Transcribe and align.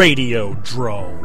Radiodrome. 0.00 1.20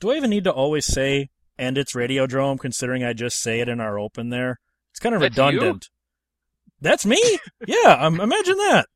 Do 0.00 0.10
I 0.10 0.14
even 0.14 0.30
need 0.30 0.44
to 0.44 0.50
always 0.50 0.86
say, 0.86 1.28
and 1.58 1.76
it's 1.76 1.92
Radiodrome, 1.92 2.58
considering 2.58 3.04
I 3.04 3.12
just 3.12 3.42
say 3.42 3.60
it 3.60 3.68
in 3.68 3.80
our 3.80 3.98
open 3.98 4.30
there? 4.30 4.60
It's 4.92 4.98
kind 4.98 5.14
of 5.14 5.20
That's 5.20 5.36
redundant. 5.36 5.90
That's 6.80 7.04
me? 7.04 7.20
yeah, 7.66 7.98
um, 8.00 8.18
imagine 8.18 8.56
that. 8.56 8.86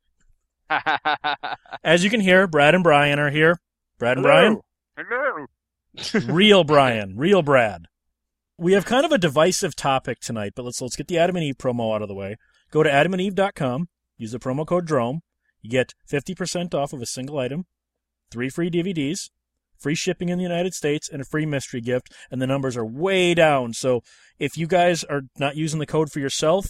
As 1.85 2.03
you 2.03 2.09
can 2.09 2.23
hear, 2.23 2.47
Brad 2.47 2.75
and 2.75 2.83
Brian 2.83 3.19
are 3.19 3.31
here. 3.31 3.61
Brad 3.99 4.17
and 4.17 4.25
Brian? 4.25 4.63
Hello. 4.97 5.47
real 6.35 6.65
Brian, 6.65 7.19
real 7.19 7.43
Brad. 7.43 7.83
We 8.57 8.73
have 8.73 8.87
kind 8.87 9.05
of 9.05 9.13
a 9.13 9.19
divisive 9.19 9.77
topic 9.77 10.21
tonight, 10.21 10.55
but 10.57 10.65
let's 10.65 10.81
let's 10.81 10.97
get 10.97 11.09
the 11.09 11.19
Adam 11.19 11.37
and 11.37 11.45
Eve 11.45 11.59
promo 11.59 11.95
out 11.95 12.01
of 12.01 12.09
the 12.09 12.15
way. 12.15 12.37
Go 12.71 12.83
to 12.83 12.89
adamandeve.com, 12.89 13.89
use 14.17 14.33
the 14.33 14.39
promo 14.39 14.67
code 14.67 14.87
DROME. 14.87 15.21
You 15.63 15.71
get 15.71 15.95
50% 16.11 16.75
off 16.75 16.93
of 16.93 17.03
a 17.03 17.07
single 17.07 17.39
item, 17.39 17.67
three 18.31 18.49
free 18.49 18.71
DVDs, 18.71 19.31
free 19.79 19.95
shipping 19.95 20.29
in 20.29 20.39
the 20.39 20.45
United 20.45 20.75
States, 20.75 21.09
and 21.09 21.21
a 21.21 21.25
free 21.25 21.47
mystery 21.47 21.81
gift. 21.81 22.13
And 22.31 22.41
the 22.41 22.47
numbers 22.47 22.77
are 22.77 22.87
way 22.87 23.35
down. 23.35 23.73
So 23.73 24.03
if 24.39 24.57
you 24.57 24.67
guys 24.67 25.05
are 25.05 25.23
not 25.39 25.57
using 25.57 25.79
the 25.79 25.87
code 25.87 26.11
for 26.11 26.21
yourself, 26.21 26.69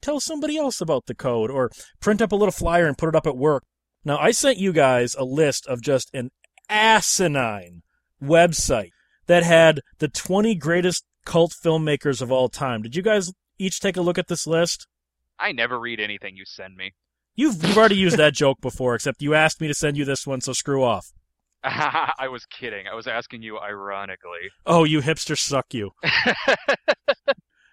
tell 0.00 0.20
somebody 0.20 0.56
else 0.56 0.80
about 0.80 1.06
the 1.06 1.14
code 1.14 1.50
or 1.50 1.70
print 2.00 2.22
up 2.22 2.32
a 2.32 2.36
little 2.36 2.52
flyer 2.52 2.86
and 2.86 2.98
put 2.98 3.08
it 3.08 3.16
up 3.16 3.26
at 3.26 3.36
work. 3.36 3.64
Now, 4.04 4.18
I 4.18 4.30
sent 4.30 4.58
you 4.58 4.72
guys 4.72 5.16
a 5.16 5.24
list 5.24 5.66
of 5.66 5.82
just 5.82 6.10
an 6.14 6.30
asinine 6.68 7.82
website 8.22 8.90
that 9.26 9.42
had 9.42 9.80
the 9.98 10.08
20 10.08 10.54
greatest 10.54 11.04
cult 11.24 11.52
filmmakers 11.52 12.22
of 12.22 12.30
all 12.30 12.48
time. 12.48 12.82
Did 12.82 12.94
you 12.94 13.02
guys 13.02 13.32
each 13.58 13.80
take 13.80 13.96
a 13.96 14.02
look 14.02 14.18
at 14.18 14.28
this 14.28 14.46
list? 14.46 14.86
I 15.38 15.52
never 15.52 15.78
read 15.78 16.00
anything 16.00 16.36
you 16.36 16.44
send 16.46 16.76
me. 16.76 16.94
You've, 17.34 17.62
you've 17.62 17.76
already 17.76 17.96
used 17.96 18.16
that 18.16 18.32
joke 18.32 18.60
before, 18.60 18.94
except 18.94 19.20
you 19.20 19.34
asked 19.34 19.60
me 19.60 19.68
to 19.68 19.74
send 19.74 19.96
you 19.96 20.04
this 20.04 20.26
one, 20.26 20.40
so 20.40 20.52
screw 20.52 20.82
off. 20.82 21.12
I 21.64 22.28
was 22.30 22.46
kidding. 22.46 22.86
I 22.86 22.94
was 22.94 23.06
asking 23.06 23.42
you 23.42 23.58
ironically. 23.58 24.50
Oh, 24.64 24.84
you 24.84 25.00
hipster 25.00 25.36
suck 25.36 25.74
you. 25.74 25.90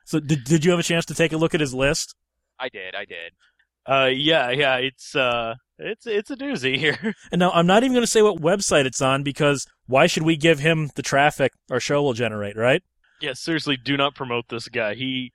So 0.05 0.19
did, 0.19 0.43
did 0.43 0.65
you 0.65 0.71
have 0.71 0.79
a 0.79 0.83
chance 0.83 1.05
to 1.05 1.15
take 1.15 1.33
a 1.33 1.37
look 1.37 1.53
at 1.53 1.61
his 1.61 1.73
list? 1.73 2.15
I 2.59 2.69
did. 2.69 2.95
I 2.95 3.05
did. 3.05 3.33
Uh, 3.85 4.09
yeah, 4.13 4.49
yeah, 4.51 4.77
it's 4.77 5.15
uh, 5.15 5.55
it's 5.77 6.07
it's 6.07 6.29
a 6.29 6.35
doozy 6.37 6.77
here. 6.77 7.15
And 7.31 7.39
now 7.39 7.51
I'm 7.51 7.67
not 7.67 7.83
even 7.83 7.93
going 7.93 8.03
to 8.03 8.11
say 8.11 8.21
what 8.21 8.37
website 8.37 8.85
it's 8.85 9.01
on 9.01 9.23
because 9.23 9.65
why 9.87 10.07
should 10.07 10.23
we 10.23 10.37
give 10.37 10.59
him 10.59 10.89
the 10.95 11.01
traffic 11.01 11.53
our 11.69 11.79
show 11.79 12.01
will 12.01 12.13
generate, 12.13 12.55
right? 12.55 12.83
yeah, 13.21 13.33
seriously, 13.33 13.77
do 13.77 13.95
not 13.95 14.15
promote 14.15 14.49
this 14.49 14.67
guy. 14.67 14.95
He 14.95 15.31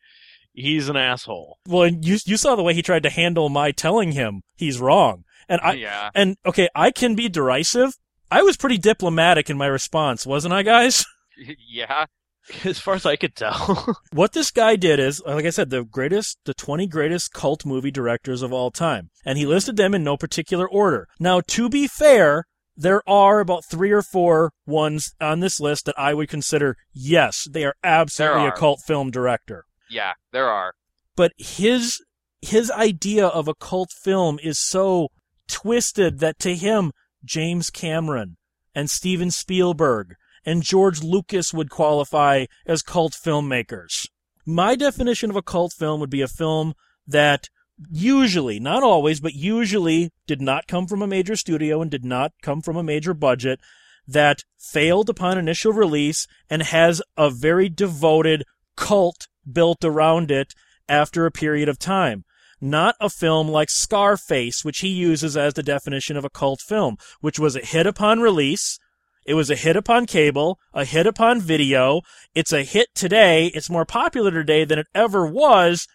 he's 0.58 0.88
an 0.88 0.96
asshole. 0.96 1.58
Well, 1.66 1.84
and 1.84 2.04
you 2.04 2.18
you 2.26 2.36
saw 2.36 2.56
the 2.56 2.62
way 2.62 2.74
he 2.74 2.82
tried 2.82 3.02
to 3.04 3.10
handle 3.10 3.48
my 3.48 3.70
telling 3.70 4.12
him 4.12 4.42
he's 4.56 4.80
wrong. 4.80 5.24
And 5.48 5.60
I 5.62 5.74
yeah. 5.74 6.10
and 6.14 6.36
okay, 6.44 6.68
I 6.74 6.90
can 6.90 7.14
be 7.14 7.28
derisive. 7.28 7.92
I 8.30 8.42
was 8.42 8.56
pretty 8.56 8.78
diplomatic 8.78 9.48
in 9.48 9.56
my 9.56 9.66
response, 9.66 10.26
wasn't 10.26 10.54
I, 10.54 10.62
guys? 10.62 11.04
yeah. 11.68 12.06
As 12.64 12.78
far 12.78 12.94
as 12.94 13.04
I 13.04 13.16
could 13.16 13.34
tell. 13.34 13.96
what 14.12 14.32
this 14.32 14.50
guy 14.50 14.76
did 14.76 14.98
is, 14.98 15.22
like 15.26 15.44
I 15.44 15.50
said, 15.50 15.68
the 15.68 15.84
greatest, 15.84 16.38
the 16.44 16.54
20 16.54 16.86
greatest 16.86 17.32
cult 17.32 17.66
movie 17.66 17.90
directors 17.90 18.40
of 18.40 18.54
all 18.54 18.70
time. 18.70 19.10
And 19.24 19.36
he 19.36 19.44
listed 19.44 19.76
them 19.76 19.94
in 19.94 20.02
no 20.02 20.16
particular 20.16 20.66
order. 20.66 21.08
Now, 21.20 21.42
to 21.48 21.68
be 21.68 21.86
fair, 21.86 22.44
there 22.74 23.02
are 23.06 23.40
about 23.40 23.64
three 23.66 23.90
or 23.90 24.02
four 24.02 24.52
ones 24.66 25.14
on 25.20 25.40
this 25.40 25.60
list 25.60 25.84
that 25.86 25.98
I 25.98 26.14
would 26.14 26.28
consider, 26.28 26.76
yes, 26.94 27.46
they 27.50 27.64
are 27.64 27.74
absolutely 27.82 28.46
a 28.46 28.52
cult 28.52 28.80
film 28.86 29.10
director. 29.10 29.64
Yeah. 29.90 30.12
There 30.32 30.48
are. 30.48 30.74
But 31.16 31.32
his, 31.36 32.00
his 32.40 32.70
idea 32.70 33.26
of 33.26 33.48
a 33.48 33.54
cult 33.54 33.90
film 33.92 34.38
is 34.42 34.58
so 34.58 35.08
twisted 35.48 36.20
that 36.20 36.38
to 36.40 36.54
him, 36.54 36.92
James 37.24 37.70
Cameron 37.70 38.36
and 38.74 38.88
Steven 38.88 39.30
Spielberg 39.30 40.14
and 40.44 40.62
George 40.62 41.02
Lucas 41.02 41.52
would 41.52 41.70
qualify 41.70 42.46
as 42.66 42.82
cult 42.82 43.12
filmmakers. 43.12 44.06
My 44.46 44.76
definition 44.76 45.30
of 45.30 45.36
a 45.36 45.42
cult 45.42 45.72
film 45.76 46.00
would 46.00 46.10
be 46.10 46.22
a 46.22 46.28
film 46.28 46.74
that 47.06 47.48
usually, 47.90 48.58
not 48.58 48.82
always, 48.82 49.20
but 49.20 49.34
usually 49.34 50.10
did 50.26 50.40
not 50.40 50.66
come 50.66 50.86
from 50.86 51.02
a 51.02 51.06
major 51.06 51.36
studio 51.36 51.82
and 51.82 51.90
did 51.90 52.04
not 52.04 52.32
come 52.42 52.60
from 52.62 52.76
a 52.76 52.82
major 52.82 53.14
budget, 53.14 53.60
that 54.06 54.44
failed 54.58 55.10
upon 55.10 55.36
initial 55.36 55.72
release 55.72 56.26
and 56.48 56.62
has 56.62 57.02
a 57.16 57.30
very 57.30 57.68
devoted 57.68 58.44
cult 58.76 59.28
built 59.52 59.84
around 59.84 60.30
it 60.30 60.54
after 60.88 61.26
a 61.26 61.30
period 61.30 61.68
of 61.68 61.78
time. 61.78 62.24
Not 62.60 62.96
a 63.00 63.08
film 63.08 63.48
like 63.48 63.70
Scarface, 63.70 64.64
which 64.64 64.80
he 64.80 64.88
uses 64.88 65.36
as 65.36 65.54
the 65.54 65.62
definition 65.62 66.16
of 66.16 66.24
a 66.24 66.30
cult 66.30 66.60
film, 66.60 66.96
which 67.20 67.38
was 67.38 67.54
a 67.54 67.64
hit 67.64 67.86
upon 67.86 68.20
release. 68.20 68.78
It 69.24 69.34
was 69.34 69.50
a 69.50 69.56
hit 69.56 69.76
upon 69.76 70.06
cable, 70.06 70.58
a 70.72 70.84
hit 70.84 71.06
upon 71.06 71.40
video. 71.40 72.00
It's 72.34 72.52
a 72.52 72.64
hit 72.64 72.88
today. 72.94 73.46
It's 73.54 73.70
more 73.70 73.84
popular 73.84 74.30
today 74.30 74.64
than 74.64 74.78
it 74.78 74.86
ever 74.94 75.26
was. 75.26 75.86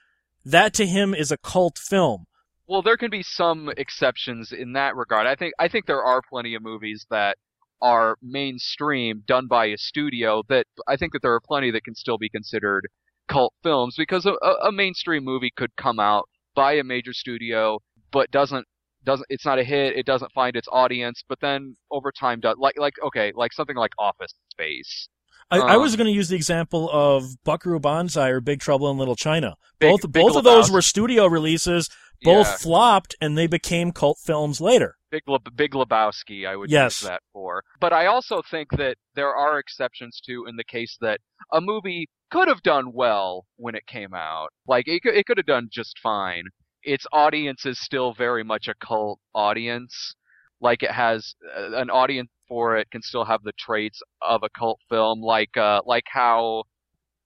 That 0.46 0.74
to 0.76 0.86
him 0.86 1.14
is 1.14 1.32
a 1.32 1.38
cult 1.38 1.78
film. 1.78 2.26
Well, 2.68 2.82
there 2.82 2.98
can 2.98 3.10
be 3.10 3.24
some 3.24 3.70
exceptions 3.76 4.52
in 4.54 4.74
that 4.74 4.96
regard. 4.96 5.28
I 5.28 5.36
think 5.36 5.54
I 5.60 5.68
think 5.68 5.86
there 5.86 6.04
are 6.04 6.22
plenty 6.30 6.56
of 6.56 6.62
movies 6.62 7.06
that 7.10 7.38
are 7.82 8.18
mainstream 8.22 9.24
done 9.28 9.48
by 9.48 9.66
a 9.66 9.78
studio 9.78 10.44
that 10.48 10.66
I 10.88 10.96
think 10.96 11.12
that 11.12 11.22
there 11.22 11.34
are 11.34 11.42
plenty 11.42 11.72
that 11.72 11.84
can 11.84 11.96
still 11.96 12.18
be 12.18 12.30
considered 12.30 12.88
cult 13.34 13.54
films 13.64 13.96
because 13.98 14.26
a, 14.26 14.34
a 14.68 14.72
mainstream 14.72 15.24
movie 15.24 15.52
could 15.56 15.72
come 15.76 16.00
out 16.00 16.26
by 16.56 16.74
a 16.74 16.84
major 16.84 17.14
studio 17.14 17.80
but 18.12 18.30
doesn't 18.32 18.66
doesn't 19.06 19.26
it's 19.30 19.46
not 19.46 19.58
a 19.60 19.64
hit 19.64 19.98
it 19.98 20.06
doesn't 20.06 20.32
find 20.32 20.56
its 20.56 20.68
audience 20.72 21.24
but 21.28 21.40
then 21.42 21.76
over 21.92 22.12
time 22.12 22.40
does 22.40 22.56
like 22.60 22.76
like 22.78 22.94
okay 23.04 23.32
like 23.36 23.52
something 23.52 23.76
like 23.76 23.92
Office 23.98 24.34
Space 24.52 25.10
I, 25.52 25.58
I 25.60 25.78
was 25.78 25.94
Um, 25.94 25.98
going 26.00 26.08
to 26.08 26.14
use 26.16 26.30
the 26.30 26.36
example 26.36 26.90
of 26.92 27.24
Buckaroo 27.44 27.80
Banzai 27.80 28.30
or 28.30 28.40
Big 28.40 28.60
Trouble 28.60 28.90
in 28.90 28.98
Little 28.98 29.16
China. 29.16 29.56
Big- 29.78 29.92
both 29.92 30.02
Big 30.12 30.24
both 30.24 30.36
of 30.38 30.44
those 30.46 30.72
were 30.72 30.82
studio 30.82 31.26
releases. 31.28 31.90
Both 32.24 32.48
Yeah. 32.48 32.58
flopped, 32.58 33.16
and 33.22 33.38
they 33.38 33.48
became 33.48 33.92
cult 33.92 34.18
films 34.20 34.60
later. 34.62 34.98
Big 35.12 35.24
Le- 35.28 35.40
Big 35.56 35.72
Lebowski, 35.74 36.48
I 36.48 36.56
would 36.56 36.70
Yes. 36.72 37.02
use 37.02 37.10
that 37.10 37.22
for. 37.32 37.64
But 37.80 37.94
I 37.94 38.06
also 38.08 38.42
think 38.42 38.72
that 38.72 38.98
there 39.16 39.36
are 39.36 39.60
exceptions 39.60 40.20
too 40.20 40.46
in 40.48 40.56
the 40.56 40.64
case 40.64 40.98
that 41.02 41.20
a 41.52 41.62
movie 41.62 42.10
could 42.32 42.48
have 42.48 42.64
done 42.64 42.94
well 42.94 43.46
when 43.58 43.76
it 43.76 43.86
came 43.86 44.14
out. 44.14 44.50
Like 44.68 44.88
it 44.88 45.02
could, 45.04 45.16
it 45.16 45.26
could 45.28 45.38
have 45.38 45.46
done 45.46 45.70
just 45.72 46.00
fine. 46.00 46.46
Its 46.84 47.06
audience 47.14 47.66
is 47.66 47.80
still 47.80 48.14
very 48.14 48.44
much 48.44 48.68
a 48.68 48.74
cult 48.76 49.20
audience. 49.36 50.16
Like 50.60 50.82
it 50.82 50.92
has 50.92 51.36
uh, 51.56 51.76
an 51.78 51.90
audience 51.90 52.30
for 52.48 52.76
it 52.78 52.90
can 52.92 53.02
still 53.02 53.26
have 53.26 53.44
the 53.44 53.54
traits 53.60 54.02
of 54.22 54.42
a 54.44 54.50
cult 54.50 54.80
film. 54.90 55.22
Like 55.22 55.56
uh, 55.58 55.82
like 55.86 56.06
how 56.08 56.64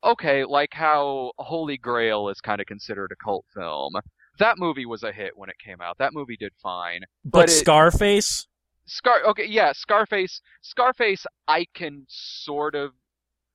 okay, 0.04 0.44
like 0.46 0.74
how 0.74 1.32
Holy 1.38 1.78
Grail 1.78 2.30
is 2.30 2.40
kind 2.42 2.60
of 2.62 2.68
considered 2.68 3.12
a 3.12 3.24
cult 3.24 3.46
film. 3.54 3.94
That 4.40 4.58
movie 4.58 4.86
was 4.86 5.04
a 5.04 5.12
hit 5.12 5.32
when 5.36 5.50
it 5.50 5.58
came 5.64 5.82
out. 5.82 5.98
That 5.98 6.14
movie 6.14 6.38
did 6.38 6.54
fine. 6.62 7.02
But, 7.24 7.32
But 7.32 7.50
it- 7.50 7.54
Scarface, 7.54 8.48
Scar 8.86 9.24
okay, 9.26 9.46
yeah, 9.46 9.74
Scarface 9.74 10.42
Scarface 10.62 11.26
I 11.48 11.66
can 11.74 12.06
sort 12.08 12.74
of 12.76 12.92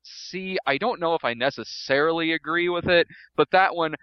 see. 0.03 0.59
I 0.67 0.77
don't 0.79 1.01
know 1.01 1.15
if 1.15 1.25
I 1.25 1.33
necessarily 1.35 2.33
agree 2.33 2.69
with 2.69 2.87
it, 2.87 3.07
but 3.37 3.49
that 3.53 3.75
one 3.75 3.95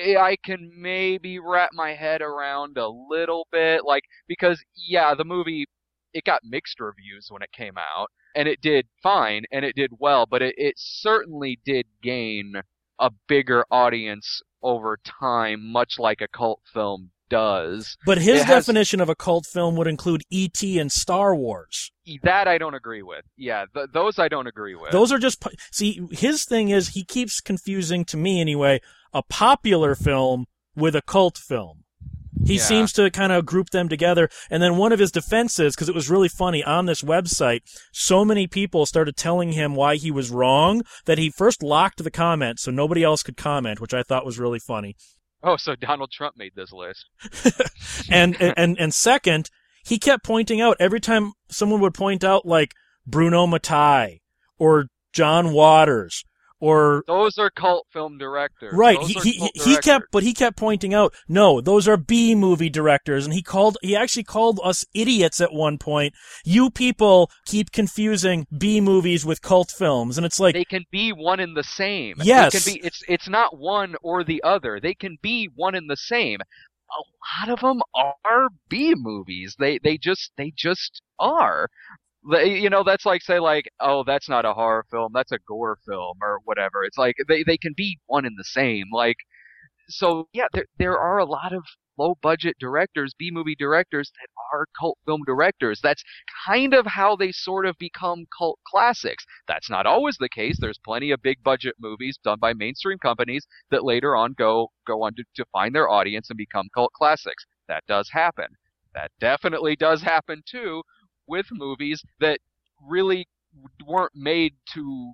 I, 0.00 0.16
I 0.16 0.36
can 0.44 0.70
maybe 0.76 1.38
wrap 1.38 1.70
my 1.72 1.92
head 1.94 2.22
around 2.22 2.78
a 2.78 2.88
little 2.88 3.46
bit 3.52 3.84
like 3.84 4.04
because 4.28 4.62
yeah, 4.74 5.14
the 5.14 5.24
movie 5.24 5.66
it 6.14 6.24
got 6.24 6.40
mixed 6.44 6.80
reviews 6.80 7.26
when 7.28 7.42
it 7.42 7.52
came 7.52 7.76
out 7.76 8.08
and 8.34 8.48
it 8.48 8.60
did 8.62 8.86
fine 9.02 9.44
and 9.52 9.64
it 9.64 9.76
did 9.76 9.90
well, 9.98 10.26
but 10.26 10.42
it, 10.42 10.54
it 10.56 10.74
certainly 10.78 11.58
did 11.64 11.86
gain 12.02 12.54
a 12.98 13.10
bigger 13.28 13.64
audience 13.70 14.40
over 14.66 14.98
time 15.20 15.64
much 15.72 15.98
like 15.98 16.20
a 16.20 16.28
cult 16.28 16.60
film 16.72 17.10
does. 17.28 17.96
but 18.06 18.18
his 18.18 18.42
has- 18.42 18.66
definition 18.66 19.00
of 19.00 19.08
a 19.08 19.14
cult 19.14 19.46
film 19.46 19.76
would 19.76 19.86
include 19.86 20.22
E.T. 20.30 20.78
and 20.78 20.92
Star 20.92 21.34
Wars. 21.34 21.90
That 22.22 22.46
I 22.46 22.58
don't 22.58 22.74
agree 22.74 23.02
with. 23.02 23.24
Yeah, 23.36 23.64
th- 23.74 23.88
those 23.92 24.18
I 24.18 24.28
don't 24.28 24.46
agree 24.46 24.74
with. 24.76 24.92
Those 24.92 25.10
are 25.12 25.18
just 25.18 25.42
see. 25.72 26.06
His 26.12 26.44
thing 26.44 26.68
is 26.68 26.90
he 26.90 27.04
keeps 27.04 27.40
confusing 27.40 28.04
to 28.06 28.16
me 28.16 28.40
anyway 28.40 28.80
a 29.12 29.22
popular 29.22 29.94
film 29.94 30.46
with 30.76 30.94
a 30.94 31.02
cult 31.02 31.36
film. 31.38 31.82
He 32.46 32.54
Yeah. 32.56 32.62
seems 32.62 32.92
to 32.94 33.10
kind 33.10 33.32
of 33.32 33.44
group 33.44 33.70
them 33.70 33.88
together. 33.88 34.28
And 34.50 34.62
then 34.62 34.76
one 34.76 34.92
of 34.92 34.98
his 34.98 35.10
defenses, 35.10 35.74
because 35.74 35.88
it 35.88 35.94
was 35.94 36.08
really 36.08 36.28
funny 36.28 36.62
on 36.62 36.86
this 36.86 37.02
website, 37.02 37.60
so 37.92 38.24
many 38.24 38.46
people 38.46 38.86
started 38.86 39.16
telling 39.16 39.52
him 39.52 39.74
why 39.74 39.96
he 39.96 40.10
was 40.10 40.30
wrong 40.30 40.82
that 41.06 41.18
he 41.18 41.30
first 41.30 41.62
locked 41.62 42.02
the 42.02 42.10
comment 42.10 42.60
so 42.60 42.70
nobody 42.70 43.02
else 43.02 43.22
could 43.22 43.36
comment, 43.36 43.80
which 43.80 43.92
I 43.94 44.02
thought 44.02 44.24
was 44.24 44.38
really 44.38 44.60
funny. 44.60 44.94
oh, 45.42 45.56
so 45.56 45.74
Donald 45.76 46.10
Trump 46.10 46.36
made 46.36 46.52
this 46.56 46.72
list. 46.72 47.06
and 48.10 48.40
and 48.40 48.78
and 48.78 48.94
second, 48.94 49.50
he 49.84 49.98
kept 49.98 50.24
pointing 50.24 50.60
out 50.60 50.76
every 50.80 51.00
time 51.00 51.32
someone 51.48 51.80
would 51.80 51.94
point 51.94 52.24
out 52.24 52.46
like 52.46 52.72
Bruno 53.06 53.46
Mattei 53.46 54.20
or 54.58 54.86
John 55.12 55.52
Waters 55.52 56.24
or 56.60 57.04
Those 57.06 57.38
are 57.38 57.50
cult 57.50 57.86
film 57.92 58.18
directors. 58.18 58.72
Right. 58.74 58.98
Those 58.98 59.22
He 59.22 59.30
he, 59.30 59.50
he 59.54 59.76
kept 59.78 60.06
but 60.10 60.22
he 60.22 60.32
kept 60.32 60.56
pointing 60.56 60.94
out, 60.94 61.14
no, 61.28 61.60
those 61.60 61.86
are 61.86 61.96
B 61.96 62.34
movie 62.34 62.70
directors 62.70 63.24
and 63.24 63.34
he 63.34 63.42
called 63.42 63.76
he 63.82 63.94
actually 63.94 64.24
called 64.24 64.60
us 64.64 64.84
idiots 64.94 65.40
at 65.40 65.52
one 65.52 65.78
point. 65.78 66.14
You 66.44 66.70
people 66.70 67.30
keep 67.44 67.72
confusing 67.72 68.46
B 68.56 68.80
movies 68.80 69.24
with 69.26 69.42
cult 69.42 69.70
films 69.70 70.16
and 70.16 70.24
it's 70.24 70.40
like 70.40 70.54
they 70.54 70.64
can 70.64 70.84
be 70.90 71.12
one 71.12 71.40
and 71.40 71.56
the 71.56 71.64
same. 71.64 72.16
Yes. 72.22 72.64
Be 72.64 72.80
it's 72.82 73.02
it's 73.08 73.28
not 73.28 73.58
one 73.58 73.96
or 74.02 74.24
the 74.24 74.42
other. 74.42 74.80
They 74.80 74.94
can 74.94 75.18
be 75.20 75.50
one 75.54 75.74
and 75.74 75.90
the 75.90 75.96
same. 75.96 76.40
A 76.88 77.44
lot 77.44 77.52
of 77.52 77.60
them 77.60 77.82
are 77.94 78.48
B 78.68 78.94
movies. 78.96 79.56
They 79.58 79.78
they 79.78 79.98
just 79.98 80.32
they 80.36 80.52
just 80.56 81.02
are. 81.18 81.68
You 82.28 82.70
know, 82.70 82.82
that's 82.82 83.06
like 83.06 83.22
say 83.22 83.38
like, 83.38 83.66
oh, 83.80 84.02
that's 84.04 84.28
not 84.28 84.44
a 84.44 84.52
horror 84.52 84.84
film, 84.90 85.12
that's 85.14 85.32
a 85.32 85.38
gore 85.46 85.78
film 85.86 86.18
or 86.22 86.40
whatever. 86.44 86.84
It's 86.84 86.98
like 86.98 87.16
they 87.28 87.44
they 87.44 87.56
can 87.56 87.72
be 87.76 87.98
one 88.06 88.26
and 88.26 88.36
the 88.38 88.44
same. 88.44 88.86
Like 88.92 89.16
so 89.88 90.28
yeah, 90.32 90.46
there 90.52 90.66
there 90.78 90.98
are 90.98 91.18
a 91.18 91.24
lot 91.24 91.52
of 91.52 91.64
low 91.98 92.16
budget 92.22 92.56
directors, 92.60 93.14
B 93.18 93.30
movie 93.32 93.54
directors 93.56 94.10
that 94.20 94.28
are 94.52 94.66
cult 94.78 94.98
film 95.06 95.22
directors. 95.26 95.80
That's 95.82 96.02
kind 96.46 96.74
of 96.74 96.86
how 96.86 97.16
they 97.16 97.32
sort 97.32 97.66
of 97.66 97.76
become 97.78 98.26
cult 98.36 98.58
classics. 98.66 99.24
That's 99.48 99.70
not 99.70 99.86
always 99.86 100.16
the 100.18 100.28
case. 100.28 100.58
There's 100.60 100.78
plenty 100.84 101.10
of 101.12 101.22
big 101.22 101.42
budget 101.44 101.76
movies 101.80 102.18
done 102.24 102.38
by 102.40 102.54
mainstream 102.54 102.98
companies 102.98 103.46
that 103.70 103.84
later 103.84 104.16
on 104.16 104.34
go 104.36 104.68
go 104.86 105.02
on 105.04 105.14
to, 105.14 105.24
to 105.36 105.44
find 105.52 105.74
their 105.74 105.88
audience 105.88 106.30
and 106.30 106.36
become 106.36 106.68
cult 106.74 106.92
classics. 106.92 107.46
That 107.68 107.84
does 107.86 108.10
happen. 108.12 108.48
That 108.94 109.10
definitely 109.20 109.76
does 109.76 110.02
happen 110.02 110.42
too 110.48 110.82
with 111.26 111.46
movies 111.52 112.02
that 112.20 112.38
really 112.86 113.26
weren't 113.86 114.12
made 114.14 114.54
to 114.74 115.12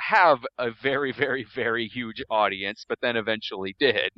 have 0.00 0.44
a 0.58 0.70
very 0.70 1.12
very 1.12 1.44
very 1.54 1.86
huge 1.86 2.22
audience 2.30 2.84
but 2.88 2.98
then 3.02 3.16
eventually 3.16 3.76
did. 3.78 4.10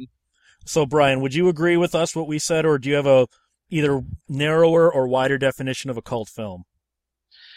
so 0.65 0.87
Brian, 0.87 1.21
would 1.21 1.35
you 1.35 1.49
agree 1.49 1.77
with 1.77 1.95
us 1.95 2.17
what 2.17 2.27
we 2.27 2.39
said 2.39 2.65
or 2.65 2.79
do 2.79 2.89
you 2.89 2.95
have 2.95 3.07
a 3.07 3.27
either 3.71 4.03
narrower 4.29 4.91
or 4.93 5.07
wider 5.09 5.37
definition 5.37 5.91
of 5.91 5.97
a 5.97 6.03
cult 6.03 6.29
film? 6.29 6.65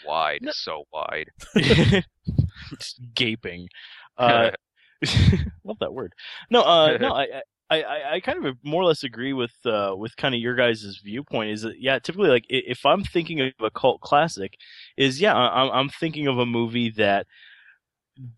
Wide, 0.06 0.40
No. 0.42 0.52
so 0.54 0.84
wide. 0.92 1.30
Just 1.56 3.00
gaping. 3.14 3.68
Uh, 4.16 4.50
love 5.64 5.78
that 5.80 5.92
word. 5.92 6.12
No, 6.50 6.62
uh, 6.62 6.96
no, 7.00 7.12
I, 7.14 7.26
I, 7.70 7.82
I, 7.82 8.12
I 8.14 8.20
kind 8.20 8.46
of 8.46 8.56
more 8.64 8.82
or 8.82 8.86
less 8.86 9.02
agree 9.04 9.32
with, 9.32 9.52
uh, 9.66 9.94
with 9.96 10.16
kind 10.16 10.34
of 10.34 10.40
your 10.40 10.54
guys' 10.54 11.00
viewpoint. 11.04 11.50
Is 11.50 11.62
that 11.62 11.80
yeah, 11.80 11.98
typically 11.98 12.30
like 12.30 12.46
if 12.48 12.86
I'm 12.86 13.04
thinking 13.04 13.40
of 13.40 13.52
a 13.60 13.70
cult 13.70 14.00
classic, 14.00 14.56
is 14.96 15.20
yeah, 15.20 15.34
I- 15.34 15.62
I'm, 15.62 15.70
I'm 15.72 15.88
thinking 15.88 16.26
of 16.28 16.38
a 16.38 16.46
movie 16.46 16.90
that 16.90 17.26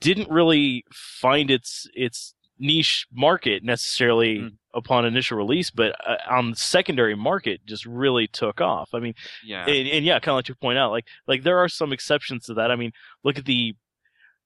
didn't 0.00 0.30
really 0.30 0.84
find 0.92 1.50
its 1.50 1.88
its 1.94 2.34
niche 2.58 3.06
market 3.12 3.64
necessarily 3.64 4.38
Mm. 4.40 4.52
upon 4.74 5.06
initial 5.06 5.38
release, 5.38 5.70
but 5.70 5.94
uh, 6.06 6.16
on 6.28 6.50
the 6.50 6.56
secondary 6.56 7.14
market 7.14 7.64
just 7.64 7.86
really 7.86 8.26
took 8.26 8.60
off. 8.60 8.90
I 8.92 8.98
mean, 8.98 9.14
yeah. 9.44 9.64
and, 9.66 9.88
and 9.88 10.04
yeah, 10.04 10.18
kind 10.18 10.32
of 10.32 10.36
like 10.36 10.48
you 10.48 10.54
point 10.56 10.76
out, 10.78 10.90
like 10.90 11.06
like 11.26 11.42
there 11.42 11.58
are 11.58 11.68
some 11.68 11.92
exceptions 11.92 12.44
to 12.46 12.54
that. 12.54 12.70
I 12.70 12.76
mean, 12.76 12.92
look 13.24 13.38
at 13.38 13.46
the 13.46 13.74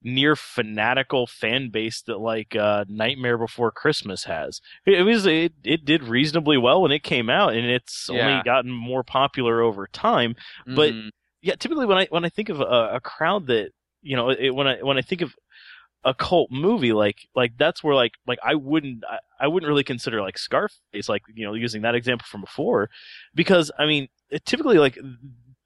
near 0.05 0.37
fanatical 0.37 1.27
fan 1.27 1.71
base 1.71 2.03
that 2.03 2.19
like 2.21 2.55
uh, 2.55 2.85
Nightmare 2.89 3.39
Before 3.39 3.71
Christmas 3.73 4.25
has. 4.25 4.61
It, 4.87 5.01
it 5.01 5.03
was 5.03 5.27
it 5.27 5.53
it 5.65 5.85
did 5.85 6.05
reasonably 6.05 6.59
well 6.59 6.83
when 6.83 6.93
it 6.93 7.03
came 7.03 7.29
out, 7.31 7.55
and 7.55 7.67
it's 7.67 8.09
Yeah. 8.13 8.29
only 8.29 8.43
gotten 8.45 8.71
more 8.71 9.03
popular 9.03 9.61
over 9.63 9.87
time. 9.89 10.37
but- 10.67 10.93
Mhm. 10.93 11.11
Yeah, 11.43 11.57
typically 11.57 11.85
when 11.85 11.99
I 11.99 12.07
when 12.07 12.25
I 12.25 12.31
think 12.31 12.49
of 12.49 12.61
a, 12.63 12.95
a 12.95 13.01
crowd 13.01 13.49
that 13.49 13.73
you 14.01 14.17
know 14.17 14.31
it, 14.31 14.55
when 14.55 14.67
I 14.67 14.77
when 14.83 14.97
I 14.97 15.03
think 15.03 15.21
of 15.21 15.35
a 16.03 16.15
cult 16.15 16.51
movie 16.51 16.93
like 16.95 17.29
like 17.35 17.53
that's 17.59 17.85
where 17.85 17.95
like 17.95 18.13
like 18.27 18.39
I 18.43 18.55
wouldn't 18.55 19.05
I, 19.05 19.19
I 19.41 19.49
wouldn't 19.49 19.69
really 19.69 19.85
consider 19.85 20.23
like 20.23 20.39
Scarface 20.39 21.07
like 21.09 21.21
you 21.35 21.45
know 21.47 21.53
using 21.53 21.83
that 21.83 21.95
example 21.95 22.25
from 22.31 22.41
before 22.41 22.89
because 23.35 23.71
I 23.79 23.85
mean 23.85 24.09
it 24.31 24.47
typically 24.47 24.79
like 24.79 24.99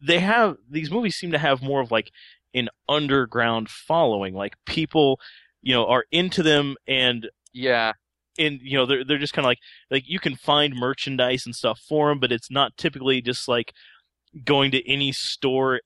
they 0.00 0.18
have 0.18 0.56
these 0.68 0.90
movies 0.90 1.14
seem 1.16 1.30
to 1.32 1.38
have 1.38 1.62
more 1.62 1.80
of 1.80 1.92
like 1.92 2.10
an 2.54 2.68
underground 2.88 3.68
following 3.68 4.34
like 4.34 4.54
people 4.66 5.20
you 5.62 5.74
know 5.74 5.86
are 5.86 6.04
into 6.10 6.42
them 6.42 6.76
and 6.86 7.28
yeah. 7.52 7.92
and 8.38 8.60
you 8.62 8.76
know 8.76 8.86
they're 8.86 9.04
they're 9.04 9.18
just 9.18 9.32
kind 9.32 9.44
of 9.44 9.50
like 9.50 9.58
like 9.90 10.04
you 10.06 10.18
can 10.18 10.36
find 10.36 10.74
merchandise 10.74 11.44
and 11.44 11.54
stuff 11.54 11.80
for 11.88 12.08
them 12.08 12.20
but 12.20 12.32
it's 12.32 12.50
not 12.50 12.76
typically 12.76 13.20
just 13.20 13.48
like 13.48 13.72
going 14.44 14.70
to 14.70 14.90
any 14.90 15.12
store 15.12 15.80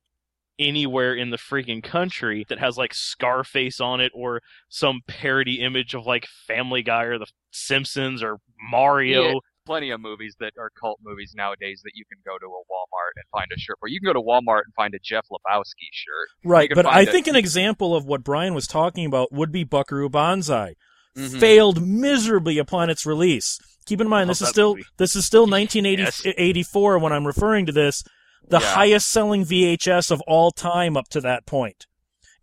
anywhere 0.58 1.14
in 1.14 1.30
the 1.30 1.36
freaking 1.36 1.82
country 1.82 2.44
that 2.48 2.58
has 2.58 2.76
like 2.76 2.94
Scarface 2.94 3.80
on 3.80 4.00
it 4.00 4.12
or 4.14 4.40
some 4.68 5.00
parody 5.06 5.60
image 5.60 5.94
of 5.94 6.06
like 6.06 6.26
Family 6.46 6.82
Guy 6.82 7.04
or 7.04 7.18
the 7.18 7.26
Simpsons 7.50 8.22
or 8.22 8.38
Mario. 8.70 9.32
Yeah. 9.32 9.38
Plenty 9.64 9.90
of 9.90 10.00
movies 10.00 10.34
that 10.40 10.52
are 10.58 10.70
cult 10.70 10.98
movies 11.04 11.34
nowadays 11.36 11.82
that 11.84 11.92
you 11.94 12.04
can 12.10 12.18
go 12.26 12.36
to 12.36 12.46
a 12.46 12.48
Walmart 12.48 13.14
and 13.16 13.24
find 13.30 13.46
a 13.54 13.58
shirt 13.60 13.76
for. 13.78 13.88
You 13.88 14.00
can 14.00 14.06
go 14.08 14.12
to 14.12 14.20
Walmart 14.20 14.62
and 14.64 14.74
find 14.74 14.92
a 14.94 14.98
Jeff 14.98 15.26
Lebowski 15.30 15.88
shirt. 15.92 16.28
Right, 16.44 16.68
but 16.74 16.84
I 16.84 17.04
think 17.04 17.28
an 17.28 17.36
example 17.36 17.94
of 17.94 18.04
what 18.04 18.24
Brian 18.24 18.54
was 18.54 18.66
talking 18.66 19.06
about 19.06 19.32
would 19.32 19.52
be 19.52 19.62
Buckaroo 19.62 20.08
Banzai. 20.08 20.74
Mhm. 21.16 21.38
Failed 21.38 21.86
miserably 21.86 22.58
upon 22.58 22.90
its 22.90 23.06
release. 23.06 23.58
Keep 23.86 24.00
in 24.00 24.08
mind 24.08 24.30
this 24.30 24.40
is 24.42 24.48
still 24.48 24.74
movie. 24.76 24.86
this 24.96 25.14
is 25.14 25.24
still 25.26 25.46
1984 25.46 26.94
Yes. 26.96 27.02
when 27.02 27.12
I'm 27.12 27.26
referring 27.26 27.66
to 27.66 27.72
this. 27.72 28.02
The 28.48 28.58
Yeah. 28.58 28.66
highest 28.74 29.10
selling 29.10 29.44
VHS 29.44 30.10
of 30.10 30.20
all 30.26 30.50
time 30.50 30.96
up 30.96 31.08
to 31.10 31.20
that 31.20 31.46
point. 31.46 31.86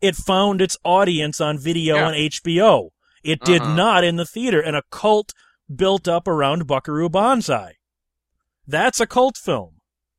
It 0.02 0.16
found 0.16 0.62
its 0.62 0.78
audience 0.86 1.42
on 1.42 1.58
video 1.58 1.96
Yeah. 1.98 2.06
on 2.08 2.14
HBO. 2.14 2.92
It 3.24 3.42
did 3.42 3.62
Uh-huh. 3.62 3.74
not 3.76 4.04
in 4.06 4.16
the 4.16 4.26
theater, 4.26 4.62
and 4.62 4.78
a 4.78 4.84
cult 4.92 5.34
built 5.74 6.08
up 6.08 6.28
around 6.28 6.68
Buckaroo 6.68 7.10
Banzai. 7.10 7.74
That's 8.68 9.00
a 9.00 9.08
cult 9.08 9.38
film. 9.38 9.76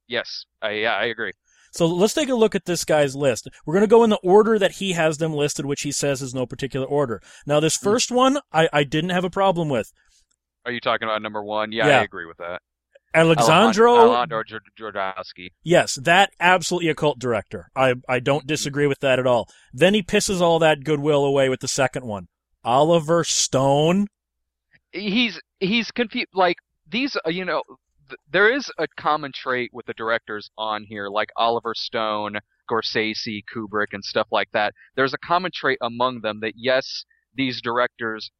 Yes, 0.09 0.45
I, 0.61 0.71
yeah, 0.73 0.95
I 0.95 1.05
agree. 1.05 1.33
So 1.73 1.87
let's 1.87 2.15
take 2.15 2.29
a 2.29 2.35
look 2.35 2.57
at 2.57 2.65
this 2.65 2.85
guy's 2.85 3.15
list. 3.15 3.49
We're 3.65 3.75
going 3.75 3.83
to 3.85 3.87
go 3.87 4.03
in 4.03 4.11
the 4.11 4.19
order 4.25 4.59
that 4.59 4.73
he 4.73 4.93
has 4.95 5.19
them 5.19 5.33
listed, 5.33 5.67
which 5.67 5.83
he 5.83 5.93
says 5.93 6.21
is 6.21 6.35
no 6.35 6.45
particular 6.47 6.85
order. 6.87 7.23
Now, 7.47 7.61
this 7.61 7.77
Hmm. 7.77 7.85
first 7.85 8.11
one, 8.11 8.39
I, 8.53 8.69
I 8.73 8.83
didn't 8.85 9.11
have 9.11 9.23
a 9.25 9.31
problem 9.31 9.69
with. 9.69 9.93
Are 10.67 10.73
you 10.73 10.81
talking 10.81 11.07
about 11.07 11.23
number 11.23 11.43
one? 11.45 11.71
Yeah, 11.71 11.87
Yeah. 11.87 12.01
I 12.01 12.03
agree 12.03 12.27
with 12.27 12.39
that. 12.39 12.61
Alexandro, 13.15 13.97
Alejandro 13.97 14.43
Jodorowsky. 14.79 15.49
yes, 15.65 15.95
that 16.01 16.31
absolutely 16.39 16.89
a 16.89 16.95
cult 16.95 17.19
director. 17.19 17.67
I, 17.75 17.95
I 18.09 18.21
don't 18.21 18.47
disagree 18.47 18.87
with 18.87 19.01
that 19.01 19.19
at 19.19 19.27
all. 19.27 19.49
Then 19.73 19.95
he 19.95 20.03
pisses 20.03 20.41
all 20.41 20.59
that 20.61 20.85
goodwill 20.85 21.25
away 21.25 21.49
with 21.49 21.59
the 21.61 21.67
second 21.69 22.05
one. 22.07 22.29
Oliver 22.65 23.25
Stone. 23.25 24.07
He's 24.93 25.41
he's 25.61 25.91
confused. 25.91 26.29
Like 26.35 26.57
these, 26.89 27.17
uh, 27.27 27.31
you 27.31 27.45
know, 27.45 27.63
th- 28.09 28.19
there 28.31 28.53
is 28.53 28.71
a 28.79 28.87
common 28.97 29.33
trait 29.33 29.71
with 29.73 29.87
the 29.87 29.95
directors 29.95 30.51
on 30.59 30.85
here, 30.85 31.09
like 31.09 31.31
Oliver 31.37 31.75
Stone, 31.75 32.39
Scorsese, 32.69 33.43
Kubrick, 33.55 33.93
and 33.93 34.05
stuff 34.05 34.29
like 34.33 34.51
that. 34.53 34.75
There's 34.97 35.15
a 35.15 35.19
common 35.19 35.53
trait 35.55 35.79
among 35.81 36.21
them 36.21 36.41
that 36.41 36.55
yes, 36.57 37.05
these 37.35 37.61
directors 37.63 38.31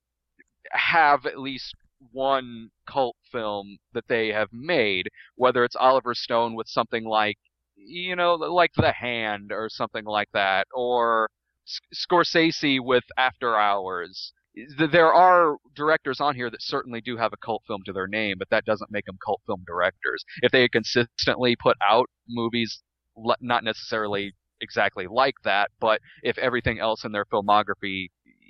have 0.73 1.27
at 1.27 1.39
least 1.39 1.75
one 2.13 2.71
cult 2.87 3.17
film 3.31 3.79
that 3.93 4.09
they 4.09 4.29
have 4.29 4.49
made, 4.53 5.09
whether 5.37 5.65
it's 5.65 5.77
Oliver 5.77 6.15
Stone 6.15 6.55
with 6.55 6.69
something 6.69 7.05
like, 7.05 7.39
you 7.77 8.17
know, 8.17 8.35
like 8.35 8.73
The 8.77 8.93
Hand 8.93 9.53
or 9.53 9.69
something 9.69 10.05
like 10.05 10.29
that, 10.33 10.67
or 10.75 11.31
Scorsese 11.95 12.81
with 12.81 13.05
After 13.17 13.57
Hours. 13.57 14.33
Th- 14.55 14.91
There 14.91 15.13
are 15.13 15.57
directors 15.75 16.21
on 16.21 16.35
here 16.35 16.51
that 16.51 16.63
certainly 16.63 17.01
do 17.01 17.17
have 17.17 17.33
a 17.33 17.37
cult 17.37 17.63
film 17.67 17.83
to 17.87 17.93
their 17.93 18.07
name, 18.09 18.37
but 18.39 18.51
that 18.51 18.65
doesn't 18.65 18.91
make 18.91 19.07
them 19.07 19.19
cult 19.25 19.41
film 19.47 19.65
directors. 19.67 20.25
If 20.43 20.53
they 20.53 20.63
had 20.63 20.73
consistently 20.73 21.57
put 21.57 21.77
out 21.83 22.09
movies, 22.29 22.83
not 23.41 23.65
necessarily 23.65 24.35
exactly 24.61 25.07
like 25.07 25.35
that, 25.45 25.71
but 25.81 26.01
if 26.23 26.37
everything 26.39 26.79
else 26.79 27.05
in 27.05 27.13
their 27.13 27.25
filmography 27.25 28.09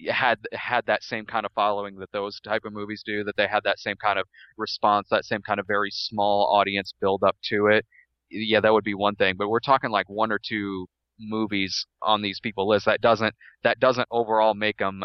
had 0.08 0.38
had 0.52 0.86
that 0.86 1.02
same 1.02 1.26
kind 1.26 1.44
of 1.44 1.52
following 1.52 1.96
that 1.98 2.10
those 2.12 2.40
type 2.40 2.64
of 2.64 2.72
movies 2.72 3.02
do, 3.04 3.22
that 3.24 3.36
they 3.36 3.46
had 3.46 3.62
that 3.64 3.78
same 3.78 3.96
kind 4.02 4.18
of 4.18 4.26
response, 4.56 5.08
that 5.10 5.24
same 5.24 5.42
kind 5.42 5.60
of 5.60 5.66
very 5.66 5.90
small 5.92 6.46
audience 6.52 6.92
build 7.00 7.22
up 7.22 7.36
to 7.44 7.66
it, 7.66 7.84
yeah, 8.30 8.60
that 8.60 8.72
would 8.72 8.84
be 8.84 8.94
one 8.94 9.16
thing. 9.16 9.34
But 9.36 9.48
we're 9.48 9.60
talking 9.60 9.90
like 9.90 10.08
one 10.08 10.32
or 10.32 10.38
two 10.42 10.86
movies 11.18 11.86
on 12.02 12.22
these 12.22 12.40
people 12.40 12.68
lists. 12.68 12.86
That 12.86 13.00
doesn't 13.02 13.34
that 13.62 13.78
doesn't 13.80 14.08
overall 14.10 14.54
make 14.54 14.78
them 14.78 15.02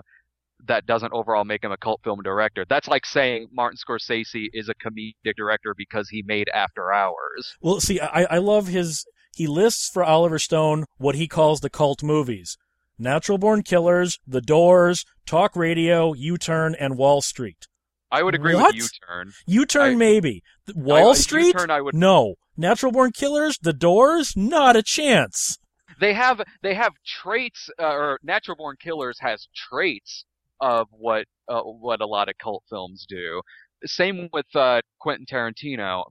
that 0.67 0.85
doesn't 0.85 1.13
overall 1.13 1.43
make 1.43 1.63
him 1.63 1.71
a 1.71 1.77
cult 1.77 2.01
film 2.03 2.21
director. 2.23 2.65
That's 2.67 2.87
like 2.87 3.05
saying 3.05 3.47
Martin 3.53 3.77
Scorsese 3.77 4.47
is 4.53 4.69
a 4.69 4.73
comedic 4.75 5.35
director 5.37 5.73
because 5.77 6.09
he 6.09 6.23
made 6.25 6.49
After 6.53 6.91
Hours. 6.93 7.55
Well, 7.61 7.79
see, 7.79 7.99
I, 7.99 8.23
I 8.25 8.37
love 8.37 8.67
his. 8.67 9.05
He 9.35 9.47
lists 9.47 9.89
for 9.89 10.03
Oliver 10.03 10.39
Stone 10.39 10.85
what 10.97 11.15
he 11.15 11.27
calls 11.27 11.59
the 11.59 11.69
cult 11.69 12.01
movies 12.01 12.57
Natural 12.97 13.37
Born 13.37 13.63
Killers, 13.63 14.17
The 14.25 14.41
Doors, 14.41 15.03
Talk 15.25 15.55
Radio, 15.55 16.13
U 16.13 16.37
Turn, 16.37 16.75
and 16.79 16.97
Wall 16.97 17.21
Street. 17.21 17.67
I 18.11 18.23
would 18.23 18.35
agree 18.35 18.55
What? 18.55 18.75
with 18.75 18.83
U-Turn. 18.83 19.33
U 19.45 19.65
Turn, 19.65 19.97
maybe. 19.97 20.41
Wall 20.73 21.11
I- 21.11 21.15
Street? 21.15 21.47
U-Turn, 21.47 21.69
I 21.69 21.81
would. 21.81 21.95
No. 21.95 22.35
Natural 22.55 22.91
Born 22.91 23.11
Killers, 23.11 23.57
The 23.61 23.73
Doors, 23.73 24.33
not 24.37 24.77
a 24.77 24.83
chance. 24.83 25.57
They 25.99 26.13
have 26.13 26.41
they 26.61 26.75
have 26.75 26.93
traits, 27.05 27.69
uh, 27.79 27.83
or 27.87 28.19
Natural 28.23 28.55
Born 28.55 28.75
Killers 28.81 29.17
has 29.19 29.47
traits 29.55 30.23
of 30.59 30.87
what 30.91 31.25
uh, 31.47 31.61
what 31.61 32.01
a 32.01 32.07
lot 32.07 32.29
of 32.29 32.35
cult 32.41 32.63
films 32.69 33.05
do. 33.07 33.41
Same 33.85 34.29
with 34.33 34.45
uh, 34.55 34.81
Quentin 34.99 35.25
Tarantino. 35.25 36.03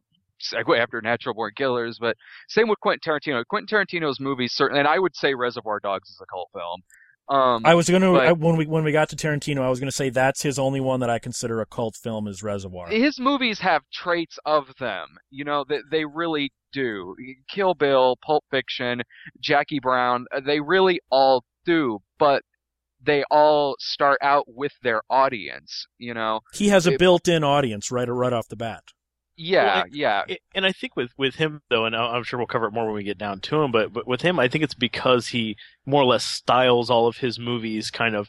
Segue 0.52 0.78
after 0.78 1.00
Natural 1.00 1.34
Born 1.34 1.52
Killers, 1.56 1.98
but 1.98 2.16
same 2.48 2.68
with 2.68 2.78
Quentin 2.80 3.00
Tarantino. 3.00 3.44
Quentin 3.46 3.66
Tarantino's 3.66 4.20
movies 4.20 4.52
certainly, 4.52 4.80
and 4.80 4.88
I 4.88 4.98
would 4.98 5.16
say 5.16 5.34
Reservoir 5.34 5.80
Dogs 5.80 6.08
is 6.10 6.20
a 6.20 6.26
cult 6.26 6.50
film. 6.52 6.82
Um, 7.28 7.62
I 7.64 7.74
was 7.74 7.88
going 7.88 8.02
to 8.02 8.34
when 8.34 8.56
we 8.56 8.66
when 8.66 8.84
we 8.84 8.92
got 8.92 9.08
to 9.10 9.16
Tarantino, 9.16 9.62
I 9.62 9.70
was 9.70 9.80
going 9.80 9.90
to 9.90 9.96
say 9.96 10.10
that's 10.10 10.42
his 10.42 10.58
only 10.58 10.80
one 10.80 11.00
that 11.00 11.08
I 11.08 11.18
consider 11.18 11.62
a 11.62 11.66
cult 11.66 11.96
film 11.96 12.28
is 12.28 12.42
Reservoir. 12.42 12.88
his 12.88 13.18
movies 13.18 13.60
have 13.60 13.82
traits 13.92 14.38
of 14.44 14.66
them. 14.78 15.06
You 15.30 15.44
know, 15.44 15.64
they, 15.66 15.78
they 15.90 16.04
really 16.04 16.52
do. 16.74 17.16
Kill 17.48 17.72
Bill, 17.74 18.16
Pulp 18.22 18.44
Fiction, 18.50 19.00
Jackie 19.40 19.80
Brown, 19.80 20.26
uh, 20.36 20.40
they 20.44 20.60
really 20.60 21.00
all 21.10 21.44
do, 21.64 21.98
but 22.18 22.42
they 23.04 23.24
all 23.30 23.76
start 23.78 24.18
out 24.22 24.44
with 24.48 24.72
their 24.82 25.02
audience, 25.10 25.86
you 25.98 26.14
know? 26.14 26.40
He 26.54 26.68
has 26.68 26.86
a 26.86 26.96
built-in 26.96 27.44
audience 27.44 27.90
right 27.90 28.08
right 28.08 28.32
off 28.32 28.48
the 28.48 28.56
bat. 28.56 28.82
Yeah, 29.36 29.78
Well, 29.78 29.84
yeah. 29.90 30.22
I- 30.28 30.38
and 30.54 30.64
I 30.64 30.70
think 30.72 30.94
with 30.94 31.10
with 31.18 31.34
him 31.36 31.62
though, 31.68 31.84
and 31.86 31.96
I- 31.96 32.14
I'm 32.14 32.22
sure 32.22 32.38
we'll 32.38 32.46
cover 32.46 32.66
it 32.66 32.72
more 32.72 32.86
when 32.86 32.94
we 32.94 33.02
get 33.02 33.18
down 33.18 33.40
to 33.40 33.62
him. 33.62 33.72
But 33.72 33.92
but 33.92 34.06
with 34.06 34.22
him, 34.22 34.38
I 34.38 34.46
think 34.48 34.62
it's 34.62 34.74
because 34.74 35.28
he 35.28 35.56
more 35.84 36.02
or 36.02 36.06
less 36.06 36.24
styles 36.24 36.88
all 36.88 37.06
of 37.08 37.16
his 37.16 37.38
movies 37.38 37.90
kind 37.90 38.14
of 38.14 38.28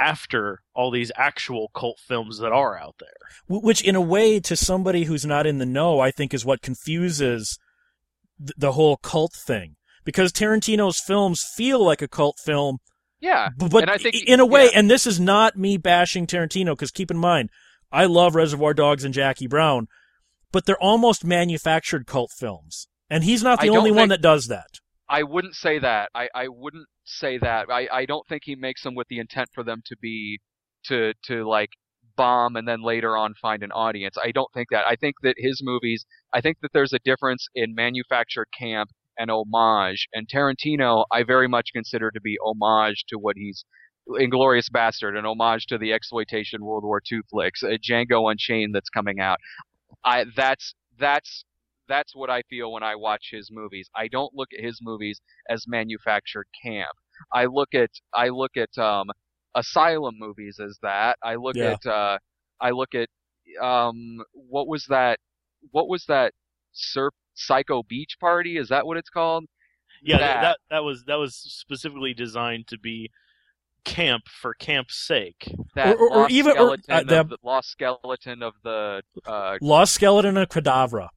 after 0.00 0.60
all 0.74 0.90
these 0.90 1.12
actual 1.14 1.70
cult 1.74 1.98
films 2.00 2.38
that 2.38 2.52
are 2.52 2.76
out 2.78 2.96
there. 2.98 3.10
Which, 3.48 3.82
in 3.82 3.94
a 3.94 4.00
way, 4.00 4.40
to 4.40 4.56
somebody 4.56 5.04
who's 5.04 5.26
not 5.26 5.46
in 5.46 5.58
the 5.58 5.66
know, 5.66 6.00
I 6.00 6.10
think 6.10 6.32
is 6.34 6.44
what 6.44 6.62
confuses 6.62 7.58
the 8.38 8.72
whole 8.72 8.96
cult 8.96 9.34
thing. 9.34 9.76
Because 10.04 10.32
Tarantino's 10.32 10.98
films 10.98 11.44
feel 11.54 11.84
like 11.84 12.00
a 12.02 12.08
cult 12.08 12.38
film, 12.42 12.78
Yeah. 13.20 13.48
but 13.56 13.82
And 13.82 13.90
I 13.90 13.98
think- 13.98 14.16
in 14.26 14.40
a 14.40 14.46
way, 14.46 14.64
yeah. 14.66 14.78
and 14.78 14.90
this 14.90 15.06
is 15.06 15.20
not 15.20 15.56
me 15.56 15.76
bashing 15.76 16.26
Tarantino, 16.26 16.72
because 16.72 16.90
keep 16.90 17.10
in 17.10 17.18
mind, 17.18 17.50
I 17.92 18.06
love 18.06 18.34
Reservoir 18.34 18.74
Dogs 18.74 19.04
and 19.04 19.12
Jackie 19.12 19.46
Brown, 19.46 19.88
but 20.52 20.64
they're 20.64 20.82
almost 20.82 21.24
manufactured 21.24 22.06
cult 22.06 22.30
films. 22.36 22.88
And 23.08 23.24
he's 23.24 23.42
not 23.42 23.60
the 23.60 23.70
only 23.70 23.90
one 23.90 24.08
that 24.10 24.22
does 24.22 24.46
that. 24.46 24.80
I 25.08 25.24
wouldn't 25.24 25.56
say 25.56 25.80
that. 25.80 26.10
I, 26.14 26.28
I 26.34 26.46
wouldn't 26.48 26.86
say 27.04 27.38
that. 27.38 27.66
I, 27.68 27.88
I 27.92 28.06
don't 28.06 28.26
think 28.28 28.42
he 28.44 28.54
makes 28.54 28.84
them 28.84 28.94
with 28.94 29.08
the 29.08 29.18
intent 29.18 29.48
for 29.52 29.64
them 29.64 29.82
to 29.86 29.96
be 30.00 30.38
to 30.84 31.12
to 31.24 31.46
like 31.48 31.70
bomb 32.16 32.54
and 32.54 32.68
then 32.68 32.82
later 32.82 33.16
on 33.16 33.34
find 33.34 33.64
an 33.64 33.72
audience. 33.72 34.16
I 34.22 34.30
don't 34.30 34.50
think 34.54 34.68
that. 34.70 34.84
I 34.86 34.94
think 34.94 35.16
that 35.22 35.34
his 35.36 35.60
movies 35.64 36.04
I 36.32 36.40
think 36.40 36.58
that 36.62 36.70
there's 36.72 36.92
a 36.92 37.00
difference 37.04 37.48
in 37.56 37.74
manufactured 37.74 38.46
camp 38.56 38.90
and 39.20 39.30
homage. 39.30 40.08
And 40.14 40.28
Tarantino 40.28 41.04
I 41.12 41.24
very 41.24 41.48
much 41.48 41.70
consider 41.74 42.10
to 42.12 42.22
be 42.22 42.38
homage 42.44 43.04
to 43.10 43.18
what 43.18 43.36
he's 43.38 43.64
Inglorious 44.18 44.68
Bastard, 44.70 45.16
an 45.16 45.26
homage 45.26 45.66
to 45.68 45.78
the 45.78 45.92
exploitation 45.92 46.64
World 46.64 46.84
War 46.84 47.02
II 47.12 47.20
flicks, 47.30 47.62
uh, 47.64 47.76
Django 47.88 48.30
Unchained 48.32 48.74
that's 48.74 48.90
coming 48.90 49.20
out. 49.20 49.38
I 50.04 50.26
that's 50.36 50.74
that's 50.98 51.44
that's 51.88 52.14
what 52.16 52.30
I 52.30 52.42
feel 52.50 52.72
when 52.72 52.84
I 52.84 52.96
watch 52.96 53.28
his 53.32 53.50
movies. 53.52 53.90
I 53.96 54.08
don't 54.08 54.34
look 54.34 54.50
at 54.58 54.64
his 54.64 54.80
movies 54.82 55.20
as 55.50 55.66
manufactured 55.68 56.46
camp. 56.64 56.92
I 57.34 57.46
look 57.46 57.74
at 57.74 57.90
I 58.14 58.28
look 58.30 58.52
at 58.56 58.76
um 58.82 59.08
asylum 59.56 60.16
movies 60.18 60.58
as 60.64 60.78
that. 60.82 61.18
I 61.24 61.36
look 61.36 61.56
Yeah. 61.56 61.62
at 61.62 61.84
uh 61.86 62.18
I 62.60 62.70
look 62.70 62.94
at 62.94 63.08
um 63.62 64.22
what 64.34 64.68
was 64.68 64.86
that 64.90 65.18
what 65.72 65.88
was 65.88 66.04
that 66.08 66.32
Surf 66.72 67.14
Psycho 67.40 67.82
Beach 67.82 68.16
Party? 68.20 68.56
Is 68.56 68.68
that 68.68 68.86
what 68.86 68.96
it's 68.96 69.10
called? 69.10 69.44
Yeah, 70.02 70.18
That- 70.18 70.26
that 70.34 70.42
that, 70.42 70.58
that 70.70 70.84
was 70.84 71.04
that 71.06 71.16
was 71.16 71.34
specifically 71.36 72.14
designed 72.14 72.66
to 72.68 72.78
be 72.78 73.10
camp 73.84 74.24
for 74.28 74.52
camp's 74.54 74.96
sake. 74.96 75.52
That 75.74 75.96
Or- 75.96 76.00
or- 76.00 76.10
or 76.10 76.16
lost 76.22 76.32
even- 76.32 76.58
or, 76.58 76.76
uh, 76.88 77.02
the- 77.02 77.20
of 77.20 77.28
the 77.30 77.38
lost 77.42 77.70
skeleton 77.70 78.42
of 78.42 78.54
the 78.62 79.02
uh 79.26 79.58
Lost 79.60 79.94
Skeleton 79.94 80.36
of 80.36 80.48
Cadavra. 80.48 81.08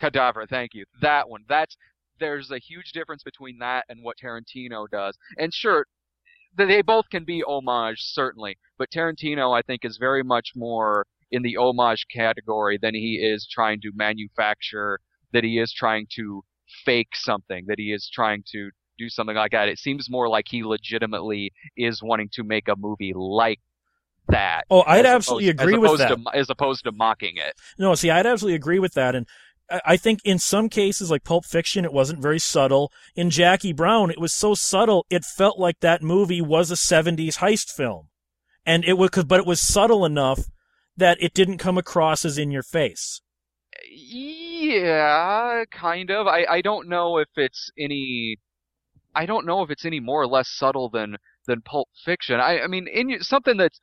Cadaver, 0.00 0.46
thank 0.46 0.74
you. 0.74 0.84
That 1.00 1.28
one. 1.28 1.44
That's 1.48 1.76
there's 2.18 2.50
a 2.50 2.58
huge 2.58 2.92
difference 2.92 3.22
between 3.22 3.58
that 3.60 3.84
and 3.88 4.02
what 4.02 4.16
Tarantino 4.22 4.86
does. 4.90 5.16
And 5.38 5.54
sure, 5.54 5.86
they 6.54 6.82
both 6.82 7.08
can 7.10 7.24
be 7.24 7.42
homage, 7.42 8.02
certainly, 8.02 8.58
but 8.76 8.90
Tarantino, 8.90 9.56
I 9.56 9.62
think, 9.62 9.84
is 9.84 9.96
very 9.96 10.22
much 10.22 10.50
more 10.54 11.06
in 11.30 11.42
the 11.42 11.56
homage 11.56 12.06
category 12.12 12.76
than 12.76 12.94
he 12.94 13.14
is 13.22 13.46
trying 13.48 13.80
to 13.82 13.90
manufacture, 13.94 14.98
that 15.32 15.44
he 15.44 15.58
is 15.58 15.72
trying 15.72 16.06
to 16.16 16.42
fake 16.84 17.14
something, 17.14 17.64
that 17.68 17.78
he 17.78 17.92
is 17.92 18.10
trying 18.12 18.42
to 18.52 18.70
do 18.98 19.08
something 19.08 19.36
like 19.36 19.52
that. 19.52 19.68
It 19.68 19.78
seems 19.78 20.08
more 20.10 20.28
like 20.28 20.46
he 20.48 20.62
legitimately 20.62 21.52
is 21.76 22.02
wanting 22.02 22.28
to 22.34 22.44
make 22.44 22.68
a 22.68 22.76
movie 22.76 23.12
like 23.14 23.60
that. 24.28 24.64
Oh, 24.70 24.82
I'd 24.86 25.06
absolutely 25.06 25.48
opposed- 25.48 25.62
agree 25.68 25.78
with 25.78 25.98
that. 25.98 26.08
To, 26.16 26.24
as 26.34 26.50
opposed 26.50 26.84
to 26.84 26.92
mocking 26.92 27.36
it. 27.36 27.54
No, 27.78 27.94
see, 27.94 28.10
I'd 28.10 28.26
absolutely 28.26 28.56
agree 28.56 28.78
with 28.78 28.94
that. 28.94 29.14
And 29.14 29.26
I- 29.70 29.80
I 29.86 29.96
think 29.96 30.20
in 30.24 30.38
some 30.38 30.68
cases, 30.68 31.10
like 31.10 31.24
Pulp 31.24 31.44
Fiction, 31.46 31.84
it 31.84 31.92
wasn't 31.92 32.20
very 32.22 32.38
subtle. 32.38 32.92
In 33.16 33.30
Jackie 33.30 33.72
Brown, 33.72 34.10
it 34.10 34.20
was 34.20 34.34
so 34.34 34.54
subtle, 34.54 35.06
it 35.10 35.24
felt 35.24 35.58
like 35.58 35.80
that 35.80 36.02
movie 36.02 36.42
was 36.42 36.70
a 36.70 36.76
70s 36.76 37.38
heist 37.38 37.74
film. 37.74 38.08
And 38.66 38.84
it 38.84 38.98
was, 38.98 39.10
but 39.26 39.40
it 39.40 39.46
was 39.46 39.60
subtle 39.60 40.04
enough 40.04 40.40
that 40.96 41.16
it 41.20 41.32
didn't 41.32 41.58
come 41.58 41.78
across 41.78 42.24
as 42.24 42.36
in 42.36 42.50
your 42.50 42.62
face. 42.62 43.22
Yeah, 43.90 45.64
kind 45.70 46.10
of. 46.10 46.26
I, 46.26 46.44
I 46.44 46.60
don't 46.60 46.88
know 46.88 47.18
if 47.18 47.28
it's 47.36 47.70
any 47.78 48.36
I 49.14 49.26
don't 49.26 49.46
know 49.46 49.62
if 49.62 49.70
it's 49.70 49.84
any 49.84 50.00
more 50.00 50.22
or 50.22 50.26
less 50.26 50.48
subtle 50.48 50.88
than 50.90 51.16
than 51.46 51.62
Pulp 51.62 51.88
Fiction. 52.04 52.40
I 52.40 52.60
I 52.60 52.66
mean 52.66 52.86
in 52.88 53.22
something 53.22 53.56
that's 53.56 53.80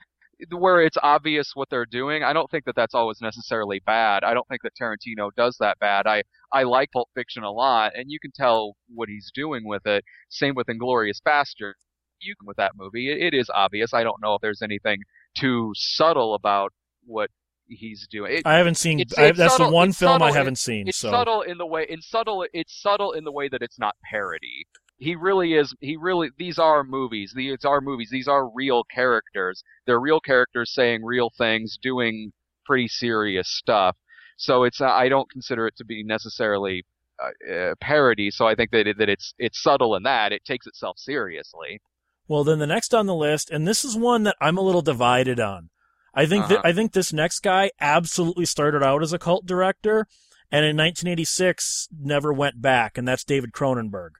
where 0.51 0.81
it's 0.81 0.97
obvious 1.01 1.51
what 1.55 1.69
they're 1.69 1.85
doing. 1.85 2.23
I 2.23 2.31
don't 2.33 2.49
think 2.51 2.65
that 2.65 2.75
that's 2.75 2.93
always 2.93 3.19
necessarily 3.21 3.81
bad. 3.85 4.23
I 4.23 4.33
don't 4.33 4.47
think 4.47 4.61
that 4.63 4.73
Tarantino 4.79 5.31
does 5.35 5.57
that 5.59 5.79
bad. 5.79 6.05
I 6.07 6.23
I 6.53 6.63
like 6.63 6.91
Pulp 6.91 7.09
Fiction 7.15 7.43
a 7.43 7.51
lot 7.51 7.93
and 7.95 8.11
you 8.11 8.19
can 8.19 8.31
tell 8.31 8.75
what 8.93 9.09
he's 9.09 9.31
doing 9.33 9.65
with 9.65 9.85
it. 9.85 10.03
Same 10.29 10.55
with 10.55 10.69
Inglorious 10.69 11.19
Bastard. 11.23 11.75
You 12.19 12.35
can 12.35 12.47
with 12.47 12.57
that 12.57 12.73
movie. 12.75 13.11
It, 13.11 13.33
it 13.33 13.37
is 13.37 13.49
obvious. 13.53 13.93
I 13.93 14.03
don't 14.03 14.21
know 14.21 14.35
if 14.35 14.41
there's 14.41 14.61
anything 14.61 14.99
too 15.37 15.71
subtle 15.75 16.33
about 16.35 16.71
what 17.05 17.29
he's 17.67 18.07
doing. 18.09 18.37
It, 18.37 18.41
I 18.45 18.55
haven't 18.55 18.75
seen, 18.75 18.99
It's- 18.99 19.17
I, 19.17 19.27
it's 19.29 19.37
that's 19.37 19.53
subtle- 19.53 19.67
the 19.69 19.73
one 19.75 19.91
film 19.93 20.21
I 20.21 20.31
haven't 20.31 20.57
seen. 20.57 20.87
it's 20.87 20.97
so 20.97 21.11
subtle 21.11 21.41
in 21.41 21.57
the 21.57 21.65
way 21.65 21.85
In 21.89 22.01
subtle 22.01 22.45
it's 22.53 22.81
subtle 22.81 23.11
in 23.13 23.23
the 23.23 23.31
way 23.31 23.47
that 23.49 23.61
it's 23.61 23.77
not 23.79 23.95
parody 24.09 24.65
he 24.99 25.15
really 25.15 25.53
is 25.53 25.75
he 25.79 25.95
really 25.95 26.29
these 26.39 26.57
are 26.57 26.83
movies 26.83 27.31
these 27.35 27.63
are 27.65 27.81
movies 27.81 28.09
these 28.11 28.27
are 28.27 28.49
real 28.49 28.83
characters 28.83 29.63
they're 29.85 29.99
real 29.99 30.19
characters 30.19 30.73
saying 30.73 31.03
real 31.05 31.29
things 31.37 31.77
doing 31.79 32.31
pretty 32.65 32.87
serious 32.87 33.47
stuff 33.47 33.95
so 34.37 34.63
it's 34.63 34.81
uh, 34.81 34.85
i 34.87 35.07
don't 35.07 35.29
consider 35.29 35.67
it 35.67 35.75
to 35.77 35.85
be 35.85 36.03
necessarily 36.03 36.83
uh, 37.23 37.53
uh, 37.53 37.75
parody 37.79 38.31
so 38.31 38.47
i 38.47 38.55
think 38.55 38.71
that 38.71 38.87
it, 38.87 38.97
that 38.97 39.07
it's 39.07 39.35
it's 39.37 39.61
subtle 39.61 39.95
in 39.95 40.01
that 40.01 40.31
it 40.31 40.43
takes 40.43 40.65
itself 40.65 40.97
seriously 40.97 41.79
Well, 42.27 42.43
then 42.43 42.57
the 42.59 42.65
next 42.67 42.91
on 42.93 43.05
the 43.05 43.15
list, 43.15 43.51
and 43.51 43.67
this 43.67 43.85
is 43.85 43.95
one 43.95 44.23
that 44.23 44.35
I'm 44.41 44.57
a 44.57 44.61
little 44.61 44.81
divided 44.81 45.39
on. 45.39 45.69
I 46.17 46.25
think 46.25 46.47
that 46.47 46.59
Uh-huh. 46.59 46.67
I 46.69 46.73
think 46.73 46.91
this 46.93 47.13
next 47.13 47.39
guy 47.39 47.69
absolutely 47.79 48.45
started 48.45 48.81
out 48.83 49.03
as 49.03 49.13
a 49.13 49.19
cult 49.19 49.45
director, 49.45 50.07
and 50.51 50.65
in 50.65 50.75
1986 50.75 51.87
never 51.97 52.33
went 52.33 52.61
back, 52.61 52.97
and 52.97 53.07
that's 53.07 53.23
David 53.23 53.51
Cronenberg. 53.51 54.11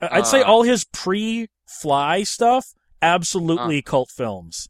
I'd 0.00 0.26
say 0.26 0.40
Uh. 0.42 0.46
all 0.46 0.62
his 0.62 0.84
pre-Fly 0.84 2.22
stuff 2.24 2.66
absolutely 3.02 3.82
cult 3.82 4.10
films. 4.10 4.68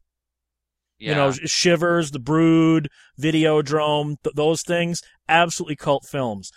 yeah 0.99 1.09
You 1.09 1.15
know, 1.15 1.31
Shivers, 1.31 2.11
The 2.11 2.19
Brood, 2.19 2.89
Videodrome, 3.19 4.15
th- 4.23 4.35
those 4.35 4.61
things 4.61 5.01
absolutely 5.27 5.75
cult 5.75 6.05
films. 6.05 6.51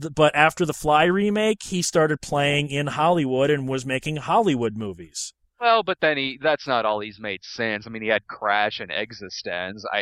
Th- 0.00 0.12
But 0.14 0.34
after 0.34 0.64
the 0.66 0.74
Fly 0.74 1.04
remake, 1.04 1.62
he 1.64 1.82
started 1.82 2.20
playing 2.20 2.68
in 2.70 2.88
Hollywood 2.88 3.48
and 3.50 3.68
was 3.68 3.86
making 3.86 4.16
Hollywood 4.16 4.76
movies. 4.76 5.32
Well, 5.60 5.82
but 5.82 5.98
then 6.00 6.16
he 6.18 6.38
that's 6.42 6.66
not 6.66 6.84
all 6.84 7.00
he's 7.00 7.18
made 7.18 7.40
since. 7.42 7.86
I 7.86 7.90
mean, 7.90 8.02
he 8.02 8.08
had 8.08 8.26
Crash 8.26 8.78
and 8.78 8.90
eXistenZ. 8.90 9.82
I, 9.90 9.98
I, 9.98 10.00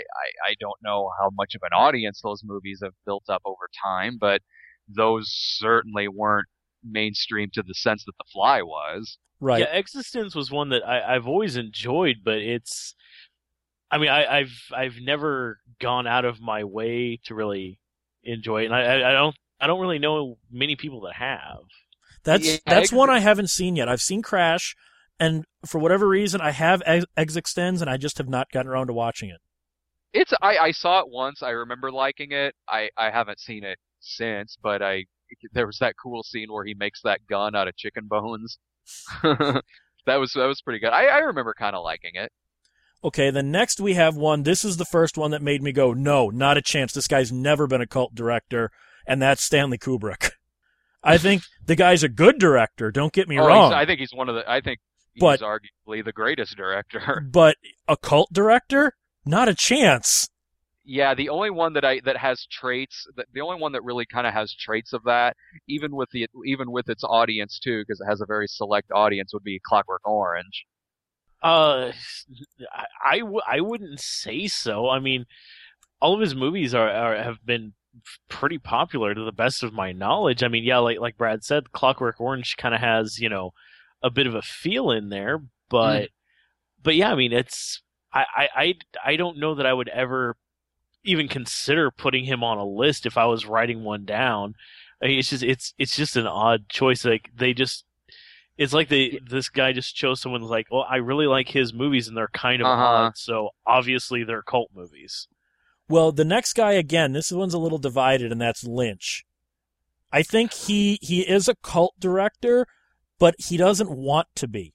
I 0.50 0.54
don't 0.58 0.78
know 0.82 1.11
how 1.20 1.30
much 1.30 1.54
of 1.54 1.62
an 1.62 1.73
audience 1.73 2.20
those 2.23 2.42
movies 2.44 2.80
have 2.82 2.94
built 3.06 3.25
up 3.28 3.42
over 3.44 3.68
time, 3.82 4.18
but 4.20 4.42
those 4.88 5.28
certainly 5.30 6.08
weren't 6.08 6.49
mainstream 6.82 7.50
to 7.54 7.62
the 7.62 7.75
sense 7.75 8.04
that 8.04 8.12
The 8.18 8.25
Fly 8.32 8.62
was. 8.62 9.18
Right. 9.40 9.61
Yeah, 9.61 9.80
eXistenZ 9.80 10.34
was 10.34 10.50
one 10.50 10.70
that 10.70 10.82
I, 10.87 11.14
I've 11.14 11.26
always 11.26 11.56
enjoyed, 11.56 12.16
but 12.25 12.38
it's. 12.38 12.94
I 13.90 13.99
mean, 13.99 14.08
I, 14.08 14.38
I've 14.38 14.58
I've 14.75 14.96
never 15.00 15.61
gone 15.80 16.06
out 16.06 16.25
of 16.25 16.40
my 16.40 16.64
way 16.64 17.20
to 17.26 17.34
really 17.34 17.78
enjoy 18.25 18.62
it, 18.62 18.66
and 18.66 18.75
I, 18.75 18.80
I, 18.80 19.11
I 19.11 19.12
don't 19.12 19.37
I 19.61 19.66
don't 19.66 19.80
really 19.80 19.99
know 19.99 20.38
many 20.50 20.76
people 20.76 21.02
that 21.02 21.14
have. 21.14 21.61
That's 22.25 22.44
Yeah, 22.44 22.56
that's 22.66 22.84
Ex- 22.84 22.92
one 22.92 23.11
I 23.11 23.20
haven't 23.20 23.50
seen 23.50 23.76
yet. 23.76 23.88
I've 23.88 24.00
seen 24.00 24.23
Crash, 24.23 24.75
and 25.18 25.44
for 25.66 25.78
whatever 25.78 26.09
reason, 26.09 26.40
I 26.40 26.50
have 26.50 26.83
Ex- 26.87 27.06
eXistenZ, 27.16 27.80
and 27.80 27.90
I 27.90 27.97
just 27.97 28.18
have 28.18 28.28
not 28.28 28.50
gotten 28.50 28.71
around 28.71 28.88
to 28.88 28.92
watching 28.92 29.30
it. 29.30 29.40
It's 30.12 30.33
I, 30.40 30.56
I 30.59 30.71
saw 30.71 31.00
it 31.00 31.06
once. 31.09 31.42
I 31.42 31.50
remember 31.50 31.90
liking 31.90 32.33
it. 32.33 32.54
I, 32.68 32.88
I 32.97 33.11
haven't 33.11 33.40
seen 33.40 33.64
it 33.64 33.78
since, 34.00 34.56
but 34.62 34.83
I 34.83 35.04
there 35.52 35.66
was 35.66 35.78
that 35.78 35.94
cool 36.00 36.23
scene 36.23 36.52
where 36.52 36.64
he 36.64 36.75
makes 36.75 37.00
that 37.02 37.26
gun 37.28 37.56
out 37.56 37.66
of 37.66 37.76
chicken 37.76 38.06
bones. 38.06 38.59
that 39.23 39.62
was 40.06 40.33
that 40.35 40.47
was 40.47 40.61
pretty 40.62 40.78
good. 40.78 40.90
I, 40.90 41.06
I 41.06 41.18
remember 41.18 41.54
kind 41.59 41.75
of 41.75 41.83
liking 41.83 42.12
it. 42.14 42.30
Okay, 43.02 43.30
then 43.30 43.50
next 43.50 43.80
we 43.80 43.94
have 43.94 44.16
one. 44.16 44.44
This 44.44 44.64
is 44.64 44.76
the 44.76 44.85
first 44.85 45.18
one 45.18 45.30
that 45.33 45.42
made 45.42 45.62
me 45.62 45.73
go, 45.73 45.92
no, 45.92 46.30
not 46.30 46.56
a 46.56 46.62
chance. 46.62 46.92
This 46.92 47.09
guy's 47.09 47.30
never 47.33 47.66
been 47.66 47.83
a 47.83 47.87
cult 47.87 48.14
director, 48.14 48.71
and 49.06 49.21
that's 49.21 49.42
Stanley 49.42 49.78
Kubrick. 49.78 50.30
I 51.02 51.18
think 51.18 51.42
the 51.66 51.76
guy's 51.76 52.02
a 52.02 52.09
good 52.09 52.38
director. 52.38 52.90
Don't 52.90 53.12
get 53.12 53.28
me 53.28 53.38
Oh, 53.38 53.47
wrong. 53.47 53.73
I 53.75 53.85
think 53.85 54.00
he's 54.00 54.14
one 54.14 54.30
of 54.30 54.37
the. 54.37 54.50
I 54.50 54.61
think 54.62 54.78
But- 55.21 55.40
arguably 55.40 56.04
the 56.04 56.12
greatest 56.12 56.56
director. 56.56 57.26
but 57.33 57.56
a 57.88 57.97
cult 57.97 58.33
director? 58.33 58.94
Not 59.25 59.49
a 59.49 59.54
chance. 59.54 60.28
Yeah, 60.87 61.14
the 61.14 61.30
only 61.30 61.49
one 61.50 61.73
that 61.75 61.85
I 61.85 62.00
that 62.04 62.18
has 62.18 62.47
traits, 62.50 63.06
that 63.16 63.26
the 63.33 63.40
only 63.40 63.59
one 63.59 63.73
that 63.73 63.83
really 63.83 64.04
kind 64.04 64.26
of 64.26 64.35
has 64.35 64.54
traits 64.54 64.92
of 64.92 65.04
that, 65.04 65.35
even 65.66 65.97
with 65.97 66.11
the 66.11 66.26
even 66.44 66.71
with 66.71 66.90
its 66.90 67.02
audience 67.02 67.59
too, 67.59 67.80
because 67.80 68.02
it 68.02 68.06
has 68.06 68.21
a 68.21 68.26
very 68.26 68.47
select 68.47 68.90
audience, 68.94 69.33
would 69.33 69.42
be 69.44 69.59
Clockwork 69.66 70.06
Orange. 70.06 70.66
Uh, 71.42 71.92
I 72.71 72.85
I, 73.02 73.18
w- 73.21 73.40
I 73.47 73.61
wouldn't 73.62 73.99
say 73.99 74.47
so. 74.47 74.90
I 74.90 74.99
mean, 74.99 75.25
all 76.02 76.14
of 76.14 76.21
his 76.21 76.35
movies 76.35 76.75
are, 76.75 76.90
are 76.90 77.16
have 77.16 77.38
been 77.47 77.73
pretty 78.28 78.59
popular 78.59 79.14
to 79.14 79.25
the 79.25 79.33
best 79.33 79.62
of 79.62 79.73
my 79.73 79.92
knowledge. 79.92 80.42
I 80.42 80.49
mean, 80.49 80.64
yeah, 80.64 80.78
like 80.78 81.00
like 81.00 81.16
Brad 81.16 81.44
said, 81.44 81.73
Clockwork 81.73 82.21
Orange 82.21 82.56
kind 82.59 82.75
of 82.75 82.83
has 82.83 83.18
you 83.18 83.30
know 83.30 83.52
a 84.04 84.11
bit 84.11 84.28
of 84.28 84.37
a 84.37 84.42
feel 84.42 84.92
in 84.92 85.08
there, 85.08 85.42
but 85.68 86.11
but 86.82 86.94
yeah, 86.94 87.11
I 87.11 87.16
mean, 87.16 87.32
it's 87.32 87.82
I, 88.12 88.49
I 88.56 88.75
I 89.04 89.16
don't 89.16 89.38
know 89.38 89.56
that 89.56 89.66
I 89.66 89.73
would 89.73 89.88
ever 89.88 90.37
even 91.04 91.28
consider 91.28 91.90
putting 91.90 92.25
him 92.25 92.44
on 92.44 92.58
a 92.58 92.64
list 92.64 93.06
if 93.06 93.18
I 93.18 93.26
was 93.26 93.46
writing 93.46 93.82
one 93.84 94.04
down. 94.04 94.54
I 95.02 95.06
mean, 95.08 95.18
it's 95.18 95.30
just 95.30 95.42
it's 95.42 95.75
it's 95.78 95.96
just 95.96 96.16
an 96.16 96.26
odd 96.26 96.68
choice. 96.68 97.04
Like 97.04 97.30
they 97.37 97.54
just 97.54 97.84
it's 98.56 98.73
like 98.73 98.88
they 98.88 99.18
this 99.28 99.49
guy 99.49 99.73
just 99.73 99.96
chose 99.96 100.20
someone 100.20 100.40
who's 100.42 100.50
like, 100.50 100.68
well, 100.70 100.87
I 100.88 100.96
really 100.96 101.26
like 101.26 101.49
his 101.49 101.75
movies 101.75 102.08
and 102.08 102.16
they're 102.16 102.28
kind 102.28 102.62
of 102.62 102.66
Uh-huh. 102.68 102.84
odd, 102.84 103.16
so 103.18 103.50
obviously 103.66 104.25
they're 104.25 104.42
cult 104.42 104.70
movies. 104.75 105.28
Well, 105.88 106.12
the 106.12 106.25
next 106.25 106.54
guy 106.54 106.73
again, 106.73 107.12
this 107.12 107.30
one's 107.32 107.54
a 107.54 107.58
little 107.58 107.78
divided, 107.78 108.32
and 108.32 108.40
that's 108.40 108.64
Lynch. 108.64 109.25
I 110.12 110.23
think 110.23 110.52
he 110.52 110.99
he 111.02 111.23
is 111.23 111.49
a 111.49 111.56
cult 111.56 111.94
director, 111.99 112.66
but 113.25 113.35
he 113.38 113.57
doesn't 113.57 113.88
want 113.88 114.28
to 114.37 114.47
be. 114.47 114.75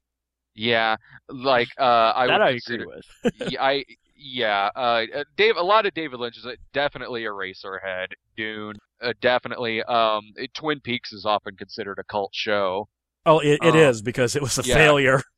Yeah, 0.55 0.95
like 1.29 1.67
uh, 1.79 2.13
I 2.15 2.25
that 2.25 2.39
would 2.39 2.47
I 2.47 2.49
agree 2.53 2.83
with. 2.83 3.05
yeah, 3.51 3.63
I 3.63 3.85
yeah, 4.17 4.69
uh, 4.75 5.05
uh, 5.15 5.23
Dave. 5.37 5.55
A 5.55 5.61
lot 5.61 5.85
of 5.85 5.93
David 5.93 6.19
Lynch 6.19 6.35
is 6.37 6.47
definitely 6.73 7.25
a, 7.25 7.29
Eraserhead, 7.29 8.07
Dune, 8.35 8.73
uh, 9.03 9.13
definitely. 9.21 9.83
Um, 9.83 10.23
Twin 10.55 10.79
Peaks 10.81 11.13
is 11.13 11.25
often 11.25 11.55
considered 11.57 11.99
a 11.99 12.03
cult 12.05 12.31
show. 12.33 12.87
Oh, 13.23 13.37
it, 13.37 13.59
it 13.61 13.75
Uh, 13.75 13.77
is 13.77 14.01
because 14.01 14.35
it 14.35 14.41
was 14.41 14.57
a 14.57 14.63
yeah. 14.63 14.73
failure. 14.73 15.21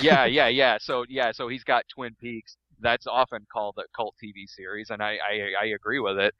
Yeah, 0.00 0.24
yeah, 0.26 0.48
yeah. 0.48 0.78
So 0.80 1.04
yeah, 1.08 1.32
so 1.32 1.48
he's 1.48 1.64
got 1.64 1.84
Twin 1.88 2.14
Peaks. 2.20 2.56
That's 2.80 3.06
often 3.08 3.46
called 3.52 3.74
a 3.78 3.82
cult 3.96 4.14
TV 4.22 4.46
series, 4.46 4.90
and 4.90 5.02
I 5.02 5.18
I, 5.18 5.52
I 5.62 5.64
agree 5.66 5.98
with 6.00 6.18
it. 6.18 6.34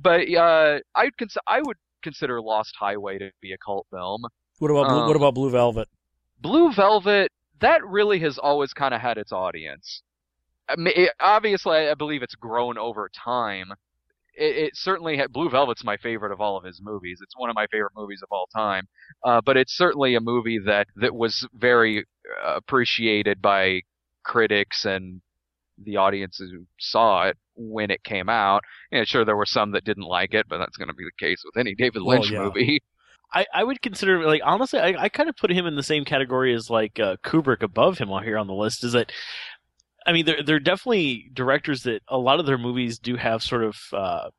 But 0.00 0.28
uh, 0.34 0.80
I 0.94 1.04
would 1.04 1.16
cons- 1.16 1.38
I 1.46 1.60
would 1.62 1.76
consider 2.02 2.40
Lost 2.40 2.74
Highway 2.78 3.18
to 3.18 3.30
be 3.40 3.52
a 3.52 3.58
cult 3.58 3.86
film. 3.90 4.24
What 4.58 4.70
about 4.70 4.88
Blue, 4.88 5.00
Um, 5.00 5.06
what 5.08 5.16
about 5.16 5.34
Blue 5.34 5.50
Velvet? 5.50 5.88
Blue 6.40 6.72
Velvet, 6.72 7.32
that 7.60 7.84
really 7.86 8.18
has 8.20 8.38
always 8.38 8.72
kind 8.72 8.94
of 8.94 9.00
had 9.00 9.18
its 9.18 9.32
audience. 9.32 10.02
I 10.68 10.76
mean, 10.76 10.94
it, 10.96 11.12
obviously, 11.20 11.88
I 11.88 11.94
believe 11.94 12.22
it's 12.22 12.34
grown 12.34 12.78
over 12.78 13.10
time. 13.14 13.72
It, 14.34 14.56
it 14.56 14.76
certainly 14.76 15.16
had, 15.16 15.32
Blue 15.32 15.50
Velvet's 15.50 15.84
my 15.84 15.96
favorite 15.96 16.32
of 16.32 16.40
all 16.40 16.56
of 16.56 16.64
his 16.64 16.80
movies. 16.82 17.20
It's 17.22 17.36
one 17.36 17.50
of 17.50 17.54
my 17.54 17.66
favorite 17.66 17.92
movies 17.96 18.20
of 18.22 18.28
all 18.30 18.46
time. 18.54 18.88
Uh, 19.24 19.40
but 19.44 19.56
it's 19.56 19.76
certainly 19.76 20.14
a 20.14 20.20
movie 20.20 20.58
that 20.66 20.86
that 20.96 21.14
was 21.14 21.46
very 21.54 22.04
uh, 22.44 22.54
appreciated 22.56 23.42
by 23.42 23.82
critics 24.22 24.84
and 24.84 25.20
the 25.82 25.96
audiences 25.96 26.50
who 26.50 26.64
saw 26.78 27.26
it 27.26 27.36
when 27.56 27.90
it 27.90 28.02
came 28.04 28.28
out. 28.28 28.62
And 28.92 29.06
sure, 29.06 29.24
there 29.24 29.36
were 29.36 29.46
some 29.46 29.72
that 29.72 29.84
didn't 29.84 30.04
like 30.04 30.32
it, 30.34 30.46
but 30.48 30.58
that's 30.58 30.76
going 30.76 30.88
to 30.88 30.94
be 30.94 31.04
the 31.04 31.24
case 31.24 31.42
with 31.44 31.58
any 31.60 31.74
David 31.74 32.02
Well, 32.02 32.18
Lynch 32.20 32.30
yeah. 32.30 32.44
movie. 32.44 32.82
I, 33.32 33.46
I 33.52 33.64
would 33.64 33.82
consider 33.82 34.24
like 34.26 34.42
honestly 34.44 34.78
I, 34.78 35.04
I 35.04 35.08
kind 35.08 35.28
of 35.28 35.36
put 35.36 35.50
him 35.50 35.66
in 35.66 35.76
the 35.76 35.82
same 35.82 36.04
category 36.04 36.54
as 36.54 36.70
like 36.70 37.00
uh, 37.00 37.16
Kubrick 37.24 37.62
above 37.62 37.98
him 37.98 38.08
here 38.22 38.38
on 38.38 38.46
the 38.46 38.54
list 38.54 38.84
is 38.84 38.92
that 38.92 39.12
I 40.06 40.12
mean 40.12 40.24
they're 40.24 40.42
they're 40.42 40.60
definitely 40.60 41.30
directors 41.32 41.82
that 41.82 42.02
a 42.08 42.18
lot 42.18 42.40
of 42.40 42.46
their 42.46 42.58
movies 42.58 42.98
do 42.98 43.16
have 43.16 43.42
sort 43.42 43.64
of 43.64 43.76
uh, 43.92 44.30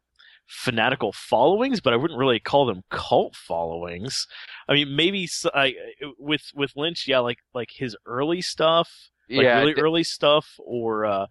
fanatical 0.47 1.11
followings 1.11 1.81
but 1.81 1.93
I 1.93 1.97
wouldn't 1.97 2.19
really 2.19 2.39
call 2.39 2.65
them 2.65 2.83
cult 2.89 3.35
followings. 3.35 4.27
I 4.69 4.73
mean 4.73 4.95
maybe 4.95 5.27
I 5.53 5.73
with 6.17 6.43
with 6.53 6.71
Lynch 6.75 7.05
yeah 7.07 7.19
like 7.19 7.39
like 7.53 7.69
his 7.73 7.95
early 8.05 8.41
stuff 8.41 8.89
like 9.29 9.43
yeah, 9.43 9.59
really 9.59 9.73
early 9.73 10.03
stuff 10.03 10.47
or 10.59 11.05
uh 11.05 11.25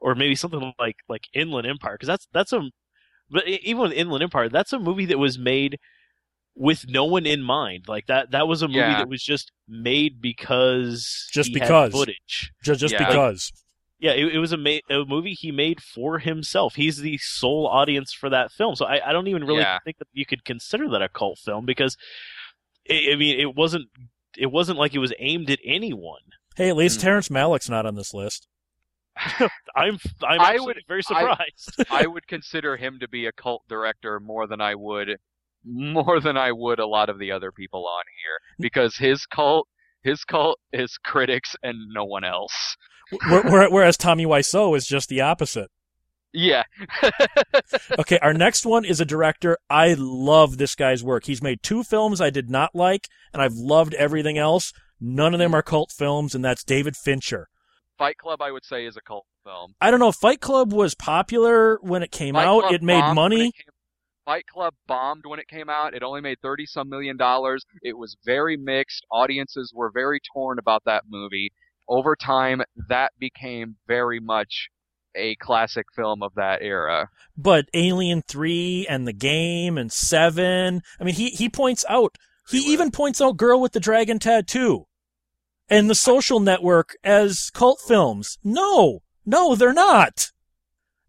or 0.00 0.14
maybe 0.14 0.34
something 0.34 0.72
like 0.78 0.96
like 1.08 1.28
Inland 1.32 1.66
Empire 1.66 1.94
because 1.94 2.08
that's 2.08 2.28
that's 2.32 2.52
a 2.52 2.62
but 3.30 3.46
even 3.48 3.82
with 3.82 3.92
Inland 3.92 4.22
Empire 4.22 4.48
that's 4.48 4.72
a 4.72 4.78
movie 4.78 5.06
that 5.06 5.18
was 5.18 5.38
made 5.38 5.78
with 6.58 6.86
no 6.88 7.04
one 7.04 7.26
in 7.26 7.42
mind 7.42 7.84
like 7.86 8.06
that 8.06 8.30
that 8.30 8.48
was 8.48 8.62
a 8.62 8.66
movie 8.68 8.78
Yeah. 8.78 8.98
that 8.98 9.08
was 9.08 9.22
just 9.22 9.52
made 9.68 10.20
because 10.22 11.28
Just 11.32 11.50
he 11.50 11.58
had 11.58 11.66
because. 11.68 11.92
footage 11.92 12.52
Just, 12.64 12.80
just 12.80 12.94
yeah. 12.94 13.06
because. 13.06 13.52
yeah 13.98 14.12
it, 14.12 14.34
it 14.34 14.38
was 14.38 14.52
a, 14.52 14.56
ma- 14.56 14.78
a 14.90 15.04
movie 15.04 15.34
he 15.34 15.52
made 15.52 15.82
for 15.82 16.18
himself 16.18 16.74
he's 16.76 16.98
the 16.98 17.18
sole 17.18 17.66
audience 17.66 18.12
for 18.12 18.30
that 18.30 18.50
film 18.52 18.74
so 18.74 18.86
I, 18.86 19.10
I 19.10 19.12
don't 19.12 19.26
even 19.28 19.44
really 19.44 19.60
Yeah. 19.60 19.78
think 19.84 19.98
that 19.98 20.08
you 20.12 20.24
could 20.24 20.44
consider 20.46 20.88
that 20.88 21.02
a 21.02 21.08
cult 21.10 21.38
film 21.38 21.66
because 21.66 21.96
I 22.90 23.10
I 23.12 23.16
mean 23.16 23.38
it 23.38 23.54
wasn't 23.54 23.88
it 24.38 24.46
wasn't 24.52 24.78
like 24.78 24.94
it 24.94 24.98
was 24.98 25.12
aimed 25.18 25.50
at 25.50 25.58
anyone 25.64 26.20
Hey, 26.56 26.70
at 26.70 26.76
least 26.76 27.00
Mm. 27.00 27.02
Terrence 27.02 27.28
Malick's 27.28 27.68
not 27.68 27.84
on 27.84 27.96
this 27.96 28.14
list. 28.14 28.48
I'm 29.74 29.98
I'm 30.26 30.40
I 30.40 30.58
would- 30.58 30.78
very 30.88 31.00
I- 31.00 31.02
surprised 31.02 31.84
I 31.90 32.06
would 32.12 32.26
consider 32.26 32.76
him 32.78 32.98
to 33.00 33.08
be 33.08 33.26
a 33.26 33.32
cult 33.32 33.62
director 33.68 34.20
more 34.20 34.46
than 34.46 34.60
I 34.62 34.74
would 34.74 35.16
more 35.70 36.20
than 36.20 36.36
I 36.36 36.52
would 36.52 36.78
a 36.78 36.86
lot 36.86 37.08
of 37.10 37.18
the 37.18 37.32
other 37.32 37.50
people 37.52 37.86
on 37.86 38.04
here 38.22 38.38
because 38.60 38.96
his 38.96 39.26
cult 39.26 39.68
his 40.02 40.22
cult 40.24 40.58
is 40.72 40.96
critics 41.04 41.56
and 41.62 41.76
no 41.92 42.04
one 42.04 42.22
else. 42.24 42.76
Where- 43.28 43.42
where- 43.42 43.70
Whereas 43.70 43.96
Tommy 43.96 44.24
Wiseau 44.26 44.76
is 44.76 44.86
just 44.86 45.08
the 45.08 45.20
opposite. 45.20 45.70
Yeah. 46.32 46.62
Okay, 47.98 48.18
our 48.20 48.34
next 48.34 48.64
one 48.66 48.84
is 48.84 49.00
a 49.00 49.04
director. 49.04 49.56
I 49.70 49.94
love 49.98 50.58
this 50.58 50.74
guy's 50.74 51.02
work. 51.02 51.24
He's 51.24 51.42
made 51.42 51.62
two 51.62 51.82
films 51.82 52.20
I 52.20 52.30
did 52.30 52.50
not 52.50 52.74
like, 52.74 53.08
and 53.32 53.40
I've 53.42 53.54
loved 53.54 53.94
everything 53.94 54.38
else. 54.38 54.72
None 55.00 55.32
of 55.34 55.38
them 55.40 55.54
are 55.54 55.62
cult 55.62 55.92
films, 55.96 56.34
and 56.34 56.44
that's 56.44 56.62
David 56.64 56.96
Fincher. 56.96 57.48
Fight 57.98 58.18
Club 58.18 58.42
I 58.42 58.50
would 58.52 58.64
say 58.64 58.86
is 58.86 58.96
a 58.96 59.00
cult 59.00 59.24
film. 59.44 59.74
I 59.80 59.90
don't 59.90 60.00
know. 60.00 60.12
Fight 60.12 60.40
Club 60.40 60.72
was 60.72 60.94
popular 60.94 61.78
when 61.82 62.02
it 62.02 62.10
came 62.12 62.34
Fight 62.34 62.46
out. 62.46 62.60
Club 62.62 62.74
It 62.74 62.82
made 62.82 63.14
money. 63.14 63.46
it 63.48 63.54
Fight 64.26 64.46
Club 64.52 64.74
bombed 64.88 65.24
when 65.24 65.38
it 65.38 65.46
came 65.48 65.70
out. 65.70 65.94
It 65.94 66.02
only 66.02 66.20
made 66.20 66.38
30 66.42 66.66
some 66.66 66.88
million 66.90 67.16
dollars. 67.16 67.64
It 67.80 67.96
was 67.96 68.16
very 68.26 68.56
mixed. 68.56 69.06
Audiences 69.10 69.72
were 69.74 69.90
very 69.94 70.20
torn 70.34 70.58
about 70.58 70.82
that 70.84 71.04
movie. 71.08 71.52
Over 71.88 72.16
time, 72.16 72.62
that 72.88 73.12
became 73.20 73.76
very 73.86 74.18
much 74.18 74.68
a 75.14 75.36
classic 75.36 75.86
film 75.94 76.22
of 76.22 76.34
that 76.34 76.60
era. 76.60 77.08
but 77.36 77.66
Alien 77.72 78.20
3 78.28 78.86
and 78.90 79.06
The 79.06 79.12
Game 79.14 79.78
and 79.78 79.90
7. 79.90 80.82
I 81.00 81.04
mean, 81.04 81.14
he, 81.14 81.30
he 81.30 81.48
points 81.48 81.84
out, 81.88 82.16
he 82.50 82.58
even 82.58 82.90
points 82.90 83.20
out 83.20 83.36
Girl 83.36 83.60
with 83.60 83.72
the 83.72 83.80
Dragon 83.80 84.18
Tattoo 84.18 84.86
and 85.68 85.88
The 85.88 85.94
Social 85.94 86.40
Network 86.40 86.96
as 87.02 87.50
cult 87.54 87.80
films. 87.86 88.38
No, 88.44 89.00
no, 89.24 89.54
they're 89.54 89.72
not. 89.72 90.32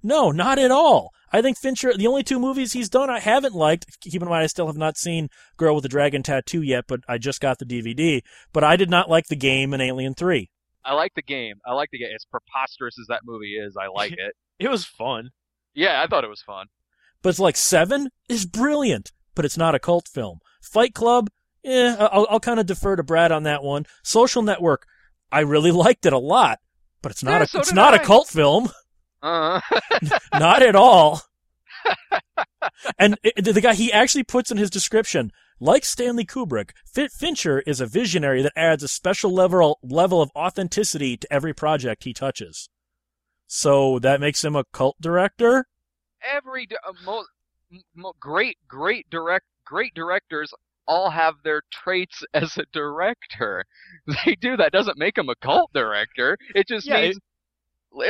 No, 0.03 0.31
not 0.31 0.57
at 0.59 0.71
all. 0.71 1.11
I 1.31 1.41
think 1.41 1.57
Fincher, 1.57 1.93
the 1.95 2.07
only 2.07 2.23
two 2.23 2.39
movies 2.39 2.73
he's 2.73 2.89
done 2.89 3.09
I 3.09 3.19
haven't 3.19 3.53
liked, 3.53 3.99
keep 4.01 4.21
in 4.21 4.27
mind 4.29 4.43
I 4.43 4.47
still 4.47 4.67
have 4.67 4.77
not 4.77 4.97
seen 4.97 5.27
Girl 5.57 5.75
with 5.75 5.83
the 5.83 5.89
Dragon 5.89 6.23
Tattoo 6.23 6.61
yet, 6.61 6.85
but 6.87 7.01
I 7.07 7.17
just 7.17 7.41
got 7.41 7.59
the 7.59 7.65
DVD, 7.65 8.21
but 8.53 8.63
I 8.63 8.75
did 8.77 8.89
not 8.89 9.09
like 9.09 9.27
The 9.27 9.35
Game 9.35 9.73
and 9.73 9.81
Alien 9.81 10.13
3. 10.13 10.49
I 10.85 10.93
like 10.93 11.13
the 11.15 11.21
game. 11.21 11.55
I 11.65 11.73
like 11.73 11.89
the 11.91 11.99
game. 11.99 12.11
As 12.15 12.25
preposterous 12.31 12.97
as 12.97 13.07
that 13.07 13.21
movie 13.25 13.57
is, 13.57 13.75
I 13.75 13.87
like 13.87 14.11
it. 14.17 14.35
it 14.57 14.69
was 14.69 14.85
fun 14.85 15.31
Yeah, 15.73 16.01
I 16.01 16.07
thought 16.07 16.23
it 16.23 16.29
was 16.29 16.41
fun. 16.41 16.67
But 17.21 17.29
it's 17.29 17.39
like 17.39 17.57
Seven 17.57 18.09
is 18.29 18.45
brilliant, 18.45 19.11
but 19.35 19.43
it's 19.43 19.57
not 19.57 19.75
a 19.75 19.79
cult 19.79 20.07
film. 20.07 20.39
Fight 20.61 20.93
Club, 20.93 21.29
eh, 21.65 21.95
I'll, 21.99 22.25
I'll 22.29 22.39
kind 22.39 22.59
of 22.59 22.65
defer 22.67 22.95
to 22.95 23.03
Brad 23.03 23.31
on 23.33 23.43
that 23.43 23.63
one. 23.63 23.85
Social 24.03 24.41
Network, 24.43 24.85
I 25.29 25.41
really 25.41 25.71
liked 25.85 26.05
it 26.05 26.13
a 26.13 26.17
lot, 26.19 26.59
but 27.01 27.11
it's 27.11 27.23
not 27.23 27.39
Yeah, 27.39 27.43
a 27.43 27.47
so 27.47 27.59
it's 27.59 27.73
not 27.73 27.93
a 27.93 27.99
cult 27.99 28.29
film, 28.29 28.69
Uh, 29.27 29.61
not 30.39 30.61
at 30.63 30.75
all. 30.75 31.21
and 32.97 33.17
it, 33.23 33.43
the 33.43 33.61
guy 33.61 33.73
he 33.73 33.91
actually 33.91 34.23
puts 34.23 34.51
in 34.51 34.57
his 34.57 34.69
description, 34.69 35.31
like 35.59 35.83
Stanley 35.85 36.25
Kubrick, 36.25 36.71
Fin- 36.85 37.09
Fincher 37.09 37.59
is 37.67 37.81
a 37.81 37.85
visionary 37.85 38.41
that 38.41 38.53
adds 38.55 38.83
a 38.83 38.87
special 38.87 39.33
level 39.33 39.79
level 39.81 40.21
of 40.21 40.29
authenticity 40.35 41.17
to 41.17 41.33
every 41.33 41.53
project 41.53 42.03
he 42.03 42.13
touches. 42.13 42.69
So 43.47 43.99
that 43.99 44.19
makes 44.19 44.43
him 44.43 44.55
a 44.55 44.65
cult 44.73 44.97
director. 45.01 45.65
every 46.21 46.67
uh, 46.87 46.93
mo- 47.05 47.25
mo- 47.95 48.13
great, 48.19 48.57
great 48.67 49.09
direct, 49.09 49.45
great 49.65 49.93
directors 49.93 50.53
all 50.87 51.09
have 51.09 51.35
their 51.43 51.61
traits 51.71 52.23
as 52.33 52.57
a 52.57 52.65
director. 52.73 53.65
They 54.25 54.35
do 54.35 54.57
that 54.57 54.71
doesn't 54.71 54.97
make 54.97 55.17
him 55.17 55.29
a 55.29 55.35
cult 55.35 55.71
director. 55.73 56.37
It 56.55 56.67
just 56.67 56.87
Yeah, 56.87 57.01
means 57.01 57.17
if 57.17 57.23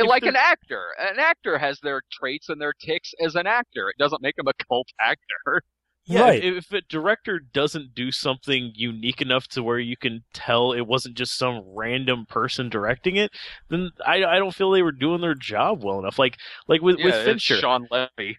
like 0.06 0.24
an 0.24 0.36
actor. 0.36 0.88
An 0.98 1.18
actor 1.18 1.58
has 1.58 1.78
their 1.82 2.02
traits 2.12 2.48
and 2.48 2.60
their 2.60 2.72
ticks 2.72 3.12
as 3.24 3.34
an 3.34 3.46
actor. 3.46 3.88
It 3.90 3.96
doesn't 3.98 4.22
make 4.22 4.38
him 4.38 4.46
a 4.48 4.52
cult 4.68 4.88
actor. 5.00 5.62
Yeah, 6.10 6.22
Right. 6.22 6.42
if, 6.42 6.56
if 6.64 6.72
a 6.72 6.80
director 6.88 7.38
doesn't 7.38 7.94
do 7.94 8.10
something 8.10 8.72
unique 8.74 9.20
enough 9.20 9.46
to 9.48 9.62
where 9.62 9.78
you 9.78 9.94
can 9.94 10.24
tell 10.32 10.72
it 10.72 10.86
wasn't 10.86 11.16
just 11.18 11.36
some 11.36 11.62
random 11.66 12.24
person 12.24 12.70
directing 12.70 13.16
it, 13.16 13.30
then 13.68 13.90
I, 14.06 14.24
I 14.24 14.38
don't 14.38 14.54
feel 14.54 14.70
they 14.70 14.80
were 14.82 14.90
doing 14.92 15.20
their 15.20 15.34
job 15.34 15.84
well 15.84 15.98
enough. 15.98 16.18
Like 16.18 16.38
like 16.66 16.80
with, 16.80 16.96
with 17.02 17.14
Yeah, 17.14 17.24
it's 17.24 17.24
Fincher, 17.24 17.56
Shawn 17.56 17.86
Levy. 17.90 18.38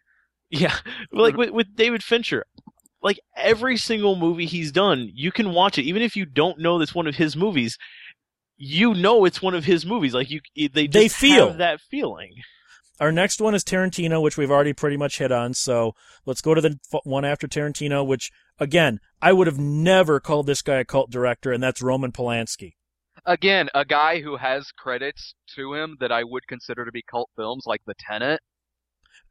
yeah, 0.50 0.78
like 1.12 1.34
mm-hmm. 1.34 1.40
with 1.40 1.50
with 1.52 1.76
David 1.76 2.04
Fincher, 2.04 2.44
like 3.04 3.20
every 3.36 3.78
single 3.78 4.16
movie 4.16 4.46
he's 4.48 4.72
done, 4.72 5.10
you 5.14 5.32
can 5.32 5.54
watch 5.54 5.78
it 5.78 5.84
even 5.84 6.02
if 6.02 6.16
you 6.16 6.26
don't 6.26 6.60
know 6.60 6.80
that's 6.80 6.96
one 6.96 7.08
of 7.08 7.16
his 7.16 7.36
movies. 7.36 7.78
You 8.62 8.94
know 8.94 9.24
it's 9.26 9.42
one 9.42 9.56
of 9.56 9.64
his 9.64 9.86
movies. 9.86 10.14
Like 10.14 10.30
you, 10.30 10.42
they 10.56 10.88
just 10.88 10.92
They 10.94 11.08
feel. 11.08 11.48
have 11.48 11.58
that 11.60 11.80
feeling. 11.90 12.34
Our 13.00 13.14
next 13.14 13.40
one 13.40 13.56
is 13.56 13.64
Tarantino, 13.64 14.22
which 14.22 14.36
we've 14.38 14.52
already 14.52 14.74
pretty 14.74 14.98
much 14.98 15.20
hit 15.20 15.32
on. 15.32 15.54
So 15.54 15.94
let's 16.26 16.42
go 16.42 16.54
to 16.54 16.60
the 16.60 16.78
one 17.06 17.24
after 17.24 17.48
Tarantino, 17.48 18.06
which 18.06 18.30
again, 18.60 19.00
I 19.22 19.32
would 19.32 19.48
have 19.48 19.58
never 19.58 20.20
called 20.20 20.46
this 20.48 20.62
guy 20.62 20.76
a 20.80 20.86
cult 20.86 21.10
director, 21.10 21.54
and 21.54 21.64
that's 21.64 21.82
Roman 21.82 22.12
Polanski. 22.12 22.74
Again, 23.26 23.70
a 23.74 23.86
guy 23.86 24.20
who 24.22 24.36
has 24.36 24.72
credits 24.78 25.36
to 25.56 25.74
him 25.74 25.96
that 26.02 26.12
I 26.12 26.26
would 26.26 26.46
consider 26.48 26.84
to 26.84 26.92
be 26.92 27.02
cult 27.10 27.30
films, 27.38 27.64
like 27.66 27.82
The 27.88 27.94
Tenant. 27.98 28.42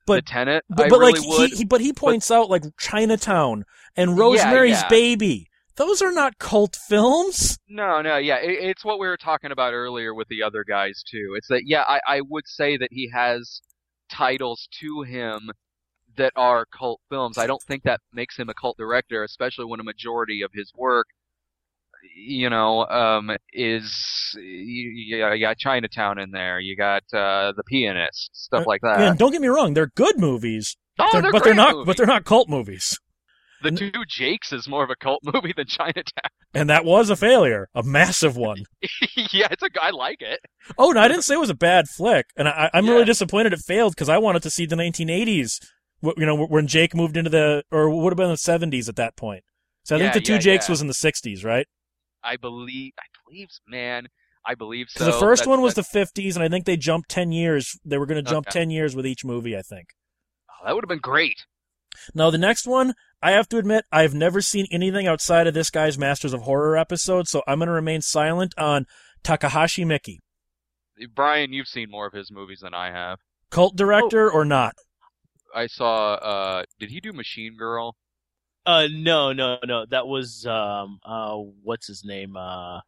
But- 0.07 0.25
the 0.25 0.31
Tenant, 0.31 0.65
But, 0.71 0.87
I 0.87 0.89
but 0.89 0.99
really 1.01 1.21
like 1.21 1.29
would. 1.39 1.51
he, 1.51 1.57
he, 1.59 1.65
but 1.67 1.81
he 1.83 1.93
points 1.93 2.31
out 2.31 2.49
like 2.49 2.63
Chinatown 2.79 3.65
and 3.97 4.17
Rosemary's 4.17 4.81
yeah. 4.81 4.89
Baby. 4.89 5.49
Those 5.79 6.03
are 6.03 6.13
not 6.13 6.39
cult 6.39 6.77
films. 6.89 7.57
No, 7.69 8.03
no, 8.03 8.17
yeah, 8.19 8.37
it, 8.37 8.59
it's 8.71 8.85
what 8.85 8.99
we 8.99 9.07
were 9.07 9.17
talking 9.17 9.53
about 9.53 9.73
earlier 9.73 10.13
with 10.13 10.27
the 10.29 10.43
other 10.43 10.65
guys 10.69 11.03
too. 11.11 11.35
It's 11.37 11.49
that, 11.49 11.63
yeah, 11.67 11.85
I, 11.89 12.01
I 12.07 12.21
would 12.29 12.47
say 12.47 12.77
that 12.77 12.89
he 12.91 13.09
has 13.15 13.61
titles 14.11 14.69
to 14.81 15.03
him 15.03 15.51
that 16.17 16.33
are 16.35 16.67
cult 16.77 17.01
films. 17.09 17.39
I 17.39 17.47
don't 17.47 17.63
think 17.63 17.85
that 17.85 18.01
makes 18.13 18.37
him 18.37 18.49
a 18.49 18.55
cult 18.55 18.77
director, 18.77 19.23
especially 19.23 19.67
when 19.67 19.79
a 19.79 19.85
majority 19.85 20.43
of 20.43 20.51
his 20.53 20.73
work, 20.77 21.07
you 22.17 22.51
know, 22.51 22.85
um, 22.87 23.31
is 23.53 24.33
you, 24.37 24.91
you, 24.91 25.27
you 25.33 25.41
got 25.41 25.59
Chinatown 25.59 26.19
in 26.19 26.33
there, 26.33 26.59
you 26.59 26.77
got 26.77 27.03
uh, 27.13 27.53
the 27.57 27.63
Pianist, 27.67 28.31
stuff 28.33 28.67
like 28.67 28.81
that. 28.83 29.01
and 29.01 29.19
don't 29.19 29.31
get 29.31 29.41
me 29.41 29.49
wrong, 29.49 29.75
they're 29.75 29.93
good 29.95 30.19
movies, 30.19 30.77
oh, 30.99 31.09
they're- 31.13 31.23
they're 31.23 31.33
but 31.33 31.45
they're 31.45 31.55
not. 31.55 31.73
movies. 31.75 31.87
But 31.87 31.97
they're 31.97 32.07
not 32.07 32.25
cult 32.25 32.49
movies. 32.49 32.99
The 33.63 33.71
Two 33.73 33.91
Jakes 34.09 34.53
is 34.53 34.69
more 34.69 34.85
of 34.85 34.91
a 34.91 34.97
cult 34.97 35.21
movie 35.35 35.53
than 35.57 35.67
Chinatown. 35.67 36.31
And 36.55 36.71
that 36.71 36.85
was 36.85 37.11
a 37.11 37.17
failure, 37.17 37.69
a 37.75 37.83
massive 37.83 38.37
one. 38.37 38.65
yeah, 39.33 39.49
it's 39.51 39.63
a. 39.63 39.69
I 39.83 39.91
like 39.91 40.23
it. 40.23 40.41
Oh, 40.79 40.91
no, 40.93 41.01
I 41.01 41.09
didn't 41.09 41.23
say 41.25 41.35
it 41.35 41.41
was 41.41 41.51
a 41.51 41.55
bad 41.55 41.89
flick, 41.89 42.27
and 42.37 42.49
I, 42.49 42.71
I'm 42.73 42.87
Yeah. 42.87 42.93
really 42.93 43.05
disappointed 43.05 43.53
it 43.53 43.59
failed 43.61 43.95
because 43.95 44.09
I 44.09 44.19
wanted 44.19 44.43
to 44.45 44.51
see 44.51 44.65
the 44.67 44.77
1980s. 44.77 45.59
You 46.03 46.27
know, 46.27 46.47
when 46.47 46.67
Jake 46.69 46.95
moved 46.95 47.17
into 47.17 47.31
the, 47.31 47.65
or 47.73 47.91
would 47.91 48.13
have 48.13 48.17
been 48.17 48.29
the 48.29 48.35
70s 48.37 48.89
at 48.89 48.95
that 48.97 49.17
point. 49.17 49.43
So 49.83 49.97
I 49.97 49.99
think 49.99 50.13
the 50.15 50.21
two 50.21 50.35
yeah, 50.35 50.39
Jakes 50.39 50.69
yeah. 50.69 50.73
was 50.73 50.81
in 50.81 50.87
the 50.87 50.93
60s, 50.93 51.45
right? 51.45 51.67
I 52.23 52.37
believe. 52.37 52.93
I 52.99 53.05
believe, 53.25 53.49
man. 53.67 54.07
I 54.47 54.55
believe 54.55 54.87
so. 54.91 55.05
The 55.05 55.13
first 55.13 55.41
That's- 55.43 55.47
one 55.49 55.61
was 55.61 55.75
that's- 55.75 55.91
the 56.15 56.23
50s, 56.23 56.37
and 56.37 56.45
I 56.45 56.49
think 56.49 56.65
they 56.67 56.77
jumped 56.77 57.11
10 57.11 57.33
years. 57.33 57.77
They 57.85 57.99
were 57.99 58.07
going 58.07 58.23
to 58.25 58.31
jump 58.31 58.47
Okay. 58.49 58.61
10 58.61 58.71
years 58.71 58.95
with 58.95 59.07
each 59.07 59.25
movie, 59.25 59.57
I 59.57 59.63
think. 59.63 59.89
oh, 60.51 60.67
that 60.67 60.75
would 60.75 60.85
have 60.85 60.89
been 60.89 60.99
great. 61.01 61.45
Now, 62.15 62.31
the 62.31 62.39
next 62.39 62.67
one, 62.67 62.95
I 63.21 63.33
have 63.33 63.49
to 63.49 63.59
admit, 63.59 63.85
I've 63.91 64.15
never 64.15 64.41
seen 64.41 64.67
anything 64.71 65.07
outside 65.07 65.47
of 65.47 65.55
this 65.55 65.71
guy's 65.71 65.99
Masters 65.99 66.33
of 66.33 66.43
Horror 66.43 66.77
episode, 66.77 67.27
so 67.29 67.43
I'm 67.49 67.59
going 67.59 67.67
to 67.67 67.73
remain 67.73 68.01
silent 68.01 68.55
on 68.57 68.87
Takahashi 69.25 69.85
Miike. 69.85 70.19
Brian, 71.15 71.53
you've 71.53 71.67
seen 71.69 71.91
more 71.91 72.07
of 72.07 72.13
his 72.13 72.31
movies 72.31 72.61
than 72.63 72.75
I 72.75 72.91
have. 72.93 73.19
Cult 73.51 73.77
director 73.77 74.31
or 74.31 74.45
not? 74.45 74.75
I 75.55 75.67
saw. 75.67 76.15
uh 76.15 76.65
Did 76.79 76.91
he 76.91 77.01
do 77.01 77.13
Machine 77.13 77.57
Girl? 77.57 77.97
Uh, 78.67 78.87
no, 78.93 79.33
no, 79.33 79.59
no. 79.65 79.87
That 79.89 80.07
was 80.07 80.45
um, 80.47 80.99
uh, 81.05 81.35
what's 81.63 81.87
his 81.87 82.05
name? 82.05 82.37
Uh, 82.37 82.81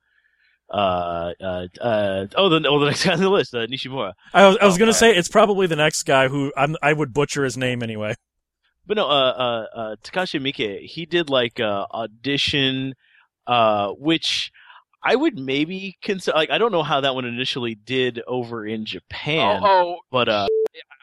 uh, 0.73 1.33
uh, 1.41 1.67
uh 1.81 2.27
oh, 2.37 2.49
the 2.51 2.69
oh, 2.69 2.79
the 2.81 2.87
next 2.91 3.05
guy 3.05 3.15
on 3.15 3.21
the 3.21 3.31
list, 3.31 3.55
uh, 3.55 3.67
Nishimura. 3.67 4.13
I 4.35 4.47
was, 4.47 4.59
I 4.61 4.67
was 4.67 4.75
Oh, 4.75 4.79
going 4.79 4.93
to 4.93 4.97
okay. 4.99 5.13
say 5.13 5.17
it's 5.17 5.29
probably 5.29 5.67
the 5.67 5.77
next 5.77 6.03
guy 6.03 6.29
who 6.29 6.53
I'm, 6.57 6.77
I 6.83 6.93
would 6.93 7.13
butcher 7.15 7.45
his 7.45 7.57
name 7.57 7.83
anyway. 7.83 8.15
But 8.91 8.97
no, 8.97 9.07
uh, 9.07 9.09
uh, 9.09 9.67
uh, 9.79 9.97
Takashi 10.03 10.41
Miike, 10.41 10.85
he 10.85 11.07
did 11.07 11.31
like 11.31 11.61
uh, 11.61 11.87
audition, 11.95 12.97
uh, 13.47 13.91
which 13.91 14.51
I 15.05 15.15
would 15.15 15.39
maybe 15.39 15.97
consider. 16.03 16.37
Like, 16.37 16.51
I 16.51 16.59
don't 16.59 16.73
know 16.73 16.83
how 16.83 17.01
that 17.01 17.15
one 17.15 17.25
initially 17.25 17.77
did 17.77 18.21
over 18.27 18.67
in 18.67 18.85
Japan, 18.85 19.61
Oh, 19.63 19.69
oh, 19.69 19.97
but 20.11 20.29
uh, 20.29 20.49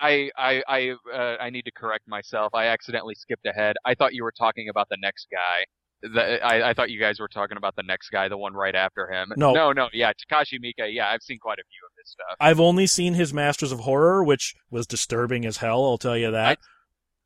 I, 0.01 0.29
I, 0.37 0.63
I, 0.67 0.95
uh, 1.13 1.37
I 1.39 1.49
need 1.49 1.61
to 1.61 1.71
correct 1.71 2.09
myself. 2.09 2.53
I 2.53 2.65
accidentally 2.65 3.15
skipped 3.15 3.45
ahead. 3.45 3.77
I 3.85 3.95
thought 3.95 4.13
you 4.13 4.25
were 4.25 4.33
talking 4.37 4.67
about 4.67 4.89
the 4.89 4.97
next 5.01 5.27
guy. 5.31 6.09
The, 6.13 6.45
I, 6.45 6.71
I 6.71 6.73
thought 6.73 6.89
you 6.89 6.99
guys 6.99 7.21
were 7.21 7.29
talking 7.29 7.55
about 7.55 7.77
the 7.77 7.83
next 7.83 8.09
guy, 8.09 8.27
the 8.27 8.37
one 8.37 8.53
right 8.53 8.75
after 8.75 9.09
him. 9.09 9.31
No. 9.37 9.53
no, 9.53 9.71
no. 9.71 9.87
Yeah, 9.93 10.11
Takashi 10.11 10.59
Miike. 10.61 10.93
Yeah, 10.93 11.07
I've 11.07 11.21
seen 11.21 11.39
quite 11.39 11.59
a 11.59 11.63
few 11.63 11.85
of 11.85 11.93
his 12.03 12.11
stuff. 12.11 12.35
I've 12.41 12.59
only 12.59 12.85
seen 12.85 13.13
his 13.13 13.33
Masters 13.33 13.71
of 13.71 13.79
Horror, 13.79 14.25
which 14.25 14.55
was 14.69 14.87
disturbing 14.87 15.45
as 15.45 15.55
hell, 15.55 15.85
I'll 15.85 15.97
tell 15.97 16.17
you 16.17 16.31
that. 16.31 16.59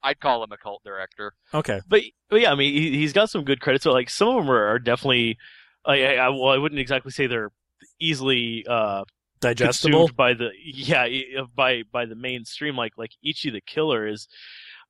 I'd 0.04 0.20
call 0.20 0.44
him 0.44 0.52
a 0.52 0.58
cult 0.58 0.82
director. 0.84 1.34
Okay. 1.54 1.80
but, 1.88 2.02
but 2.30 2.42
yeah, 2.42 2.52
I 2.52 2.56
mean, 2.56 2.74
he, 2.74 2.98
he's 2.98 3.14
got 3.14 3.30
some 3.30 3.44
good 3.44 3.62
credits. 3.62 3.84
So 3.84 3.92
like, 3.92 4.10
some 4.10 4.28
of 4.30 4.36
them 4.44 4.52
are, 4.52 4.68
are 4.76 4.80
definitely. 4.80 5.38
I, 5.86 6.04
I, 6.04 6.14
I- 6.26 6.30
well, 6.30 6.50
I 6.50 6.58
wouldn't 6.58 6.80
exactly 6.80 7.12
say 7.12 7.28
they're 7.28 7.52
easily 8.00 8.64
uh 8.70 9.04
Digestible. 9.40 10.08
by 10.16 10.36
the 10.36 10.50
yeah 10.64 11.08
by 11.56 11.82
by 11.92 12.06
the 12.06 12.14
mainstream 12.14 12.76
like 12.76 12.94
like 12.96 13.10
Ichi 13.24 13.50
the 13.50 13.60
Killer 13.62 14.08
is 14.08 14.28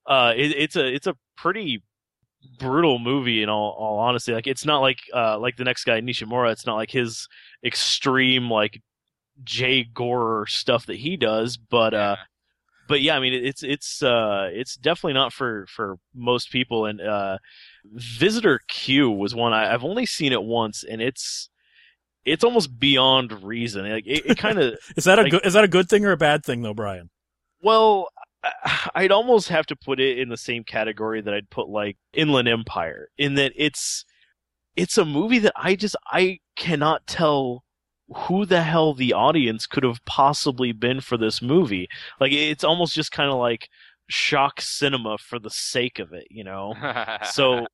uh 0.05 0.33
it, 0.35 0.51
it's 0.57 0.75
a 0.75 0.85
it's 0.93 1.07
a 1.07 1.15
pretty 1.37 1.81
brutal 2.59 2.99
movie 2.99 3.43
in 3.43 3.47
all 3.47 3.73
all 3.79 3.99
honesty 3.99 4.33
like 4.33 4.47
it's 4.47 4.65
not 4.65 4.79
like 4.79 4.99
uh 5.13 5.39
like 5.39 5.55
the 5.55 5.63
next 5.63 5.85
guy 5.85 6.01
Nishimura 6.01 6.51
it's 6.51 6.65
not 6.65 6.75
like 6.75 6.91
his 6.91 7.29
extreme 7.65 8.49
like 8.51 8.81
J 9.45 9.85
gore 9.85 10.45
stuff 10.47 10.85
that 10.87 10.97
he 10.97 11.15
does 11.15 11.55
but 11.55 11.93
uh 11.93 12.17
but 12.91 13.01
yeah, 13.01 13.15
I 13.15 13.19
mean 13.19 13.33
it's 13.33 13.63
it's 13.63 14.03
uh 14.03 14.49
it's 14.51 14.75
definitely 14.75 15.13
not 15.13 15.31
for 15.33 15.65
for 15.67 15.97
most 16.13 16.51
people. 16.51 16.85
And 16.85 16.99
uh, 17.01 17.37
Visitor 17.85 18.59
Q 18.67 19.09
was 19.09 19.33
one 19.33 19.53
I, 19.53 19.73
I've 19.73 19.83
only 19.83 20.05
seen 20.05 20.33
it 20.33 20.43
once, 20.43 20.83
and 20.83 21.01
it's 21.01 21.49
it's 22.25 22.43
almost 22.43 22.77
beyond 22.79 23.43
reason. 23.43 23.89
Like 23.89 24.05
it, 24.05 24.25
it 24.25 24.37
kind 24.37 24.59
of 24.59 24.75
Is 24.97 25.05
that 25.05 25.17
a 25.17 25.23
like- 25.23 25.31
good 25.31 25.45
is 25.45 25.53
that 25.53 25.63
a 25.63 25.67
good 25.69 25.89
thing 25.89 26.05
or 26.05 26.11
a 26.11 26.17
bad 26.17 26.43
thing 26.45 26.61
though, 26.61 26.73
Brian? 26.73 27.09
well, 27.63 28.09
I'd 28.95 29.11
almost 29.11 29.47
have 29.49 29.65
to 29.67 29.75
put 29.75 29.99
it 29.99 30.17
in 30.19 30.29
the 30.29 30.37
same 30.37 30.63
category 30.63 31.21
that 31.21 31.33
I'd 31.33 31.49
put 31.49 31.69
like 31.69 31.97
Inland 32.13 32.47
Empire, 32.47 33.07
in 33.17 33.35
that 33.35 33.53
it's 33.55 34.03
it's 34.75 34.97
a 34.97 35.05
movie 35.05 35.39
that 35.39 35.53
I 35.55 35.75
just 35.75 35.95
I 36.07 36.39
cannot 36.55 37.07
tell 37.07 37.63
who 38.13 38.45
the 38.45 38.61
hell 38.61 38.93
the 38.93 39.13
audience 39.13 39.65
could 39.65 39.83
have 39.83 40.03
possibly 40.05 40.71
been 40.71 41.01
for 41.01 41.17
this 41.17 41.41
movie. 41.41 41.87
Like 42.19 42.31
it's 42.31 42.63
almost 42.63 42.93
just 42.93 43.11
kind 43.11 43.29
of 43.29 43.37
like 43.37 43.69
shock 44.07 44.61
cinema 44.61 45.17
for 45.17 45.39
the 45.39 45.49
sake 45.49 45.99
of 45.99 46.13
it, 46.13 46.27
you 46.29 46.43
know. 46.43 46.73
So 47.31 47.67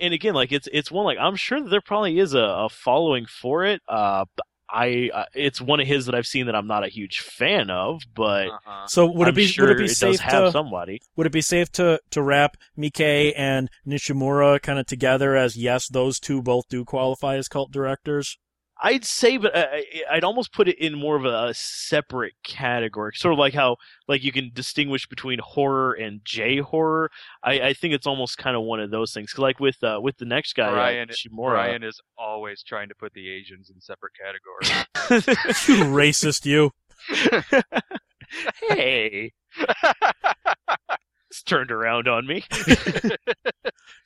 and 0.00 0.12
again 0.12 0.34
like 0.34 0.52
it's 0.52 0.68
it's 0.72 0.90
one 0.90 1.06
like 1.06 1.18
I'm 1.18 1.36
sure 1.36 1.60
that 1.62 1.70
there 1.70 1.80
probably 1.80 2.18
is 2.18 2.34
a, 2.34 2.40
a 2.40 2.68
following 2.68 3.26
for 3.26 3.64
it. 3.64 3.80
Uh 3.88 4.24
but 4.36 4.46
I 4.72 5.10
uh, 5.12 5.24
it's 5.34 5.60
one 5.60 5.80
of 5.80 5.86
his 5.86 6.06
that 6.06 6.14
I've 6.14 6.26
seen 6.26 6.46
that 6.46 6.54
I'm 6.56 6.66
not 6.66 6.82
a 6.84 6.88
huge 6.88 7.20
fan 7.20 7.68
of, 7.68 8.02
but 8.14 8.48
uh-huh. 8.48 8.86
So 8.86 9.06
would 9.06 9.28
I'm 9.28 9.34
it 9.34 9.36
be 9.36 9.46
sure 9.46 9.68
would 9.68 9.76
it 9.76 9.82
be 9.82 9.86
does 9.86 9.98
safe 9.98 10.20
have 10.20 10.46
to 10.46 10.50
somebody. 10.50 11.00
would 11.14 11.26
it 11.26 11.32
be 11.32 11.42
safe 11.42 11.70
to 11.72 12.00
to 12.10 12.22
wrap 12.22 12.56
Miike 12.76 13.34
and 13.36 13.68
Nishimura 13.86 14.60
kind 14.62 14.78
of 14.78 14.86
together 14.86 15.36
as 15.36 15.56
yes, 15.56 15.88
those 15.88 16.18
two 16.18 16.42
both 16.42 16.68
do 16.68 16.84
qualify 16.84 17.36
as 17.36 17.48
cult 17.48 17.70
directors? 17.70 18.38
I'd 18.84 19.04
say, 19.04 19.36
but 19.36 19.56
I, 19.56 19.62
I- 19.62 19.84
I'd 20.16 20.24
almost 20.24 20.52
put 20.52 20.66
it 20.68 20.76
in 20.78 20.98
more 20.98 21.14
of 21.16 21.24
a 21.24 21.54
separate 21.54 22.34
category, 22.42 23.12
sort 23.14 23.32
of 23.32 23.38
like 23.38 23.54
how 23.54 23.76
like 24.08 24.24
you 24.24 24.32
can 24.32 24.50
distinguish 24.52 25.06
between 25.06 25.38
horror 25.38 25.92
and 25.92 26.20
J 26.24 26.58
horror. 26.58 27.10
I, 27.44 27.60
I 27.60 27.72
think 27.74 27.94
it's 27.94 28.06
almost 28.06 28.38
kind 28.38 28.56
of 28.56 28.62
one 28.64 28.80
of 28.80 28.90
those 28.90 29.12
things. 29.12 29.38
like 29.38 29.60
with 29.60 29.82
uh, 29.84 30.00
with 30.02 30.16
the 30.18 30.24
next 30.24 30.54
guy, 30.54 30.70
Brian- 30.70 31.10
uh, 31.10 31.12
Shimura, 31.12 31.50
Brian 31.52 31.82
is 31.84 32.00
always 32.18 32.62
trying 32.62 32.88
to 32.88 32.94
put 32.94 33.12
the 33.14 33.30
Asians 33.30 33.70
in 33.70 33.80
separate 33.80 34.12
categories. 34.14 34.86
You 35.68 35.84
racist, 35.84 36.44
you. 36.46 36.72
hey, 38.68 39.32
it's 41.30 41.42
turned 41.44 41.70
around 41.70 42.08
on 42.08 42.26
me. 42.26 42.44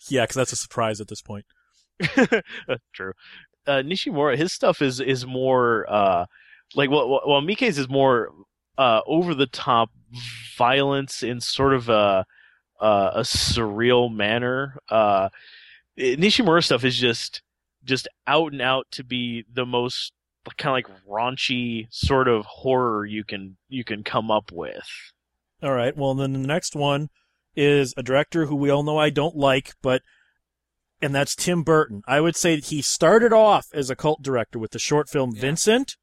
Yeah, 0.09 0.23
because 0.25 0.35
that's 0.37 0.53
a 0.53 0.57
surprise 0.57 1.01
at 1.01 1.09
this 1.09 1.23
point. 1.23 1.45
True. 2.93 3.13
Uh, 3.67 3.83
Nishimura, 3.83 4.37
his 4.37 4.53
stuff 4.53 4.81
is 4.83 5.01
is 5.01 5.27
more 5.27 5.87
uh, 5.89 6.27
like 6.75 6.91
well, 6.91 7.21
well, 7.27 7.41
Miike's 7.43 7.79
is 7.79 7.89
more 7.89 8.31
uh, 8.79 9.01
over 9.07 9.35
the 9.35 9.47
top 9.47 9.91
violence 10.57 11.23
in 11.23 11.41
sort 11.41 11.75
of 11.75 11.89
a 11.89 12.25
a 12.81 13.21
surreal 13.23 14.15
manner. 14.15 14.77
Uh, 14.91 15.29
Nishimura 15.99 16.63
stuff 16.63 16.85
is 16.85 16.97
just 16.99 17.43
just 17.85 18.09
out 18.27 18.53
and 18.53 18.61
out 18.61 18.87
to 18.93 19.05
be 19.05 19.45
the 19.53 19.65
most 19.65 20.13
kind 20.59 20.71
of 20.85 20.91
like 20.91 21.05
raunchy 21.09 21.87
sort 21.91 22.29
of 22.29 22.45
horror 22.45 23.05
you 23.05 23.25
can 23.25 23.57
you 23.69 23.85
can 23.85 24.05
come 24.05 24.31
up 24.31 24.53
with. 24.53 24.87
All 25.63 25.73
right. 25.73 25.97
Well, 25.97 26.15
then 26.15 26.33
the 26.33 26.39
next 26.39 26.77
one 26.77 27.09
is 27.55 27.95
a 27.97 28.03
director 28.03 28.47
who 28.47 28.57
we 28.57 28.71
all 28.71 28.83
know 28.83 28.99
I 28.99 29.11
don't 29.11 29.37
like, 29.37 29.73
but 29.83 30.03
and 31.03 31.15
that's 31.15 31.35
Tim 31.37 31.63
Burton. 31.63 32.03
I 32.07 32.21
would 32.21 32.37
say 32.37 32.57
he 32.61 32.83
started 32.83 33.33
off 33.33 33.67
as 33.73 33.91
a 33.91 33.97
cult 33.97 34.23
director 34.23 34.59
with 34.59 34.71
the 34.73 34.79
short 34.79 35.09
film 35.09 35.33
Yeah. 35.35 35.41
Vincent, 35.43 35.97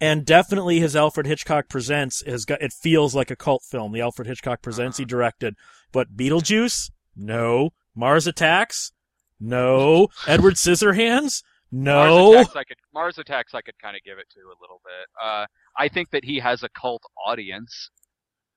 and 0.00 0.24
definitely 0.26 0.80
his 0.80 0.96
Alfred 0.96 1.26
Hitchcock 1.26 1.68
Presents 1.68 2.22
has 2.26 2.44
got 2.44 2.60
it 2.62 2.72
feels 2.72 3.14
like 3.14 3.30
a 3.30 3.36
cult 3.36 3.62
film. 3.62 3.92
The 3.92 4.00
Alfred 4.00 4.26
Hitchcock 4.26 4.60
Presents 4.62 4.98
he 4.98 5.04
Uh-huh. 5.04 5.08
directed, 5.08 5.54
but 5.92 6.16
Beetlejuice, 6.16 6.90
no. 7.16 7.70
Mars 7.94 8.26
Attacks, 8.26 8.92
no. 9.38 10.08
Edward 10.26 10.54
Scissorhands, 10.54 11.42
no. 11.70 12.32
Mars 12.32 12.46
Attacks, 12.46 12.56
I 12.56 12.64
could 12.64 12.76
Mars 12.92 13.18
Attacks, 13.18 13.54
I 13.54 13.62
could 13.62 13.78
kind 13.80 13.96
of 13.96 14.02
give 14.02 14.18
it 14.18 14.26
to 14.34 14.40
a 14.40 14.58
little 14.60 14.80
bit. 14.84 15.08
Uh, 15.22 15.46
I 15.78 15.88
think 15.88 16.10
that 16.10 16.24
he 16.24 16.40
has 16.40 16.62
a 16.62 16.68
cult 16.68 17.02
audience. 17.26 17.90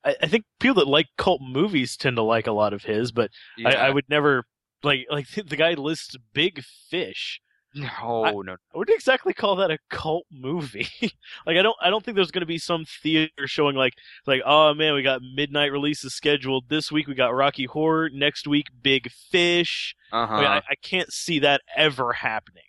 I, 0.03 0.15
I 0.23 0.27
think 0.27 0.45
people 0.59 0.75
that 0.75 0.87
like 0.87 1.07
cult 1.17 1.41
movies 1.41 1.95
tend 1.97 2.15
to 2.17 2.23
like 2.23 2.47
a 2.47 2.51
lot 2.51 2.73
of 2.73 2.83
his, 2.83 3.11
but 3.11 3.29
I, 3.65 3.73
I 3.73 3.89
would 3.91 4.05
never 4.09 4.43
like 4.83 5.05
like 5.09 5.27
the 5.47 5.55
guy 5.55 5.73
lists 5.73 6.15
Big 6.33 6.61
Fish. 6.89 7.41
No, 7.75 8.23
I- 8.23 8.31
no, 8.31 8.53
I 8.73 8.77
wouldn't 8.77 8.95
exactly 8.95 9.33
call 9.33 9.57
that 9.57 9.69
a 9.69 9.77
cult 9.89 10.25
movie. 10.31 10.87
like 11.45 11.57
I 11.57 11.61
don't 11.61 11.75
I 11.81 11.89
don't 11.89 12.03
think 12.03 12.15
there's 12.15 12.31
going 12.31 12.41
to 12.41 12.45
be 12.47 12.57
some 12.57 12.85
theater 13.03 13.45
showing 13.45 13.75
like 13.75 13.93
like 14.25 14.41
oh 14.45 14.73
man 14.73 14.93
we 14.93 15.03
got 15.03 15.21
midnight 15.35 15.71
releases 15.71 16.15
scheduled 16.15 16.69
this 16.69 16.91
week 16.91 17.07
we 17.07 17.13
got 17.13 17.35
Rocky 17.35 17.65
Horror 17.65 18.09
next 18.11 18.47
week 18.47 18.67
Big 18.81 19.11
Fish. 19.11 19.95
uh 20.11 20.25
huh. 20.25 20.35
Like, 20.37 20.47
I, 20.47 20.57
I 20.71 20.75
can't 20.81 21.11
see 21.11 21.39
that 21.39 21.61
ever 21.75 22.13
happening. 22.13 22.63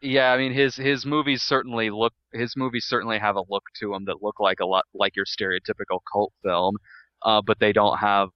Yeah, 0.00 0.32
I 0.32 0.38
mean 0.38 0.52
his 0.52 0.76
his 0.76 1.04
movies 1.04 1.42
certainly 1.42 1.90
look 1.90 2.12
his 2.32 2.54
movies 2.56 2.84
certainly 2.86 3.18
have 3.18 3.36
a 3.36 3.42
look 3.48 3.64
to 3.80 3.90
them 3.90 4.04
that 4.06 4.22
look 4.22 4.38
like 4.38 4.60
a 4.60 4.66
lot 4.66 4.84
like 4.94 5.16
your 5.16 5.26
stereotypical 5.26 5.98
cult 6.12 6.32
film, 6.42 6.76
uh, 7.22 7.42
but 7.44 7.58
they 7.58 7.72
don't 7.72 7.98
have 7.98 8.28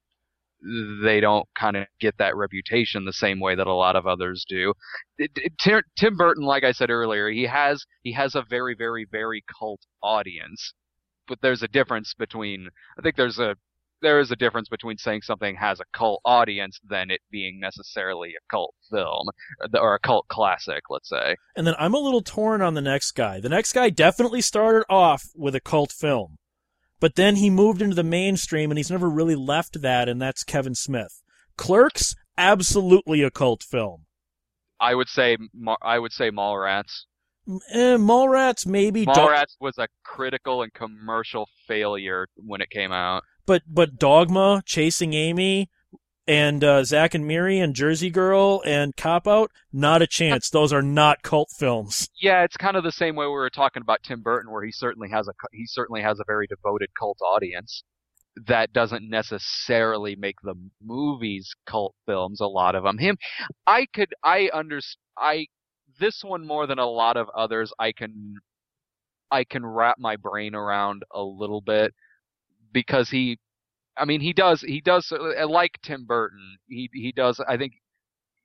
they 1.03 1.21
don't 1.21 1.49
kind 1.59 1.77
of 1.77 1.87
get 2.01 2.17
that 2.19 2.37
reputation 2.37 3.05
the 3.05 3.13
same 3.13 3.41
way 3.41 3.55
that 3.55 3.67
a 3.67 3.75
lot 3.75 3.97
of 3.97 4.07
others 4.07 4.45
do. 4.49 4.73
Tim, 5.61 5.83
Tim 5.97 6.17
Burton, 6.17 6.45
like 6.45 6.65
I 6.65 6.73
said 6.73 6.91
earlier, 6.91 7.29
he 7.29 7.45
has 7.45 7.85
he 8.03 8.13
has 8.13 8.35
a 8.35 8.43
very 8.49 8.75
very 8.75 9.07
very 9.11 9.45
cult 9.59 9.81
audience, 10.03 10.75
but 11.27 11.39
there's 11.43 11.63
a 11.63 11.69
difference 11.69 12.15
between 12.15 12.69
I 12.99 13.03
think 13.03 13.17
there's 13.17 13.39
a 13.39 13.57
there 14.01 14.21
is 14.21 14.31
a 14.31 14.37
difference 14.37 14.69
between 14.69 14.97
saying 14.97 15.23
something 15.23 15.57
has 15.57 15.81
a 15.81 15.85
cult 15.93 16.21
audience 16.25 16.79
than 16.89 17.11
it 17.11 17.21
being 17.31 17.59
necessarily 17.61 18.31
a 18.31 18.51
cult 18.51 18.75
film 18.91 19.29
or 19.75 19.95
a 19.95 19.99
cult 19.99 20.27
classic, 20.29 20.85
let's 20.91 21.09
say. 21.09 21.37
And 21.57 21.67
then 21.67 21.75
I'm 21.79 21.95
a 21.95 21.99
little 21.99 22.23
torn 22.23 22.63
on 22.63 22.75
the 22.75 22.81
next 22.81 23.13
guy. 23.13 23.41
The 23.41 23.49
next 23.49 23.73
guy 23.73 23.91
definitely 23.91 24.41
started 24.41 24.85
off 24.89 25.25
with 25.35 25.55
a 25.55 25.61
cult 25.61 25.93
film, 25.93 26.39
but 27.01 27.15
then 27.15 27.37
he 27.37 27.51
moved 27.51 27.83
into 27.83 27.95
the 27.95 28.03
mainstream 28.03 28.71
and 28.71 28.79
he's 28.79 28.91
never 28.91 29.09
really 29.09 29.37
left 29.37 29.81
that, 29.83 30.09
and 30.09 30.21
that's 30.21 30.45
Kevin 30.45 30.75
Smith. 30.75 31.23
Clerks, 31.57 32.15
absolutely 32.37 33.23
a 33.23 33.31
cult 33.31 33.63
film. 33.63 34.05
I 34.81 34.95
would 34.95 35.09
say 35.09 35.37
I 35.83 35.99
would 35.99 36.13
say 36.13 36.31
Mallrats. 36.31 37.05
Eh, 37.73 37.97
Mallrats, 37.97 38.67
maybe. 38.67 39.07
Mallrats 39.07 39.57
was 39.61 39.77
a 39.79 39.89
critical 40.05 40.63
and 40.63 40.73
commercial 40.73 41.49
failure 41.67 42.27
when 42.37 42.61
it 42.61 42.71
came 42.71 42.93
out. 42.93 43.23
but 43.47 43.63
but 43.67 43.99
Dogma, 43.99 44.63
Chasing 44.67 45.15
Amy, 45.15 45.71
and 46.29 46.63
uh, 46.63 46.85
Zack 46.85 47.15
and 47.15 47.27
Miri 47.27 47.59
and 47.59 47.75
Jersey 47.75 48.11
Girl 48.11 48.63
and 48.67 48.95
Cop 48.97 49.27
Out, 49.27 49.51
not 49.73 50.03
a 50.03 50.07
chance. 50.07 50.51
Those 50.51 50.73
are 50.73 50.83
not 50.83 51.23
cult 51.23 51.49
films. 51.59 52.09
Yeah, 52.21 52.45
it's 52.45 52.57
kind 52.57 52.77
of 52.77 52.85
the 52.85 52.93
same 52.93 53.17
way 53.17 53.25
we 53.25 53.33
were 53.33 53.51
talking 53.51 53.81
about 53.81 54.03
Tim 54.05 54.21
Burton, 54.21 54.53
where 54.53 54.63
he 54.63 54.71
certainly 54.71 55.09
has 55.09 55.27
a 55.27 55.33
he 55.53 55.67
certainly 55.67 56.03
has 56.03 56.21
a 56.21 56.25
very 56.27 56.47
devoted 56.47 56.91
cult 56.99 57.19
audience. 57.23 57.83
That 58.47 58.73
doesn't 58.73 59.09
necessarily 59.09 60.15
make 60.15 60.37
the 60.43 60.55
movies 60.85 61.51
cult 61.67 61.95
films. 62.07 62.41
A 62.41 62.47
lot 62.47 62.75
of 62.75 62.85
them. 62.85 62.99
Him, 62.99 63.17
I 63.67 63.87
could 63.93 64.15
I 64.23 64.51
under 64.53 64.81
I 65.17 65.47
this 65.99 66.23
one 66.23 66.47
more 66.47 66.67
than 66.67 66.79
a 66.79 66.87
lot 66.87 67.17
of 67.17 67.29
others. 67.35 67.73
I 67.79 67.93
can 67.93 68.35
I 69.31 69.45
can 69.45 69.65
wrap 69.65 69.97
my 69.99 70.17
brain 70.17 70.55
around 70.55 71.05
a 71.11 71.23
little 71.23 71.63
bit 71.63 71.95
because 72.73 73.09
he 73.09 73.39
I 73.99 74.05
mean 74.05 74.21
he 74.21 74.33
does 74.33 74.61
he 74.63 74.81
does 74.81 75.13
uh, 75.13 75.49
like 75.49 75.79
Tim 75.83 76.05
Burton 76.07 76.59
he 76.69 76.91
he 76.93 77.13
does 77.13 77.41
I 77.41 77.57
think 77.57 77.75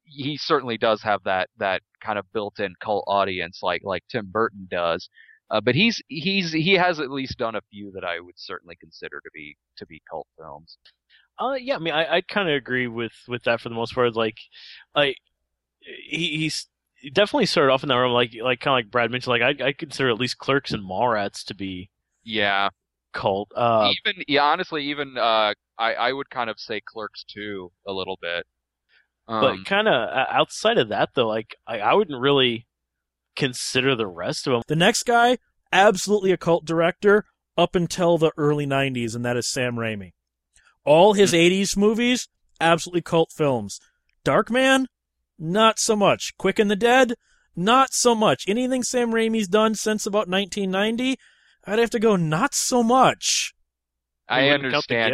he 0.05 0.37
certainly 0.37 0.77
does 0.77 1.01
have 1.03 1.23
that 1.23 1.49
that 1.57 1.81
kind 2.01 2.19
of 2.19 2.25
built-in 2.33 2.75
cult 2.81 3.05
audience 3.07 3.59
like 3.63 3.81
like 3.83 4.03
Tim 4.09 4.27
Burton 4.31 4.67
does 4.69 5.09
uh, 5.49 5.61
but 5.61 5.75
he's 5.75 6.01
he's 6.07 6.51
he 6.51 6.73
has 6.73 6.99
at 6.99 7.11
least 7.11 7.37
done 7.37 7.55
a 7.55 7.61
few 7.71 7.91
that 7.93 8.03
I 8.05 8.19
would 8.19 8.35
certainly 8.37 8.75
consider 8.75 9.21
to 9.23 9.29
be 9.33 9.57
to 9.77 9.85
be 9.85 10.01
cult 10.09 10.27
films 10.37 10.77
Uh, 11.39 11.55
yeah, 11.59 11.75
I 11.75 11.79
mean, 11.79 11.93
I, 11.93 12.17
I 12.17 12.21
kind 12.21 12.49
of 12.49 12.55
agree 12.55 12.87
with 12.87 13.13
with 13.27 13.43
that 13.43 13.61
for 13.61 13.69
the 13.69 13.75
most 13.75 13.93
part. 13.95 14.15
Like, 14.15 14.37
like 14.95 15.17
he, 15.81 16.37
he's 16.37 16.67
he 16.95 17.09
definitely 17.09 17.45
started 17.47 17.71
off 17.73 17.83
in 17.83 17.89
that 17.89 17.95
realm, 17.95 18.13
like 18.13 18.33
like 18.41 18.59
kind 18.61 18.73
of 18.73 18.85
like 18.85 18.91
Brad 18.91 19.11
mentioned. 19.11 19.39
Like, 19.39 19.61
I 19.61 19.67
I 19.67 19.73
consider 19.73 20.09
at 20.09 20.19
least 20.19 20.37
Clerks 20.37 20.71
and 20.71 20.83
Mallrats 20.83 21.43
to 21.45 21.55
be 21.55 21.89
yeah 22.23 22.69
cult. 23.13 23.51
Uh, 23.55 23.91
even 24.05 24.23
yeah 24.27 24.43
honestly 24.43 24.83
even 24.85 25.17
uh 25.17 25.53
I 25.77 25.93
I 25.93 26.13
would 26.13 26.29
kind 26.29 26.49
of 26.49 26.59
say 26.59 26.81
Clerks 26.81 27.23
too 27.23 27.71
a 27.87 27.93
little 27.93 28.17
bit 28.21 28.45
um, 29.27 29.41
but 29.41 29.65
kind 29.65 29.87
of 29.87 30.09
outside 30.29 30.77
of 30.77 30.89
that, 30.89 31.09
though, 31.15 31.27
like 31.27 31.55
I, 31.65 31.79
I 31.79 31.93
wouldn't 31.93 32.19
really 32.19 32.67
consider 33.35 33.95
the 33.95 34.07
rest 34.07 34.47
of 34.47 34.53
them. 34.53 34.63
The 34.67 34.75
next 34.75 35.03
guy, 35.03 35.37
absolutely 35.71 36.31
a 36.31 36.37
cult 36.37 36.65
director 36.65 37.25
up 37.57 37.75
until 37.75 38.17
the 38.17 38.31
early 38.37 38.65
90s, 38.65 39.15
and 39.15 39.23
that 39.23 39.37
is 39.37 39.47
Sam 39.47 39.75
Raimi. 39.75 40.11
All 40.85 41.13
his 41.13 41.31
80s 41.31 41.77
movies, 41.77 42.27
absolutely 42.59 43.01
cult 43.01 43.31
films. 43.31 43.79
Darkman, 44.25 44.87
not 45.39 45.79
so 45.79 45.95
much. 45.95 46.33
Quick 46.37 46.59
and 46.59 46.69
the 46.69 46.75
Dead, 46.75 47.13
not 47.55 47.93
so 47.93 48.13
much. 48.13 48.43
Anything 48.47 48.83
Sam 48.83 49.11
Raimi's 49.11 49.47
done 49.47 49.75
since 49.75 50.05
about 50.05 50.27
1990, 50.27 51.17
I'd 51.65 51.79
have 51.79 51.89
to 51.91 51.99
go 51.99 52.15
not 52.15 52.53
so 52.53 52.83
much. 52.83 53.53
I 54.27 54.45
You 54.45 54.51
wouldn't 54.51 54.61
the 54.63 54.67
understand 54.67 55.13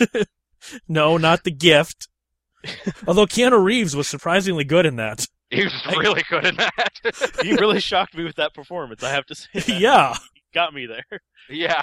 gift. 0.00 0.28
No, 0.88 1.16
not 1.16 1.42
The 1.42 1.50
Gift. 1.50 2.06
Although 3.08 3.26
Keanu 3.26 3.62
Reeves 3.62 3.96
was 3.96 4.06
surprisingly 4.06 4.62
good 4.62 4.86
in 4.86 4.94
that. 4.96 5.26
he 5.50 5.64
was 5.64 5.74
really 5.96 6.22
good 6.30 6.46
in 6.46 6.54
that 6.56 7.32
He 7.42 7.54
really 7.54 7.80
shocked 7.80 8.16
me 8.16 8.22
with 8.22 8.36
that 8.36 8.54
performance. 8.54 9.02
I 9.02 9.10
have 9.10 9.26
to 9.26 9.34
say, 9.34 9.48
that. 9.54 9.68
yeah. 9.80 10.14
He 10.34 10.40
got 10.54 10.72
me 10.72 10.86
there. 10.86 11.20
yeah 11.50 11.82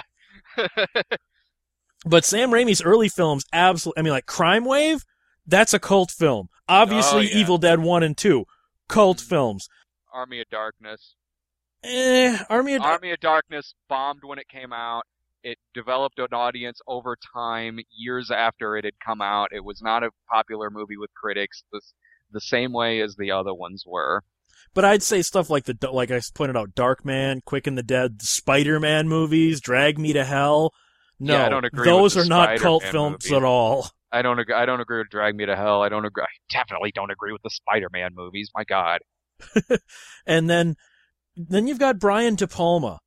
But 2.06 2.24
Sam 2.24 2.50
Raimi's 2.50 2.80
early 2.80 3.10
films, 3.10 3.44
absolutely. 3.52 4.00
I 4.00 4.02
mean, 4.02 4.12
like 4.14 4.24
Crime 4.26 4.64
Wave, 4.64 5.04
that's 5.46 5.74
a 5.74 5.78
cult 5.78 6.10
film. 6.10 6.48
Obviously, 6.66 7.18
Oh, 7.18 7.20
yeah. 7.32 7.36
Evil 7.36 7.58
Dead 7.58 7.80
One 7.80 8.02
and 8.02 8.16
Two, 8.16 8.46
cult 8.88 9.18
Mhm. 9.18 9.28
films. 9.28 9.68
Army 10.12 10.40
of 10.40 10.48
Darkness 10.50 11.14
Eh, 11.82 12.38
Army 12.50 12.74
of 12.74 12.82
Army 12.82 13.12
of 13.12 13.20
Darkness 13.20 13.74
bombed 13.88 14.20
when 14.22 14.38
it 14.38 14.48
came 14.48 14.72
out. 14.72 15.02
It 15.42 15.58
developed 15.72 16.18
an 16.18 16.32
audience 16.32 16.80
over 16.86 17.16
time, 17.34 17.78
years 17.90 18.30
after 18.30 18.76
it 18.76 18.84
had 18.84 19.00
come 19.04 19.22
out. 19.22 19.48
It 19.52 19.64
was 19.64 19.80
not 19.80 20.02
a 20.02 20.10
popular 20.30 20.68
movie 20.68 20.98
with 20.98 21.10
critics, 21.14 21.62
the, 21.72 21.80
the 22.32 22.40
same 22.40 22.72
way 22.72 23.00
as 23.00 23.16
the 23.16 23.30
other 23.30 23.54
ones 23.54 23.84
were. 23.86 24.22
But 24.74 24.84
I'd 24.84 25.02
say 25.02 25.22
stuff 25.22 25.48
like 25.48 25.64
the 25.64 25.76
like 25.90 26.10
I 26.10 26.20
pointed 26.34 26.56
out, 26.56 26.74
Darkman, 26.74 27.42
Quick 27.44 27.66
and 27.66 27.78
the 27.78 27.82
Dead, 27.82 28.20
Spider-Man 28.20 29.08
movies, 29.08 29.60
Drag 29.60 29.98
Me 29.98 30.12
to 30.12 30.24
Hell. 30.24 30.74
No, 31.18 31.34
Yeah, 31.38 31.46
I 31.46 31.48
don't 31.48 31.64
agree 31.64 31.84
those 31.86 32.16
are 32.16 32.22
the 32.22 32.28
not 32.28 32.58
cult 32.58 32.82
Spider-Man 32.82 32.92
films 33.18 33.32
at 33.32 33.42
all. 33.42 33.90
I 34.12 34.22
don't 34.22 34.38
agree. 34.38 34.54
I 34.54 34.66
don't 34.66 34.80
agree 34.80 34.98
with 34.98 35.08
Drag 35.08 35.34
Me 35.34 35.46
to 35.46 35.56
Hell. 35.56 35.82
I 35.82 35.88
don't 35.88 36.04
agree. 36.04 36.24
I 36.24 36.52
definitely 36.52 36.92
don't 36.94 37.10
agree 37.10 37.32
with 37.32 37.42
the 37.42 37.50
Spider-Man 37.50 38.10
movies. 38.14 38.50
My 38.54 38.64
God. 38.64 39.00
And 40.26 40.50
then, 40.50 40.76
then 41.48 41.66
you've 41.66 41.78
got 41.78 41.98
Brian 41.98 42.34
De 42.34 42.46
Palma. 42.46 42.98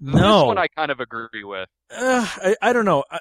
No, 0.00 0.12
This 0.12 0.20
No, 0.22 0.44
one 0.46 0.58
I 0.58 0.66
kind 0.68 0.90
of 0.90 1.00
agree 1.00 1.44
with. 1.44 1.68
uh, 1.90 2.26
I, 2.36 2.56
I 2.62 2.72
don't 2.72 2.84
know. 2.84 3.04
I, 3.10 3.18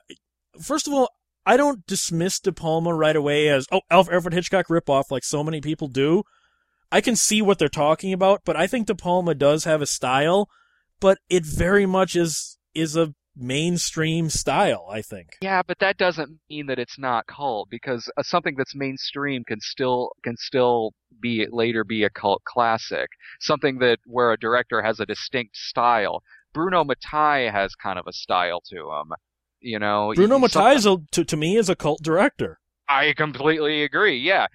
first 0.62 0.88
of 0.88 0.94
all, 0.94 1.10
I 1.46 1.58
don't 1.58 1.86
dismiss 1.88 2.40
De 2.40 2.52
Palma 2.52 2.94
right 2.94 3.16
away 3.16 3.50
as 3.50 3.66
oh 3.72 3.82
Alf- 3.90 4.10
Alfred 4.12 4.34
Hitchcock 4.34 4.68
ripoff 4.68 5.06
like 5.10 5.24
so 5.24 5.44
many 5.44 5.62
people 5.62 5.88
do. 5.88 6.24
I 6.92 7.02
can 7.02 7.16
see 7.16 7.42
what 7.42 7.60
they're 7.60 7.68
talking 7.70 8.14
about, 8.14 8.42
but 8.46 8.56
I 8.56 8.68
think 8.68 8.88
De 8.88 8.96
Palma 8.96 9.36
does 9.36 9.64
have 9.64 9.82
a 9.82 9.86
style, 9.86 10.48
but 11.00 11.18
it 11.30 11.46
very 11.46 11.86
much 11.86 12.16
is 12.16 12.58
is 12.74 12.96
a 12.96 13.14
mainstream 13.40 14.30
style. 14.30 14.88
I 14.90 15.02
think. 15.02 15.38
Yeah, 15.42 15.62
but 15.66 15.80
that 15.80 15.98
doesn't 15.98 16.40
mean 16.50 16.68
that 16.68 16.80
it's 16.80 17.00
not 17.00 17.28
cult 17.28 17.70
because 17.70 18.10
uh, 18.18 18.24
something 18.24 18.56
that's 18.58 18.76
mainstream 18.76 19.44
can 19.44 19.60
still 19.62 20.12
can 20.24 20.36
still 20.38 20.92
be 21.22 21.48
later 21.50 21.84
be 21.84 22.04
a 22.04 22.10
cult 22.10 22.44
classic. 22.46 23.10
Something 23.40 23.80
that 23.80 24.00
where 24.06 24.32
a 24.32 24.38
director 24.38 24.82
has 24.82 25.00
a 25.00 25.06
distinct 25.06 25.56
style. 25.58 26.22
Bruno 26.54 26.84
Mattei 26.84 27.52
has 27.52 27.76
kind 27.76 28.00
of 28.00 28.08
a 28.08 28.14
style 28.14 28.62
to 28.72 28.78
him. 28.78 29.14
You 29.62 29.80
know, 29.80 30.14
Bruno 30.16 30.40
Mattei 30.40 30.76
is 30.76 30.86
a, 30.86 30.98
to 31.12 31.24
to 31.24 31.38
me 31.38 31.58
is 31.58 31.70
a 31.70 31.76
cult 31.76 32.02
director. 32.02 32.60
I 32.88 33.14
completely 33.16 33.84
agree. 33.84 34.18
Yeah, 34.18 34.48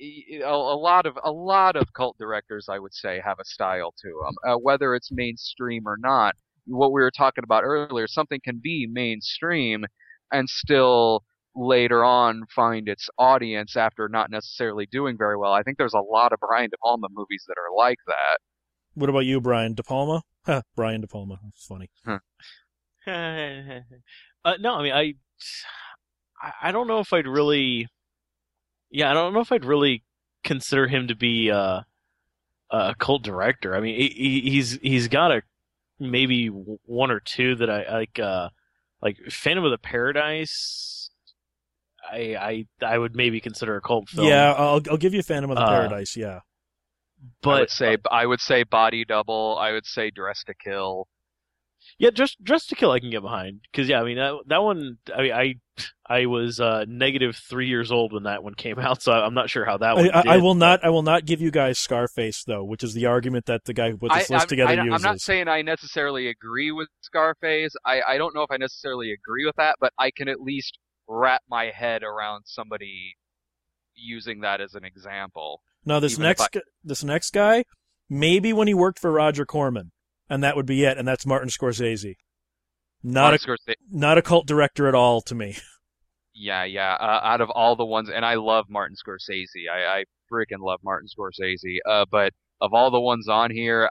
a, 0.00 0.44
a 0.44 0.78
lot 0.78 1.06
of 1.06 1.18
a 1.22 1.30
lot 1.30 1.76
of 1.76 1.92
cult 1.92 2.16
directors, 2.18 2.66
I 2.68 2.78
would 2.78 2.94
say, 2.94 3.20
have 3.24 3.38
a 3.40 3.44
style 3.44 3.92
to 4.02 4.08
them, 4.08 4.34
uh, 4.46 4.56
whether 4.58 4.94
it's 4.94 5.10
mainstream 5.10 5.86
or 5.86 5.96
not. 5.98 6.34
What 6.70 6.92
we 6.92 7.00
were 7.00 7.10
talking 7.10 7.44
about 7.44 7.64
earlier, 7.64 8.06
something 8.06 8.40
can 8.42 8.60
be 8.62 8.86
mainstream 8.90 9.84
and 10.32 10.48
still 10.48 11.24
later 11.56 12.04
on 12.04 12.44
find 12.54 12.88
its 12.88 13.08
audience 13.18 13.76
after 13.76 14.08
not 14.08 14.30
necessarily 14.30 14.86
doing 14.90 15.18
very 15.18 15.36
well. 15.36 15.52
I 15.52 15.62
think 15.62 15.78
there's 15.78 15.94
a 15.94 16.00
lot 16.00 16.32
of 16.32 16.38
Brian 16.40 16.70
De 16.70 16.76
Palma 16.82 17.08
movies 17.10 17.44
that 17.48 17.56
are 17.58 17.76
like 17.76 17.98
that. 18.06 18.38
What 18.94 19.10
about 19.10 19.26
you, 19.26 19.40
Brian 19.40 19.74
De 19.74 19.82
Palma? 19.82 20.22
Huh, 20.46 20.62
Brian 20.76 21.00
De 21.00 21.06
Palma. 21.06 21.38
It's 21.48 21.66
funny. 21.66 21.90
uh, 22.06 22.20
no, 24.60 24.74
I 24.74 24.82
mean, 24.82 24.92
I, 24.92 25.14
I 26.62 26.72
don't 26.72 26.86
know 26.86 27.00
if 27.00 27.12
I'd 27.12 27.26
really, 27.26 27.88
yeah, 28.90 29.10
I 29.10 29.14
don't 29.14 29.34
know 29.34 29.40
if 29.40 29.52
I'd 29.52 29.64
really 29.64 30.04
consider 30.44 30.86
him 30.86 31.08
to 31.08 31.14
be 31.14 31.50
uh, 31.50 31.80
a 32.70 32.94
cult 32.98 33.22
director. 33.22 33.74
I 33.74 33.80
mean, 33.80 33.96
he, 33.98 34.40
he's 34.40 34.78
he's 34.82 35.08
got 35.08 35.32
a 35.32 35.42
maybe 36.00 36.46
one 36.48 37.10
or 37.10 37.20
two 37.20 37.54
that 37.56 37.70
I 37.70 37.92
like, 37.92 38.18
uh, 38.18 38.48
like 39.02 39.18
Phantom 39.30 39.64
of 39.64 39.70
the 39.70 39.78
Paradise. 39.78 41.10
I 42.10 42.66
I 42.80 42.86
I 42.94 42.98
would 42.98 43.14
maybe 43.14 43.40
consider 43.40 43.76
a 43.76 43.80
cult 43.80 44.08
film. 44.08 44.26
Yeah, 44.26 44.52
I'll 44.52 44.80
I'll 44.90 44.96
give 44.96 45.14
you 45.14 45.22
Phantom 45.22 45.50
of 45.50 45.56
the 45.56 45.62
Uh, 45.62 45.68
Paradise. 45.68 46.16
Yeah, 46.16 46.40
but 47.42 47.50
I 47.50 47.60
would 47.60 47.70
say 47.70 47.96
I 48.10 48.26
would 48.26 48.40
say 48.40 48.62
Body 48.64 49.04
Double. 49.04 49.58
I 49.60 49.72
would 49.72 49.86
say 49.86 50.10
Dress 50.10 50.42
to 50.44 50.54
Kill. 50.54 51.06
Yeah, 51.98 52.10
just 52.10 52.42
Dress 52.42 52.66
to 52.66 52.74
Kill 52.74 52.90
I 52.90 53.00
can 53.00 53.10
get 53.10 53.22
behind 53.22 53.60
because 53.70 53.88
yeah, 53.88 54.00
I 54.00 54.04
mean 54.04 54.16
that 54.16 54.34
that 54.46 54.62
one. 54.62 54.98
I 55.14 55.22
mean, 55.22 55.32
I 55.32 55.54
I 56.06 56.26
was 56.26 56.60
uh, 56.60 56.84
negative 56.88 57.36
three 57.36 57.68
years 57.68 57.92
old 57.92 58.12
when 58.12 58.24
that 58.24 58.42
one 58.42 58.54
came 58.54 58.78
out, 58.78 59.02
so 59.02 59.12
I'm 59.12 59.34
not 59.34 59.50
sure 59.50 59.64
how 59.64 59.78
that 59.78 59.90
I, 59.90 59.94
one. 59.94 60.10
I, 60.10 60.18
I 60.18 60.22
did, 60.34 60.42
will 60.42 60.54
but- 60.54 60.58
not. 60.58 60.84
I 60.84 60.90
will 60.90 61.02
not 61.02 61.26
give 61.26 61.40
you 61.40 61.50
guys 61.50 61.78
Scarface 61.78 62.44
though, 62.44 62.64
which 62.64 62.82
is 62.82 62.94
the 62.94 63.06
argument 63.06 63.46
that 63.46 63.64
the 63.64 63.74
guy 63.74 63.90
who 63.90 63.96
put 63.96 64.12
this 64.12 64.30
I, 64.30 64.34
list 64.34 64.44
I'm, 64.44 64.48
together 64.48 64.80
I, 64.80 64.84
uses. 64.84 65.04
I'm 65.04 65.10
not 65.12 65.20
saying 65.20 65.48
I 65.48 65.62
necessarily 65.62 66.28
agree 66.28 66.72
with 66.72 66.88
Scarface. 67.00 67.74
I, 67.84 68.00
I 68.06 68.18
don't 68.18 68.34
know 68.34 68.42
if 68.42 68.50
I 68.50 68.56
necessarily 68.56 69.12
agree 69.12 69.46
with 69.46 69.56
that, 69.56 69.76
but 69.80 69.92
I 69.98 70.10
can 70.10 70.28
at 70.28 70.40
least 70.40 70.78
wrap 71.08 71.42
my 71.48 71.70
head 71.74 72.02
around 72.02 72.44
somebody 72.46 73.16
using 73.94 74.40
that 74.40 74.60
as 74.60 74.74
an 74.74 74.84
example. 74.84 75.62
now 75.84 76.00
this 76.00 76.18
next 76.18 76.52
gu- 76.52 76.60
this 76.84 77.04
next 77.04 77.32
guy, 77.32 77.64
maybe 78.08 78.52
when 78.52 78.68
he 78.68 78.74
worked 78.74 78.98
for 78.98 79.12
Roger 79.12 79.44
Corman, 79.44 79.92
and 80.30 80.42
that 80.42 80.56
would 80.56 80.64
be 80.66 80.84
it. 80.84 80.96
And 80.96 81.06
that's 81.06 81.26
Martin 81.26 81.50
Scorsese. 81.50 82.14
Not 83.02 83.34
a 83.34 83.38
Scorsese- 83.38 83.74
not 83.90 84.16
a 84.16 84.22
cult 84.22 84.46
director 84.46 84.88
at 84.88 84.94
all 84.94 85.20
to 85.22 85.34
me. 85.34 85.56
yeah, 86.34 86.64
yeah. 86.64 86.94
Uh, 86.94 87.20
out 87.22 87.40
of 87.40 87.50
all 87.50 87.76
the 87.76 87.84
ones, 87.84 88.08
and 88.08 88.24
I 88.24 88.34
love 88.34 88.66
Martin 88.68 88.96
Scorsese. 88.96 89.68
I, 89.72 90.00
I 90.00 90.04
freaking 90.32 90.60
love 90.60 90.80
Martin 90.84 91.08
Scorsese. 91.08 91.78
Uh, 91.86 92.04
but 92.10 92.32
of 92.60 92.72
all 92.72 92.90
the 92.90 93.00
ones 93.00 93.28
on 93.28 93.50
here, 93.50 93.90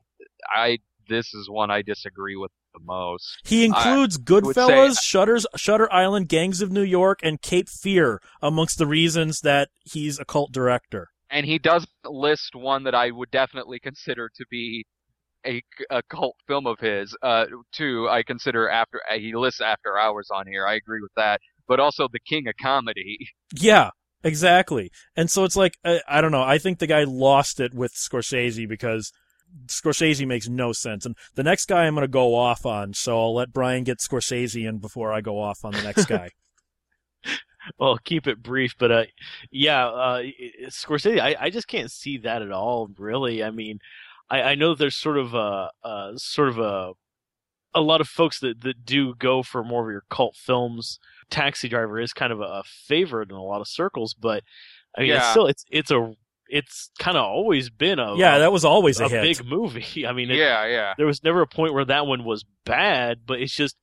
I 0.53 0.77
this 1.07 1.33
is 1.33 1.49
one 1.49 1.71
I 1.71 1.81
disagree 1.81 2.35
with 2.35 2.51
the 2.75 2.79
most. 2.83 3.39
He 3.43 3.65
includes 3.65 4.19
would 4.19 4.25
Goodfellas, 4.27 4.93
say- 4.93 5.01
Shutters, 5.01 5.47
Shutter 5.55 5.91
Island, 5.91 6.29
Gangs 6.29 6.61
of 6.61 6.71
New 6.71 6.83
York, 6.83 7.19
and 7.23 7.41
Cape 7.41 7.67
Fear 7.67 8.21
amongst 8.43 8.77
the 8.77 8.85
reasons 8.85 9.39
that 9.41 9.69
he's 9.83 10.19
a 10.19 10.25
cult 10.25 10.51
director. 10.51 11.07
and 11.31 11.47
he 11.47 11.57
does 11.57 11.87
list 12.05 12.51
one 12.55 12.83
that 12.83 12.93
I 12.93 13.09
would 13.09 13.31
definitely 13.31 13.79
consider 13.79 14.29
to 14.35 14.45
be 14.51 14.85
a, 15.45 15.61
a 15.89 16.01
cult 16.03 16.35
film 16.47 16.67
of 16.67 16.79
his. 16.79 17.15
Uh, 17.21 17.45
two, 17.71 18.07
I 18.09 18.23
consider 18.23 18.69
after 18.69 19.01
uh, 19.09 19.17
he 19.17 19.35
lists 19.35 19.61
After 19.61 19.97
Hours 19.97 20.29
on 20.33 20.47
here. 20.47 20.65
I 20.65 20.75
agree 20.75 21.01
with 21.01 21.13
that, 21.15 21.41
but 21.67 21.79
also 21.79 22.07
The 22.11 22.19
King 22.19 22.47
of 22.47 22.55
Comedy. 22.61 23.29
Yeah, 23.53 23.91
exactly. 24.23 24.91
And 25.15 25.29
so 25.29 25.43
it's 25.43 25.55
like 25.55 25.77
I, 25.83 26.01
I 26.07 26.21
don't 26.21 26.31
know. 26.31 26.43
I 26.43 26.57
think 26.57 26.79
the 26.79 26.87
guy 26.87 27.03
lost 27.03 27.59
it 27.59 27.73
with 27.73 27.93
Scorsese 27.93 28.67
because 28.67 29.11
Scorsese 29.67 30.27
makes 30.27 30.47
no 30.47 30.73
sense. 30.73 31.05
And 31.05 31.15
the 31.35 31.43
next 31.43 31.65
guy 31.65 31.85
I'm 31.85 31.95
going 31.95 32.03
to 32.03 32.07
go 32.07 32.35
off 32.35 32.65
on, 32.65 32.93
so 32.93 33.19
I'll 33.19 33.35
let 33.35 33.53
Brian 33.53 33.83
get 33.83 33.99
Scorsese 33.99 34.67
in 34.67 34.79
before 34.79 35.13
I 35.13 35.21
go 35.21 35.41
off 35.41 35.63
on 35.63 35.73
the 35.73 35.81
next 35.81 36.05
guy. 36.05 36.29
Well, 37.77 37.99
keep 38.03 38.25
it 38.25 38.41
brief, 38.41 38.73
but 38.79 38.91
uh, 38.91 39.03
yeah, 39.51 39.87
uh, 39.87 40.23
Scorsese, 40.69 41.19
I, 41.19 41.35
I 41.39 41.49
just 41.49 41.67
can't 41.67 41.91
see 41.91 42.17
that 42.19 42.41
at 42.41 42.51
all. 42.51 42.89
Really, 42.97 43.43
I 43.43 43.51
mean, 43.51 43.79
I, 44.29 44.41
I 44.41 44.55
know 44.55 44.75
there's 44.75 44.95
sort 44.95 45.17
of 45.17 45.33
a, 45.33 45.71
a 45.83 46.13
sort 46.17 46.49
of 46.49 46.59
a 46.59 46.91
a 47.75 47.81
lot 47.81 48.01
of 48.01 48.07
folks 48.07 48.39
that, 48.39 48.61
that 48.61 48.83
do 48.83 49.13
go 49.15 49.43
for 49.43 49.63
more 49.63 49.87
of 49.87 49.91
your 49.91 50.03
cult 50.09 50.35
films. 50.35 50.99
Taxi 51.29 51.69
Driver 51.69 51.99
is 51.99 52.13
kind 52.13 52.33
of 52.33 52.39
a, 52.39 52.45
a 52.45 52.63
favorite 52.63 53.29
in 53.29 53.35
a 53.35 53.43
lot 53.43 53.61
of 53.61 53.67
circles, 53.67 54.15
but 54.15 54.43
I 54.97 55.01
mean, 55.01 55.11
it's 55.11 55.29
still 55.29 55.47
it's 55.47 55.65
it's 55.69 55.91
a 55.91 56.13
it's 56.49 56.89
kind 56.97 57.15
of 57.15 57.23
always 57.23 57.69
been 57.69 57.99
a 57.99 58.15
yeah, 58.15 58.39
that 58.39 58.51
was 58.51 58.65
always 58.65 58.99
a, 58.99 59.05
a 59.05 59.09
hit. 59.09 59.21
big 59.21 59.45
movie. 59.45 60.05
I 60.07 60.13
mean, 60.13 60.31
it, 60.31 60.37
yeah, 60.37 60.65
yeah. 60.65 60.93
there 60.97 61.05
was 61.05 61.23
never 61.23 61.41
a 61.41 61.47
point 61.47 61.73
where 61.73 61.85
that 61.85 62.07
one 62.07 62.23
was 62.23 62.43
bad, 62.65 63.19
but 63.25 63.39
it's 63.39 63.55
just 63.55 63.75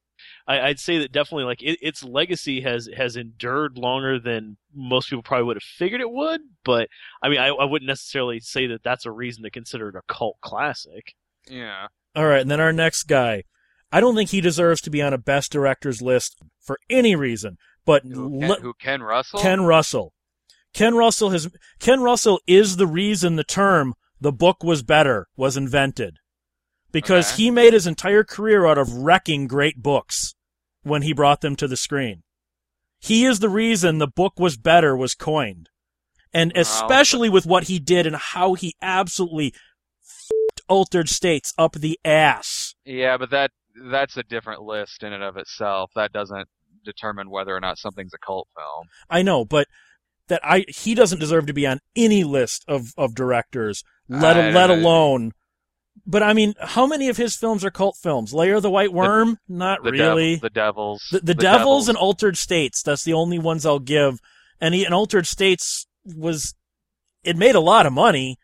I, 0.48 0.60
I'd 0.60 0.78
say 0.78 0.98
that 0.98 1.12
definitely 1.12 1.44
like 1.44 1.62
it, 1.62 1.78
its 1.82 2.04
legacy 2.04 2.60
has 2.60 2.88
has 2.96 3.16
endured 3.16 3.76
longer 3.78 4.18
than 4.20 4.56
most 4.74 5.08
people 5.10 5.22
probably 5.22 5.44
would 5.46 5.56
have 5.56 5.62
figured 5.62 6.00
it 6.00 6.10
would. 6.10 6.40
But 6.64 6.88
I 7.22 7.28
mean, 7.28 7.38
I, 7.38 7.48
I 7.48 7.64
wouldn't 7.64 7.88
necessarily 7.88 8.38
say 8.40 8.66
that 8.68 8.82
that's 8.84 9.06
a 9.06 9.10
reason 9.10 9.42
to 9.42 9.50
consider 9.50 9.88
it 9.88 9.96
a 9.96 10.02
cult 10.12 10.36
classic. 10.42 11.14
Yeah. 11.48 11.88
All 12.14 12.26
right, 12.26 12.40
and 12.40 12.50
then 12.50 12.60
our 12.60 12.72
next 12.72 13.04
guy. 13.04 13.42
I 13.92 14.00
don't 14.00 14.16
think 14.16 14.30
he 14.30 14.40
deserves 14.40 14.80
to 14.82 14.90
be 14.90 15.00
on 15.00 15.12
a 15.12 15.18
best 15.18 15.52
directors 15.52 16.02
list 16.02 16.36
for 16.60 16.76
any 16.90 17.14
reason, 17.14 17.56
but 17.84 18.02
Who, 18.04 18.40
Ken, 18.40 18.48
le- 18.48 18.60
who 18.60 18.74
Ken 18.80 19.02
Russell? 19.02 19.40
Ken 19.40 19.62
Russell. 19.62 20.12
Ken 20.74 20.94
Russell 20.94 21.30
has 21.30 21.48
Ken 21.78 22.00
Russell 22.02 22.40
is 22.46 22.76
the 22.76 22.86
reason 22.86 23.36
the 23.36 23.44
term 23.44 23.94
the 24.20 24.32
book 24.32 24.62
was 24.62 24.82
better 24.82 25.26
was 25.36 25.56
invented. 25.56 26.18
Because 26.92 27.32
Okay. 27.32 27.44
he 27.44 27.50
made 27.50 27.72
his 27.74 27.86
entire 27.86 28.24
career 28.24 28.64
out 28.66 28.78
of 28.78 28.92
wrecking 28.92 29.46
great 29.46 29.82
books 29.82 30.34
when 30.86 31.02
he 31.02 31.12
brought 31.12 31.40
them 31.40 31.56
to 31.56 31.66
the 31.66 31.76
screen. 31.76 32.22
He 33.00 33.24
is 33.24 33.40
the 33.40 33.48
reason 33.48 33.98
the 33.98 34.06
book 34.06 34.38
was 34.38 34.56
better 34.56 34.96
was 34.96 35.14
coined. 35.14 35.68
And 36.32 36.52
Wow. 36.54 36.60
especially 36.62 37.28
with 37.28 37.44
what 37.46 37.64
he 37.64 37.78
did 37.78 38.06
and 38.06 38.16
how 38.16 38.54
he 38.54 38.74
absolutely 38.80 39.48
f***ed 40.02 40.60
altered 40.68 41.08
states 41.08 41.52
up 41.58 41.72
the 41.72 41.98
ass. 42.04 42.74
Yeah, 42.84 43.16
but 43.16 43.30
that 43.30 43.50
that's 43.90 44.16
a 44.16 44.22
different 44.22 44.62
list 44.62 45.02
in 45.02 45.12
and 45.12 45.22
of 45.22 45.36
itself. 45.36 45.90
That 45.94 46.12
doesn't 46.12 46.48
determine 46.84 47.30
whether 47.30 47.54
or 47.54 47.60
not 47.60 47.78
something's 47.78 48.14
a 48.14 48.18
cult 48.18 48.48
film. 48.56 48.86
I 49.10 49.22
know, 49.22 49.44
but 49.44 49.66
that 50.28 50.40
I 50.44 50.64
he 50.68 50.94
doesn't 50.94 51.18
deserve 51.18 51.46
to 51.46 51.52
be 51.52 51.66
on 51.66 51.80
any 51.96 52.22
list 52.24 52.64
of 52.68 52.92
of 52.96 53.14
directors, 53.14 53.82
let 54.08 54.36
I- 54.36 54.50
let 54.50 54.70
alone. 54.70 55.32
But 56.04 56.22
I 56.22 56.32
mean, 56.32 56.54
how 56.60 56.86
many 56.86 57.08
of 57.08 57.16
his 57.16 57.36
films 57.36 57.64
are 57.64 57.70
cult 57.70 57.96
films? 58.02 58.34
Lair 58.34 58.56
of 58.56 58.62
the 58.62 58.70
White 58.70 58.92
Worm, 58.92 59.38
not 59.48 59.82
The 59.82 59.92
really. 59.92 60.34
Dev- 60.34 60.42
the 60.42 60.50
Devils. 60.50 61.02
the, 61.10 61.20
the, 61.20 61.34
Devils 61.34 61.88
and 61.88 61.96
Altered 61.96 62.36
States. 62.36 62.82
That's 62.82 63.04
the 63.04 63.12
only 63.12 63.38
ones 63.38 63.64
I'll 63.66 63.78
give. 63.78 64.18
And 64.60 64.74
he, 64.74 64.84
and 64.84 64.94
Altered 64.94 65.26
States 65.26 65.86
was 66.04 66.54
it 67.24 67.36
made 67.36 67.54
a 67.54 67.60
lot 67.60 67.86
of 67.86 67.92
money, 67.92 68.36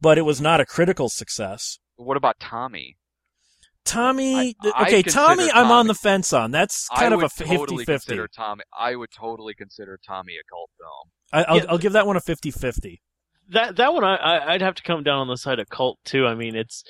but 0.00 0.18
it 0.18 0.22
was 0.22 0.40
not 0.40 0.60
a 0.60 0.66
critical 0.66 1.08
success. 1.08 1.78
What 1.96 2.16
about 2.16 2.38
Tommy? 2.40 2.96
Tommy, 3.84 4.54
I- 4.62 4.82
okay, 4.82 5.02
consider 5.02 5.10
Tommy, 5.24 5.50
I'm 5.50 5.70
on 5.70 5.86
the 5.86 5.94
fence 5.94 6.32
on. 6.32 6.50
That's 6.50 6.88
kind 6.96 7.12
of 7.14 7.22
a 7.22 7.28
50 7.28 7.56
totally 7.56 7.84
50. 7.84 8.06
consider 8.06 8.28
Tommy. 8.28 8.62
I 8.78 8.94
would 8.94 9.10
totally 9.10 9.54
consider 9.54 9.98
Tommy 10.06 10.34
a 10.34 10.44
cult 10.50 10.70
film. 10.78 11.10
I, 11.32 11.50
I'll, 11.50 11.56
Yeah. 11.58 11.64
I'll 11.70 11.78
give 11.78 11.92
that 11.94 12.06
one 12.06 12.16
a 12.16 12.20
50 12.20 12.50
50. 12.50 13.00
That 13.50 13.76
that 13.76 13.92
one 13.92 14.04
I, 14.04 14.52
I'd 14.52 14.62
have 14.62 14.76
to 14.76 14.82
come 14.82 15.02
down 15.02 15.18
on 15.18 15.28
the 15.28 15.36
side 15.36 15.58
of 15.58 15.68
cult 15.68 15.98
too. 16.04 16.26
I 16.26 16.34
mean, 16.34 16.54
it's 16.54 16.84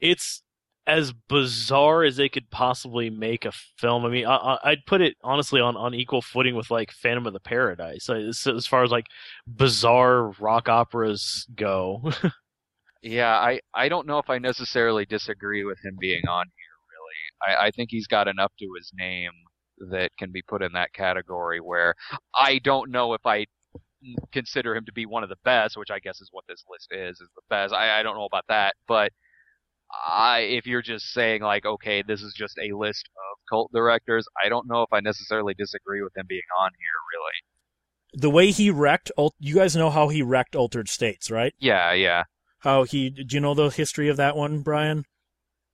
it's 0.00 0.42
as 0.86 1.12
bizarre 1.28 2.04
as 2.04 2.16
they 2.16 2.28
could 2.28 2.48
possibly 2.50 3.10
make 3.10 3.44
a 3.44 3.52
film. 3.78 4.04
I 4.04 4.08
mean, 4.08 4.26
I, 4.26 4.58
I'd 4.62 4.86
put 4.86 5.00
it 5.00 5.16
honestly 5.22 5.60
on, 5.60 5.76
on 5.76 5.94
equal 5.94 6.22
footing 6.22 6.54
with 6.54 6.70
like 6.70 6.92
Phantom 6.92 7.26
of 7.26 7.32
the 7.32 7.40
Paradise, 7.40 8.08
as, 8.08 8.46
as 8.46 8.68
far 8.68 8.84
as 8.84 8.92
like 8.92 9.06
bizarre 9.48 10.30
rock 10.38 10.68
operas 10.68 11.46
go. 11.54 12.12
Yeah, 13.02 13.36
I, 13.36 13.60
I 13.72 13.88
don't 13.88 14.06
know 14.08 14.18
if 14.18 14.28
I 14.28 14.38
necessarily 14.38 15.04
disagree 15.04 15.64
with 15.64 15.78
him 15.84 15.96
being 16.00 16.26
on 16.28 16.46
here, 16.46 17.46
really. 17.46 17.56
I, 17.56 17.66
I 17.66 17.70
think 17.70 17.90
he's 17.90 18.08
got 18.08 18.26
enough 18.26 18.52
to 18.58 18.66
his 18.76 18.90
name 18.98 19.30
that 19.90 20.10
can 20.18 20.32
be 20.32 20.42
put 20.42 20.60
in 20.60 20.72
that 20.72 20.92
category 20.92 21.60
where 21.60 21.94
I 22.34 22.58
don't 22.58 22.90
know 22.90 23.14
if 23.14 23.24
I 23.24 23.46
consider 24.32 24.74
him 24.74 24.84
to 24.86 24.92
be 24.92 25.06
one 25.06 25.22
of 25.22 25.28
the 25.28 25.36
best, 25.44 25.76
which 25.76 25.90
I 25.90 25.98
guess 25.98 26.20
is 26.20 26.28
what 26.32 26.44
this 26.48 26.64
list 26.70 26.88
is, 26.90 27.20
is 27.20 27.28
the 27.34 27.42
best. 27.48 27.72
I, 27.72 28.00
I 28.00 28.02
don't 28.02 28.16
know 28.16 28.24
about 28.24 28.44
that, 28.48 28.74
but 28.86 29.12
I, 30.06 30.40
if 30.40 30.66
you're 30.66 30.82
just 30.82 31.12
saying 31.12 31.42
like, 31.42 31.64
okay, 31.64 32.02
this 32.06 32.22
is 32.22 32.34
just 32.34 32.58
a 32.58 32.76
list 32.76 33.08
of 33.08 33.38
cult 33.48 33.70
directors, 33.72 34.26
I 34.42 34.48
don't 34.48 34.68
know 34.68 34.82
if 34.82 34.92
I 34.92 35.00
necessarily 35.00 35.54
disagree 35.54 36.02
with 36.02 36.16
him 36.16 36.26
being 36.28 36.42
on 36.58 36.70
here, 36.78 36.86
really. 37.12 38.20
The 38.20 38.30
way 38.30 38.50
he 38.50 38.70
wrecked, 38.70 39.10
you 39.38 39.54
guys 39.54 39.76
know 39.76 39.90
how 39.90 40.08
he 40.08 40.22
wrecked 40.22 40.56
Altered 40.56 40.88
States, 40.88 41.30
right? 41.30 41.54
Yeah, 41.58 41.92
yeah. 41.92 42.24
How 42.60 42.84
he, 42.84 43.10
do 43.10 43.34
you 43.34 43.40
know 43.40 43.54
the 43.54 43.68
history 43.68 44.08
of 44.08 44.16
that 44.16 44.36
one, 44.36 44.62
Brian? 44.62 45.04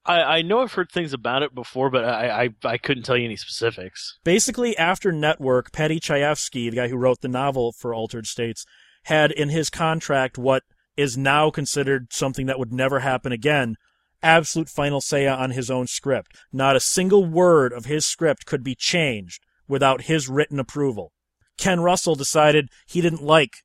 I, 0.05 0.23
I 0.23 0.43
know 0.43 0.61
I've 0.61 0.73
heard 0.73 0.91
things 0.91 1.13
about 1.13 1.43
it 1.43 1.55
before, 1.55 1.91
but 1.91 2.05
I, 2.05 2.45
I 2.45 2.49
I 2.65 2.79
couldn't 2.79 3.05
tell 3.05 3.17
you 3.17 3.25
any 3.25 3.37
specifics. 3.37 4.19
Basically, 4.25 4.77
after 4.77 5.13
Network, 5.13 5.73
Paddy 5.73 6.01
Chayefsky, 6.01 6.71
the 6.71 6.77
guy 6.77 6.89
who 6.89 6.97
wrote 6.97 7.21
the 7.21 7.29
novel 7.29 7.73
for 7.73 7.95
Altered 7.95 8.27
States, 8.27 8.65
had 9.05 9.31
in 9.31 9.49
his 9.49 9.71
contract 9.71 10.39
what 10.39 10.65
is 10.97 11.17
now 11.17 11.51
considered 11.51 12.13
something 12.13 12.47
that 12.47 12.59
would 12.59 12.73
never 12.73 13.01
happen 13.01 13.33
again 13.33 13.77
absolute 14.23 14.69
final 14.69 15.01
say 15.01 15.27
on 15.27 15.51
his 15.51 15.71
own 15.71 15.87
script. 15.87 16.37
Not 16.53 16.77
a 16.77 16.81
single 16.81 17.25
word 17.25 17.73
of 17.73 17.87
his 17.87 18.07
script 18.07 18.47
could 18.47 18.63
be 18.63 18.75
changed 18.75 19.43
without 19.67 20.03
his 20.03 20.29
written 20.29 20.59
approval. 20.59 21.13
Ken 21.59 21.81
Russell 21.81 22.15
decided 22.15 22.69
he 22.87 23.01
didn't 23.01 23.23
like 23.23 23.59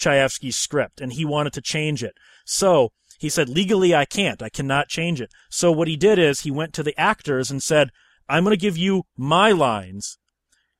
Chayefsky's 0.00 0.56
script 0.56 1.00
and 1.00 1.12
he 1.12 1.24
wanted 1.24 1.52
to 1.54 1.60
change 1.60 2.02
it. 2.02 2.14
So 2.44 2.90
he 3.20 3.28
said, 3.28 3.50
legally, 3.50 3.94
I 3.94 4.06
can't. 4.06 4.42
I 4.42 4.48
cannot 4.48 4.88
change 4.88 5.20
it. 5.20 5.30
So 5.50 5.70
what 5.70 5.88
he 5.88 5.96
did 5.96 6.18
is 6.18 6.40
he 6.40 6.50
went 6.50 6.72
to 6.72 6.82
the 6.82 6.98
actors 6.98 7.50
and 7.50 7.62
said, 7.62 7.90
I'm 8.30 8.44
going 8.44 8.56
to 8.56 8.60
give 8.60 8.78
you 8.78 9.02
my 9.14 9.52
lines. 9.52 10.16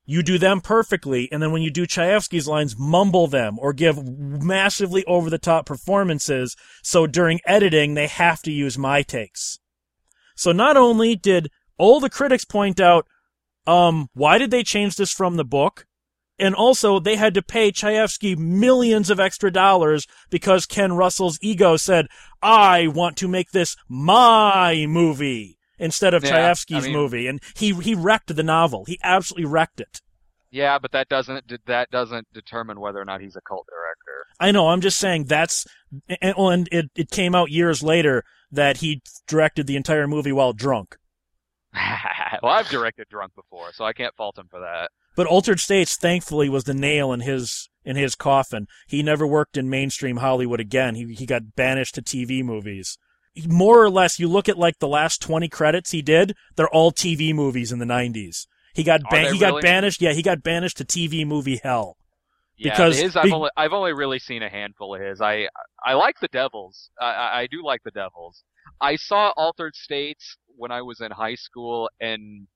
You 0.06 0.22
do 0.22 0.38
them 0.38 0.62
perfectly, 0.62 1.28
and 1.30 1.42
then 1.42 1.52
when 1.52 1.60
you 1.60 1.70
do 1.70 1.86
Chayefsky's 1.86 2.48
lines, 2.48 2.78
mumble 2.78 3.26
them 3.26 3.58
or 3.60 3.74
give 3.74 3.98
massively 4.02 5.04
over 5.04 5.28
the 5.28 5.38
top 5.38 5.66
performances. 5.66 6.56
So 6.82 7.06
during 7.06 7.40
editing, 7.44 7.92
they 7.92 8.06
have 8.06 8.40
to 8.42 8.50
use 8.50 8.78
my 8.78 9.02
takes. 9.02 9.58
So 10.34 10.50
not 10.50 10.78
only 10.78 11.16
did 11.16 11.50
all 11.76 12.00
the 12.00 12.08
critics 12.08 12.46
point 12.46 12.80
out, 12.80 13.06
um, 13.66 14.08
why 14.14 14.38
did 14.38 14.50
they 14.50 14.62
change 14.62 14.96
this 14.96 15.12
from 15.12 15.36
the 15.36 15.44
book? 15.44 15.84
And 16.40 16.54
also, 16.54 16.98
they 16.98 17.16
had 17.16 17.34
to 17.34 17.42
pay 17.42 17.70
Chayefsky 17.70 18.36
millions 18.36 19.10
of 19.10 19.20
extra 19.20 19.52
dollars 19.52 20.06
because 20.30 20.66
Ken 20.66 20.94
Russell's 20.94 21.38
ego 21.42 21.76
said, 21.76 22.06
I 22.42 22.86
want 22.86 23.16
to 23.18 23.28
make 23.28 23.50
this 23.50 23.76
my 23.88 24.86
movie 24.88 25.58
instead 25.78 26.14
of 26.14 26.24
Yeah, 26.24 26.30
Chayefsky's 26.50 26.84
I 26.84 26.88
mean- 26.88 26.96
movie. 26.96 27.26
And 27.26 27.40
he, 27.54 27.74
he 27.74 27.94
wrecked 27.94 28.34
the 28.34 28.42
novel. 28.42 28.84
He 28.86 28.98
absolutely 29.02 29.44
wrecked 29.44 29.80
it. 29.80 30.00
Yeah, 30.52 30.80
but 30.80 30.90
that 30.90 31.08
doesn't 31.08 31.44
that 31.66 31.90
doesn't 31.92 32.26
determine 32.32 32.80
whether 32.80 33.00
or 33.00 33.04
not 33.04 33.20
he's 33.20 33.36
a 33.36 33.40
cult 33.40 33.66
director. 33.68 34.26
I 34.40 34.50
know. 34.50 34.70
I'm 34.70 34.80
just 34.80 34.98
saying 34.98 35.26
that's, 35.26 35.64
and, 36.20 36.34
and 36.36 36.68
it, 36.72 36.90
it 36.96 37.10
came 37.10 37.36
out 37.36 37.52
years 37.52 37.84
later 37.84 38.24
that 38.50 38.78
he 38.78 39.00
directed 39.28 39.68
the 39.68 39.76
entire 39.76 40.08
movie 40.08 40.32
while 40.32 40.52
drunk. 40.52 40.96
well, 42.42 42.52
I've 42.52 42.68
directed 42.68 43.08
drunk 43.08 43.34
before, 43.36 43.72
so 43.72 43.84
I 43.84 43.92
can't 43.92 44.14
fault 44.16 44.36
him 44.38 44.48
for 44.50 44.58
that. 44.58 44.90
But 45.20 45.26
Altered 45.26 45.60
States, 45.60 45.98
thankfully, 45.98 46.48
was 46.48 46.64
the 46.64 46.72
nail 46.72 47.12
in 47.12 47.20
his 47.20 47.68
in 47.84 47.94
his 47.94 48.14
coffin. 48.14 48.66
He 48.88 49.02
never 49.02 49.26
worked 49.26 49.58
in 49.58 49.68
mainstream 49.68 50.16
Hollywood 50.16 50.60
again. 50.60 50.94
He 50.94 51.12
he 51.12 51.26
got 51.26 51.54
banished 51.54 51.96
to 51.96 52.00
TV 52.00 52.42
movies. 52.42 52.96
More 53.46 53.84
or 53.84 53.90
less, 53.90 54.18
you 54.18 54.28
look 54.28 54.48
at 54.48 54.56
like 54.56 54.78
the 54.78 54.88
last 54.88 55.20
twenty 55.20 55.46
credits 55.46 55.90
he 55.90 56.00
did; 56.00 56.34
they're 56.56 56.70
all 56.70 56.90
TV 56.90 57.34
movies 57.34 57.70
in 57.70 57.80
the 57.80 57.84
'90s. 57.84 58.46
He 58.72 58.82
got 58.82 59.02
ban- 59.10 59.34
he 59.34 59.38
got 59.38 59.48
really? 59.48 59.60
banished. 59.60 60.00
Yeah, 60.00 60.14
he 60.14 60.22
got 60.22 60.42
banished 60.42 60.78
to 60.78 60.86
TV 60.86 61.26
movie 61.26 61.60
hell. 61.62 61.98
Yeah, 62.56 62.72
Because 62.72 62.98
his 62.98 63.14
I've 63.14 63.24
be- 63.24 63.32
only 63.34 63.50
I've 63.58 63.74
only 63.74 63.92
really 63.92 64.20
seen 64.20 64.42
a 64.42 64.48
handful 64.48 64.94
of 64.94 65.02
his. 65.02 65.20
I 65.20 65.48
I 65.84 65.92
like 65.92 66.18
the 66.22 66.28
Devils. 66.28 66.88
I 66.98 67.12
I, 67.12 67.40
I 67.40 67.46
do 67.46 67.62
like 67.62 67.82
the 67.82 67.90
Devils. 67.90 68.42
I 68.80 68.96
saw 68.96 69.34
Altered 69.36 69.76
States 69.76 70.38
when 70.56 70.70
I 70.70 70.80
was 70.80 71.02
in 71.02 71.10
high 71.10 71.34
school, 71.34 71.90
and 72.00 72.46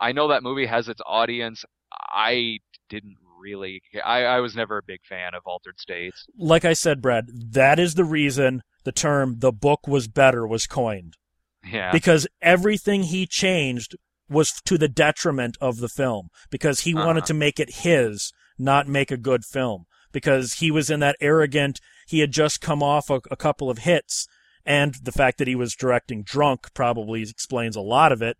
I 0.00 0.12
know 0.12 0.28
that 0.28 0.42
movie 0.42 0.66
has 0.66 0.88
its 0.88 1.00
audience. 1.06 1.64
I 1.92 2.58
didn't 2.88 3.16
really. 3.40 3.82
I 4.04 4.24
I 4.24 4.40
was 4.40 4.54
never 4.56 4.78
a 4.78 4.82
big 4.86 5.00
fan 5.08 5.34
of 5.34 5.42
Altered 5.46 5.78
States. 5.80 6.24
Like 6.38 6.64
I 6.64 6.72
said, 6.72 7.00
Brad, 7.02 7.26
that 7.52 7.78
is 7.78 7.94
the 7.94 8.04
reason 8.04 8.62
the 8.84 8.92
term 8.92 9.36
"the 9.38 9.52
book 9.52 9.86
was 9.86 10.08
better" 10.08 10.46
was 10.46 10.66
coined. 10.66 11.16
Yeah. 11.62 11.92
because 11.92 12.26
everything 12.40 13.02
he 13.02 13.26
changed 13.26 13.94
was 14.30 14.50
to 14.64 14.78
the 14.78 14.88
detriment 14.88 15.58
of 15.60 15.76
the 15.76 15.90
film 15.90 16.28
because 16.48 16.80
he 16.80 16.94
wanted 16.94 17.18
Uh-huh. 17.24 17.26
to 17.26 17.34
make 17.34 17.60
it 17.60 17.74
his, 17.82 18.32
not 18.58 18.88
make 18.88 19.10
a 19.10 19.18
good 19.18 19.44
film 19.44 19.84
because 20.10 20.54
he 20.54 20.70
was 20.70 20.88
in 20.88 21.00
that 21.00 21.16
arrogant. 21.20 21.78
He 22.06 22.20
had 22.20 22.32
just 22.32 22.62
come 22.62 22.82
off 22.82 23.10
a, 23.10 23.20
a 23.30 23.36
couple 23.36 23.68
of 23.68 23.78
hits, 23.80 24.26
and 24.64 24.94
the 25.02 25.12
fact 25.12 25.36
that 25.36 25.48
he 25.48 25.54
was 25.54 25.74
directing 25.74 26.22
drunk 26.22 26.72
probably 26.72 27.20
explains 27.22 27.76
a 27.76 27.82
lot 27.82 28.10
of 28.10 28.22
it. 28.22 28.38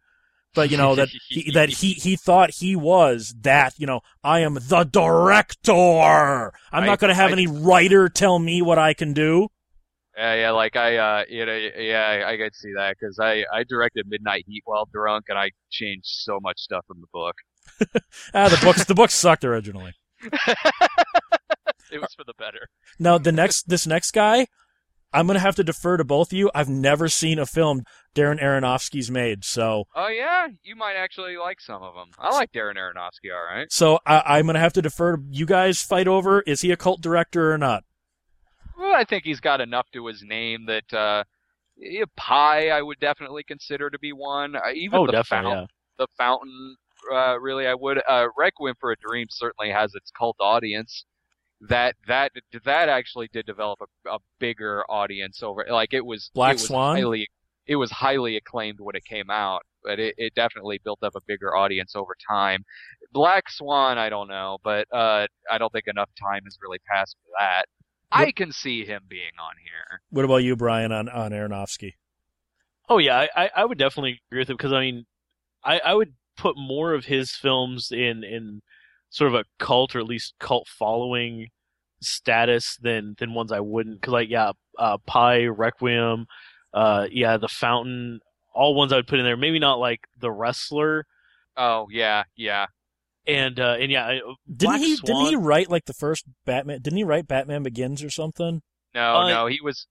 But 0.55 0.70
you 0.70 0.76
know 0.76 0.94
that 0.96 1.09
he, 1.28 1.51
that 1.53 1.68
he 1.68 1.92
he 1.92 2.16
thought 2.16 2.51
he 2.55 2.74
was 2.76 3.34
that 3.42 3.74
you 3.78 3.86
know 3.86 4.01
I 4.24 4.40
am 4.40 4.55
the 4.55 4.84
director. 4.84 5.72
I'm 6.72 6.82
I- 6.84 6.86
not 6.86 6.98
going 6.98 7.11
to 7.11 7.14
have 7.14 7.30
I- 7.30 7.32
any 7.32 7.46
writer 7.46 8.09
tell 8.09 8.38
me 8.38 8.62
what 8.62 8.78
I 8.78 8.94
can 8.94 9.12
do. 9.12 9.48
Yeah, 10.16 10.34
yeah, 10.34 10.51
like 10.51 10.76
I, 10.76 10.96
uh, 10.96 11.24
you 11.30 11.46
know, 11.46 11.55
yeah, 11.78 12.24
I, 12.26 12.32
I 12.32 12.36
could 12.36 12.55
see 12.55 12.72
that 12.76 12.96
because 12.98 13.18
I, 13.20 13.44
I 13.55 13.62
directed 13.66 14.07
Midnight 14.09 14.44
Heat 14.46 14.62
while 14.66 14.86
drunk, 14.92 15.26
and 15.28 15.38
I 15.38 15.51
changed 15.70 16.05
so 16.09 16.38
much 16.42 16.59
stuff 16.61 16.84
from 16.86 17.01
the 17.01 17.07
book. 17.12 17.36
Ah, 18.34 18.48
the 18.48 18.59
books 18.62 18.84
the 18.84 18.94
books 18.94 19.14
sucked 19.14 19.44
originally. 19.44 19.92
It 21.92 22.01
was 22.01 22.14
for 22.14 22.22
the 22.24 22.34
better. 22.38 22.68
Now 23.01 23.18
the 23.18 23.32
next 23.32 23.68
this 23.68 23.84
next 23.86 24.12
guy, 24.12 24.46
I'm 25.13 25.27
gonna 25.27 25.39
have 25.41 25.57
to 25.57 25.65
defer 25.65 25.97
to 25.97 26.05
both 26.05 26.33
of 26.33 26.39
you. 26.39 26.51
I've 26.55 26.69
never 26.69 27.09
seen 27.09 27.39
a 27.39 27.47
film 27.47 27.83
Darren 28.15 28.41
Aronofsky's 28.43 29.11
made, 29.11 29.45
so 29.45 29.85
Oh 29.95 30.09
yeah, 30.09 30.49
you 30.63 30.77
might 30.77 30.95
actually 30.95 31.37
like 31.37 31.61
some 31.61 31.83
of 31.83 31.95
them. 31.95 32.09
I 32.19 32.31
like 32.35 32.53
Darren 32.53 32.77
Aronofsky, 32.77 33.33
all 33.35 33.45
right. 33.55 33.71
so 33.73 33.99
I, 34.07 34.39
I'm 34.39 34.47
gonna 34.47 34.59
have 34.61 34.73
to 34.75 34.83
defer. 34.83 35.17
to 35.17 35.23
You 35.31 35.47
guys 35.47 35.83
fight 35.83 36.07
over 36.09 36.43
is 36.43 36.61
he 36.61 36.71
a 36.71 36.77
cult 36.77 37.01
director 37.01 37.53
or 37.53 37.59
not? 37.59 37.85
Well, 38.79 38.95
I 38.95 39.05
think 39.05 39.25
he's 39.25 39.41
got 39.41 39.61
enough 39.61 39.87
to 39.93 40.07
his 40.07 40.23
name 40.23 40.67
that 40.67 40.93
uh, 40.95 41.25
yeah, 41.77 42.05
Pi 42.17 42.69
I 42.71 42.81
would 42.83 42.99
definitely 43.01 43.43
consider 43.43 43.91
to 43.91 43.99
be 43.99 44.13
one. 44.13 44.57
Uh, 44.57 44.61
even 44.75 44.99
Oh, 45.01 45.07
the 45.07 45.13
definitely. 45.13 45.51
Fountain, 45.53 45.67
the 45.99 46.07
Fountain, 46.17 46.77
uh, 47.13 47.39
really 47.41 47.67
I 47.67 47.75
would. 47.75 48.01
Uh, 48.09 48.27
Requiem 48.39 48.75
for 48.81 48.93
a 48.93 48.97
Dream 48.97 49.27
certainly 49.31 49.71
has 49.73 49.95
its 49.95 50.11
cult 50.11 50.37
audience. 50.41 51.05
That 51.69 51.95
that 52.07 52.33
that 52.65 52.89
actually 52.89 53.29
did 53.33 53.47
develop 53.47 53.81
a, 53.81 54.11
a 54.11 54.19
bigger 54.39 54.83
audience 54.91 55.43
over. 55.43 55.67
Like 55.71 55.93
it 55.93 56.05
was 56.05 56.31
Black 56.35 56.53
it 56.53 56.55
was 56.55 56.67
Swan? 56.67 56.97
Highly, 56.97 57.29
it 57.67 57.77
was 57.77 57.91
highly 57.91 58.37
acclaimed 58.37 58.79
when 58.81 58.97
it 58.97 59.05
came 59.05 59.31
out, 59.31 59.63
but 59.85 59.99
it, 59.99 60.15
it 60.17 60.35
definitely 60.35 60.81
built 60.83 61.03
up 61.03 61.15
a 61.15 61.21
bigger 61.27 61.55
audience 61.55 61.95
over 61.95 62.17
time. 62.29 62.65
Black 63.13 63.51
Swan, 63.51 63.99
I 63.99 64.09
don't 64.09 64.29
know, 64.29 64.59
but 64.65 64.87
uh, 64.93 65.27
I 65.51 65.59
don't 65.59 65.73
think 65.73 65.87
enough 65.87 66.11
time 66.19 66.45
has 66.45 66.57
really 66.63 66.79
passed 66.91 67.17
for 67.23 67.31
that. 67.39 67.65
I 68.13 68.33
can 68.33 68.53
see 68.53 68.85
him 68.85 69.03
being 69.09 69.33
on 69.41 69.55
here. 69.63 70.01
What 70.11 70.25
about 70.25 70.39
you, 70.39 70.57
Brian, 70.57 70.93
on 70.93 71.09
on 71.09 71.31
Aronofsky? 71.31 71.95
Oh 72.89 72.99
yeah, 72.99 73.19
I, 73.19 73.45
I, 73.45 73.51
I 73.59 73.65
would 73.65 73.79
definitely 73.79 74.21
agree 74.31 74.41
with 74.41 74.51
him 74.51 74.57
because 74.57 74.73
I 74.73 74.81
mean, 74.81 75.07
I, 75.65 75.79
I 75.79 75.95
would 75.95 76.15
put 76.37 76.57
more 76.57 76.93
of 76.95 77.05
his 77.05 77.31
films 77.33 77.93
in 77.93 78.25
in 78.25 78.63
sort 79.11 79.35
of 79.35 79.41
a 79.41 79.45
cult 79.59 79.95
or 79.95 79.99
at 80.01 80.07
least 80.07 80.35
cult 80.41 80.67
following 80.69 81.49
status 82.01 82.77
than 82.81 83.15
than 83.19 83.35
ones 83.35 83.53
I 83.53 83.61
wouldn't. 83.61 84.01
Because 84.01 84.13
like 84.13 84.31
yeah, 84.31 84.53
uh, 84.79 84.99
Pi, 85.07 85.45
Requiem, 85.47 86.27
uh, 86.73 87.07
yeah, 87.11 87.37
The 87.37 87.49
Fountain, 87.49 88.21
all 88.55 88.75
ones 88.75 88.93
I 88.93 88.97
would 88.97 89.07
put 89.07 89.19
in 89.19 89.25
there. 89.25 89.37
Maybe 89.37 89.59
not 89.59 89.79
like 89.79 90.01
The 90.19 90.31
Wrestler, 90.31 91.07
Oh 91.57 91.87
yeah, 91.91 92.25
yeah. 92.37 92.67
and 93.27 93.59
uh, 93.61 93.77
and 93.79 93.91
yeah, 93.91 94.07
I- 94.07 94.15
Didn't 94.15 94.37
Black 94.59 94.81
he 94.81 94.97
Swan- 94.97 95.07
didn't 95.25 95.31
he 95.31 95.37
write 95.47 95.71
like 95.71 95.85
the 95.87 95.93
first 95.95 96.25
Batman? 96.47 96.81
Didn't 96.81 96.97
he 96.97 97.05
write 97.05 97.29
Batman 97.29 97.63
Begins 97.63 98.03
or 98.03 98.11
something? 98.11 98.63
No, 98.95 99.17
Uh, 99.17 99.29
no, 99.29 99.47
he 99.47 99.61
was. 99.63 99.87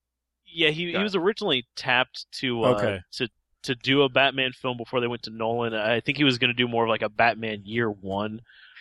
Yeah, 0.52 0.70
he 0.70 0.90
he 0.90 0.98
was 0.98 1.14
originally 1.14 1.66
tapped 1.76 2.26
to 2.40 2.64
uh, 2.64 2.68
Okay. 2.74 2.98
to 3.12 3.28
to 3.62 3.74
do 3.76 4.02
a 4.02 4.08
Batman 4.08 4.52
film 4.52 4.76
before 4.78 5.00
they 5.00 5.06
went 5.06 5.22
to 5.24 5.30
Nolan. 5.30 5.74
I 5.74 6.00
think 6.00 6.18
he 6.18 6.24
was 6.24 6.38
going 6.38 6.48
to 6.48 6.54
do 6.54 6.66
more 6.66 6.84
of 6.84 6.88
like 6.88 7.02
a 7.02 7.08
Batman 7.08 7.62
Year 7.64 7.88
One 7.90 8.40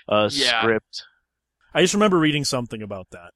uh, 0.09 0.29
Yeah. 0.31 0.61
script. 0.61 1.03
I 1.73 1.81
just 1.81 1.93
remember 1.93 2.17
reading 2.19 2.43
something 2.43 2.81
about 2.81 3.07
that. 3.11 3.31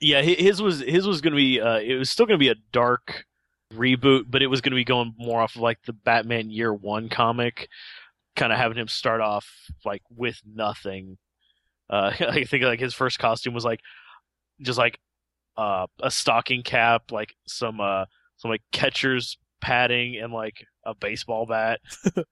Yeah, 0.00 0.22
his 0.22 0.60
was 0.62 0.80
his 0.80 1.06
was 1.06 1.20
going 1.20 1.32
to 1.32 1.36
be 1.36 1.60
uh, 1.60 1.78
it 1.78 1.96
was 1.96 2.10
still 2.10 2.26
going 2.26 2.38
to 2.38 2.42
be 2.44 2.48
a 2.50 2.56
dark 2.72 3.24
reboot, 3.72 4.24
but 4.28 4.42
it 4.42 4.46
was 4.48 4.60
going 4.60 4.72
to 4.72 4.76
be 4.76 4.84
going 4.84 5.14
more 5.18 5.40
off 5.40 5.56
of 5.56 5.62
like 5.62 5.78
the 5.86 5.92
Batman 5.92 6.50
Year 6.50 6.72
One 6.72 7.08
comic, 7.08 7.68
kind 8.36 8.52
of 8.52 8.58
having 8.58 8.76
him 8.78 8.88
start 8.88 9.20
off 9.20 9.48
like 9.84 10.02
with 10.14 10.40
nothing. 10.46 11.18
Uh, 11.88 12.12
I 12.20 12.44
think 12.44 12.64
like 12.64 12.80
his 12.80 12.94
first 12.94 13.18
costume 13.18 13.54
was 13.54 13.64
like 13.64 13.80
just 14.60 14.78
like 14.78 14.98
uh, 15.56 15.86
a 16.02 16.10
stocking 16.10 16.62
cap, 16.62 17.10
like 17.10 17.34
some 17.46 17.80
uh, 17.80 18.04
some 18.36 18.50
like 18.50 18.62
catcher's 18.72 19.38
padding, 19.60 20.16
and 20.16 20.32
like 20.32 20.66
a 20.84 20.94
baseball 20.94 21.46
bat. 21.46 21.80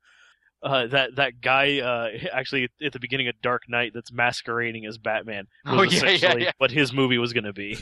Uh, 0.63 0.87
that 0.87 1.17
that 1.17 1.41
guy 1.41 1.81
uh, 1.81 2.09
actually 2.33 2.69
at 2.85 2.93
the 2.93 3.01
beginning 3.01 3.29
of 3.29 3.35
Dark 3.43 3.63
Knight 3.69 3.93
that's 3.95 4.13
masquerading 4.13 4.87
as 4.87 4.97
Batman 4.99 5.47
was 5.67 5.75
Oh, 5.75 5.83
yeah, 5.83 5.91
yeah, 5.91 6.11
essentially 6.15 6.43
yeah. 6.45 6.53
what 6.59 6.71
his 6.71 6.93
movie 6.93 7.19
was 7.19 7.33
going 7.33 7.45
to 7.45 7.53
be. 7.53 7.77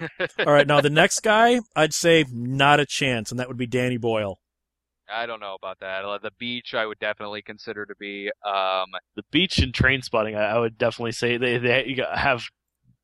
All 0.38 0.52
right, 0.52 0.66
now 0.66 0.80
the 0.80 0.90
next 0.90 1.20
guy, 1.20 1.60
I'd 1.76 1.92
say 1.92 2.24
not 2.32 2.80
a 2.80 2.86
chance, 2.86 3.30
and 3.30 3.38
that 3.40 3.48
would 3.48 3.58
be 3.58 3.66
Danny 3.66 3.98
Boyle. 3.98 4.38
I 5.12 5.26
don't 5.26 5.40
know 5.40 5.54
about 5.54 5.80
that. 5.80 6.04
Uh, 6.06 6.16
The 6.16 6.30
beach, 6.38 6.72
I 6.74 6.86
would 6.86 6.98
definitely 6.98 7.42
consider 7.42 7.84
to 7.84 7.94
be. 8.00 8.30
Um, 8.44 8.86
The 9.16 9.22
beach 9.30 9.58
and 9.58 9.72
Trainspotting, 9.72 10.34
I, 10.36 10.56
I 10.56 10.58
would 10.58 10.78
definitely 10.78 11.12
say 11.12 11.36
they 11.36 11.58
they 11.58 11.96
have 12.14 12.44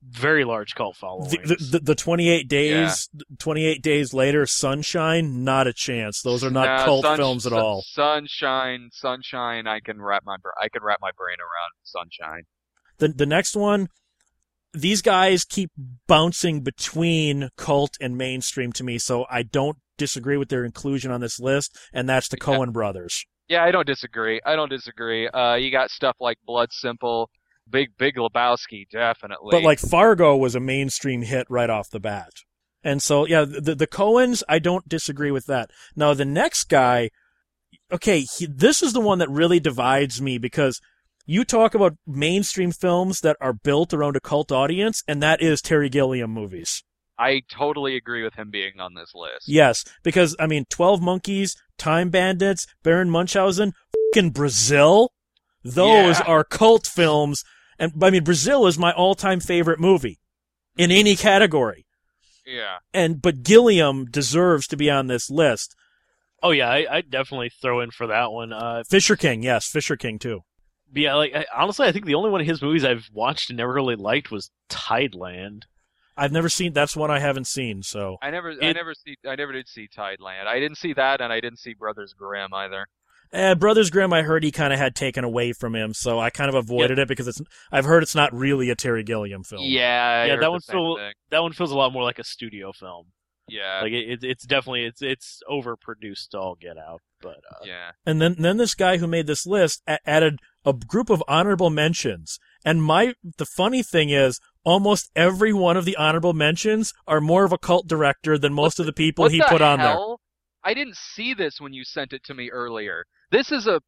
very 0.02 0.44
large 0.44 0.74
cult 0.74 0.96
followings. 0.96 1.32
The, 1.32 1.38
the, 1.38 1.56
the, 1.72 1.78
the 1.80 1.94
28 1.94 2.48
days, 2.48 3.08
28 3.38 3.82
days 3.82 4.14
later, 4.14 4.46
Sunshine, 4.46 5.44
not 5.44 5.66
a 5.66 5.72
chance. 5.72 6.22
Those 6.22 6.42
are 6.42 6.50
not 6.50 6.66
nah, 6.66 6.84
cult 6.84 7.04
Sun- 7.04 7.16
films 7.16 7.46
at 7.46 7.50
Sun- 7.50 7.60
all. 7.60 7.82
Sunshine, 7.86 8.88
sunshine. 8.92 9.66
I 9.66 9.80
can 9.80 10.00
wrap 10.00 10.22
my 10.24 10.36
I 10.60 10.68
can 10.68 10.82
wrap 10.82 10.98
my 11.00 11.10
brain 11.16 11.36
around 11.40 11.70
sunshine. 11.82 12.44
The 12.98 13.08
the 13.08 13.26
next 13.26 13.54
one, 13.56 13.88
these 14.72 15.02
guys 15.02 15.44
keep 15.44 15.70
bouncing 16.06 16.62
between 16.62 17.50
cult 17.56 17.96
and 18.00 18.16
mainstream 18.16 18.72
to 18.72 18.84
me, 18.84 18.98
so 18.98 19.26
I 19.30 19.42
don't 19.42 19.78
disagree 19.98 20.36
with 20.36 20.48
their 20.48 20.64
inclusion 20.64 21.10
on 21.10 21.20
this 21.20 21.38
list, 21.38 21.76
and 21.92 22.08
that's 22.08 22.28
the 22.28 22.38
Yeah. 22.40 22.46
Coen 22.56 22.72
brothers. 22.72 23.26
Yeah, 23.48 23.64
I 23.64 23.72
don't 23.72 23.86
disagree. 23.86 24.40
I 24.46 24.54
don't 24.54 24.68
disagree. 24.70 25.26
Uh, 25.28 25.56
you 25.56 25.72
got 25.72 25.90
stuff 25.90 26.16
like 26.20 26.38
Blood 26.46 26.68
Simple, 26.72 27.28
Big 27.70 27.96
Big 27.98 28.16
Lebowski, 28.16 28.88
definitely. 28.90 29.50
But 29.52 29.62
like 29.62 29.78
Fargo 29.78 30.36
was 30.36 30.54
a 30.54 30.60
mainstream 30.60 31.22
hit 31.22 31.46
right 31.48 31.70
off 31.70 31.90
the 31.90 32.00
bat. 32.00 32.30
And 32.82 33.02
so, 33.02 33.26
yeah, 33.26 33.44
the, 33.44 33.74
the 33.74 33.86
Coens, 33.86 34.42
I 34.48 34.58
don't 34.58 34.88
disagree 34.88 35.30
with 35.30 35.46
that. 35.46 35.70
Now, 35.94 36.14
the 36.14 36.24
next 36.24 36.70
guy, 36.70 37.10
okay, 37.92 38.20
he, 38.20 38.46
this 38.46 38.82
is 38.82 38.94
the 38.94 39.00
one 39.00 39.18
that 39.18 39.28
really 39.28 39.60
divides 39.60 40.22
me 40.22 40.38
because 40.38 40.80
you 41.26 41.44
talk 41.44 41.74
about 41.74 41.96
mainstream 42.06 42.72
films 42.72 43.20
that 43.20 43.36
are 43.40 43.52
built 43.52 43.92
around 43.92 44.16
a 44.16 44.20
cult 44.20 44.50
audience, 44.50 45.02
and 45.06 45.22
that 45.22 45.42
is 45.42 45.60
Terry 45.60 45.90
Gilliam 45.90 46.30
movies. 46.30 46.82
I 47.18 47.42
totally 47.50 47.96
agree 47.96 48.24
with 48.24 48.34
him 48.34 48.50
being 48.50 48.80
on 48.80 48.94
this 48.94 49.12
list. 49.14 49.46
Yes, 49.46 49.84
because, 50.02 50.34
I 50.40 50.46
mean, 50.46 50.64
12 50.70 51.02
Monkeys, 51.02 51.54
Time 51.76 52.08
Bandits, 52.08 52.66
Baron 52.82 53.10
Munchausen, 53.10 53.74
fucking 54.14 54.30
Brazil, 54.30 55.12
those 55.62 56.18
Yeah. 56.18 56.24
are 56.26 56.44
cult 56.44 56.86
films. 56.86 57.44
And, 57.80 57.92
I 58.00 58.10
mean, 58.10 58.22
Brazil 58.22 58.66
is 58.68 58.78
my 58.78 58.92
all 58.92 59.16
time 59.16 59.40
favorite 59.40 59.80
movie 59.80 60.20
in 60.76 60.92
any 60.92 61.16
category. 61.16 61.86
Yeah. 62.46 62.78
and 62.94 63.20
but 63.22 63.42
Gilliam 63.42 64.06
deserves 64.06 64.66
to 64.68 64.76
be 64.76 64.90
on 64.90 65.06
this 65.06 65.30
list. 65.30 65.74
Oh 66.42 66.50
yeah, 66.52 66.68
I 66.68 66.86
I 66.90 67.00
definitely 67.02 67.50
throw 67.50 67.80
in 67.80 67.90
for 67.90 68.06
that 68.08 68.32
one. 68.32 68.52
Uh, 68.52 68.82
Fisher 68.88 69.14
King, 69.16 69.42
yes, 69.42 69.66
Fisher 69.68 69.96
King 69.96 70.18
too. 70.18 70.40
yeah, 70.92 71.14
like 71.14 71.34
I, 71.34 71.44
honestly, 71.54 71.86
I 71.86 71.92
think 71.92 72.06
the 72.06 72.14
only 72.14 72.30
one 72.30 72.40
of 72.40 72.46
his 72.46 72.62
movies 72.62 72.84
I've 72.84 73.08
watched 73.12 73.50
and 73.50 73.56
never 73.56 73.72
really 73.72 73.94
liked 73.96 74.30
was 74.30 74.50
Tideland. 74.68 75.62
I've 76.16 76.32
never 76.32 76.48
seen. 76.48 76.72
That's 76.72 76.96
one 76.96 77.10
I 77.10 77.18
haven't 77.20 77.46
seen. 77.46 77.82
So 77.82 78.16
I 78.20 78.30
never, 78.30 78.52
I 78.60 78.72
never 78.72 78.94
see, 78.94 79.16
I 79.26 79.36
never 79.36 79.52
did 79.52 79.68
see 79.68 79.88
Tideland. 79.96 80.46
I 80.46 80.58
didn't 80.58 80.78
see 80.78 80.92
that, 80.94 81.20
and 81.20 81.32
I 81.32 81.40
didn't 81.40 81.60
see 81.60 81.74
Brothers 81.74 82.14
Grimm 82.18 82.52
either. 82.52 82.88
Eh, 83.32 83.54
Brothers 83.54 83.90
Grimm, 83.90 84.12
I 84.12 84.22
heard 84.22 84.42
he 84.44 84.50
kind 84.50 84.72
of 84.72 84.78
had 84.78 84.94
taken 84.94 85.24
away 85.24 85.52
from 85.52 85.74
him, 85.74 85.94
so 85.94 86.18
I 86.18 86.30
kind 86.30 86.48
of 86.48 86.54
avoided 86.54 86.98
it 86.98 87.08
because 87.08 87.28
it's. 87.28 87.40
I've 87.72 87.84
heard 87.84 88.02
it's 88.02 88.14
not 88.14 88.32
really 88.34 88.70
a 88.70 88.74
Terry 88.74 89.02
Gilliam 89.02 89.42
film. 89.44 89.62
Yeah, 89.64 90.22
I 90.22 90.26
Yeah, 90.26 90.34
heard 90.34 90.42
that 90.42 90.50
one 90.50 90.60
same 90.60 90.74
feel- 90.74 90.96
thing. 90.96 91.12
That 91.30 91.42
one 91.42 91.52
feels 91.52 91.70
a 91.70 91.76
lot 91.76 91.92
more 91.92 92.02
like 92.02 92.18
a 92.18 92.24
studio 92.24 92.72
film. 92.72 93.06
Yeah, 93.48 93.80
Like 93.82 93.90
it, 93.92 94.08
it, 94.08 94.18
it's 94.22 94.44
definitely 94.46 94.84
it's 94.84 95.02
it's 95.02 95.42
overproduced 95.50 96.28
to 96.30 96.38
all 96.38 96.54
get 96.54 96.78
out. 96.78 97.00
But 97.20 97.38
uh, 97.50 97.64
yeah. 97.64 97.90
And 98.06 98.20
then 98.22 98.36
then 98.38 98.58
this 98.58 98.74
guy 98.76 98.98
who 98.98 99.08
made 99.08 99.26
this 99.26 99.44
list 99.44 99.82
a- 99.88 99.98
added 100.08 100.38
a 100.64 100.72
group 100.72 101.10
of 101.10 101.20
honorable 101.26 101.68
mentions. 101.68 102.38
And 102.64 102.80
my 102.80 103.14
the 103.38 103.46
funny 103.46 103.82
thing 103.82 104.10
is, 104.10 104.38
almost 104.64 105.10
every 105.16 105.52
one 105.52 105.76
of 105.76 105.84
the 105.84 105.96
honorable 105.96 106.32
mentions 106.32 106.92
are 107.08 107.20
more 107.20 107.44
of 107.44 107.50
a 107.52 107.58
cult 107.58 107.88
director 107.88 108.38
than 108.38 108.52
most 108.54 108.78
of 108.78 108.86
the 108.86 108.92
people 108.92 109.28
he 109.28 109.38
the 109.38 109.44
put 109.48 109.62
on 109.62 109.80
there. 109.80 109.98
I 110.62 110.72
didn't 110.74 110.96
see 110.96 111.34
this 111.34 111.60
when 111.60 111.72
you 111.72 111.82
sent 111.84 112.12
it 112.12 112.22
to 112.24 112.34
me 112.34 112.50
earlier. 112.50 113.04
This 113.30 113.52
is 113.52 113.66
a, 113.66 113.80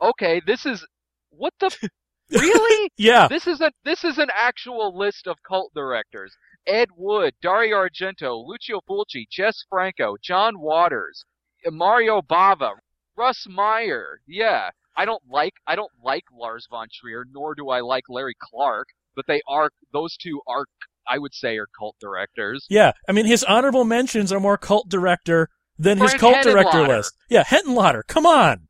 okay. 0.00 0.40
This 0.46 0.66
is 0.66 0.86
what 1.30 1.52
the 1.60 1.70
really? 2.30 2.90
Yeah, 2.96 3.28
This 3.28 3.46
is 3.46 3.60
a 3.60 3.70
this 3.84 4.04
is 4.04 4.18
an 4.18 4.28
actual 4.34 4.96
list 4.96 5.26
of 5.26 5.36
cult 5.46 5.72
directors. 5.74 6.34
Ed 6.66 6.88
Wood, 6.96 7.34
Dario 7.40 7.76
Argento, 7.76 8.44
Lucio 8.46 8.80
Fulci, 8.88 9.26
Jess 9.30 9.64
Franco, 9.70 10.16
John 10.22 10.58
Waters, 10.58 11.24
Mario 11.66 12.20
Bava, 12.20 12.72
Russ 13.16 13.46
Meyer. 13.48 14.20
Yeah. 14.26 14.70
I 14.96 15.04
don't 15.04 15.22
like 15.30 15.54
I 15.66 15.76
don't 15.76 15.92
like 16.02 16.24
Lars 16.36 16.66
von 16.68 16.88
Trier, 16.92 17.24
nor 17.32 17.54
do 17.54 17.68
I 17.68 17.80
like 17.80 18.04
Larry 18.08 18.34
Clark, 18.40 18.88
but 19.14 19.24
they 19.28 19.40
are 19.46 19.70
those 19.92 20.16
two 20.16 20.40
are 20.48 20.64
I 21.08 21.18
would 21.18 21.32
say 21.32 21.56
are 21.56 21.68
cult 21.78 21.94
directors. 22.00 22.66
Yeah, 22.68 22.92
I 23.08 23.12
mean 23.12 23.24
his 23.24 23.44
honorable 23.44 23.84
mentions 23.84 24.32
are 24.32 24.40
more 24.40 24.58
cult 24.58 24.88
director 24.88 25.50
than 25.78 25.98
his 25.98 26.10
Frank 26.10 26.20
cult 26.20 26.42
director 26.42 26.88
list. 26.88 27.16
Yeah, 27.30 27.44
Henenlotter, 27.44 28.02
come 28.08 28.26
on. 28.26 28.67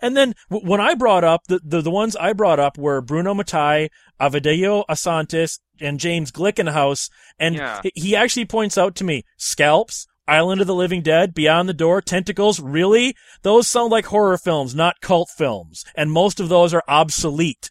And 0.00 0.16
then 0.16 0.34
w- 0.50 0.68
when 0.68 0.80
I 0.80 0.94
brought 0.94 1.24
up 1.24 1.42
the, 1.48 1.60
the 1.64 1.80
the 1.80 1.90
ones 1.90 2.16
I 2.16 2.32
brought 2.32 2.58
up 2.60 2.76
were 2.78 3.00
Bruno 3.00 3.34
Mattei, 3.34 3.88
Amadeo 4.20 4.84
Asantis, 4.88 5.58
and 5.80 6.00
James 6.00 6.30
Glickenhaus, 6.32 7.10
and 7.38 7.54
Yeah. 7.56 7.80
he- 7.82 7.92
he 7.94 8.16
actually 8.16 8.46
points 8.46 8.76
out 8.78 8.94
to 8.96 9.04
me 9.04 9.24
Scalps, 9.36 10.06
Island 10.28 10.60
of 10.60 10.66
the 10.66 10.74
Living 10.74 11.02
Dead, 11.02 11.34
Beyond 11.34 11.68
the 11.68 11.74
Door, 11.74 12.02
Tentacles. 12.02 12.58
Really, 12.60 13.14
those 13.42 13.68
sound 13.68 13.90
like 13.92 14.06
horror 14.06 14.38
films, 14.38 14.74
not 14.74 15.00
cult 15.00 15.28
films, 15.36 15.84
and 15.94 16.10
most 16.10 16.40
of 16.40 16.48
those 16.48 16.74
are 16.74 16.82
obsolete. 16.88 17.70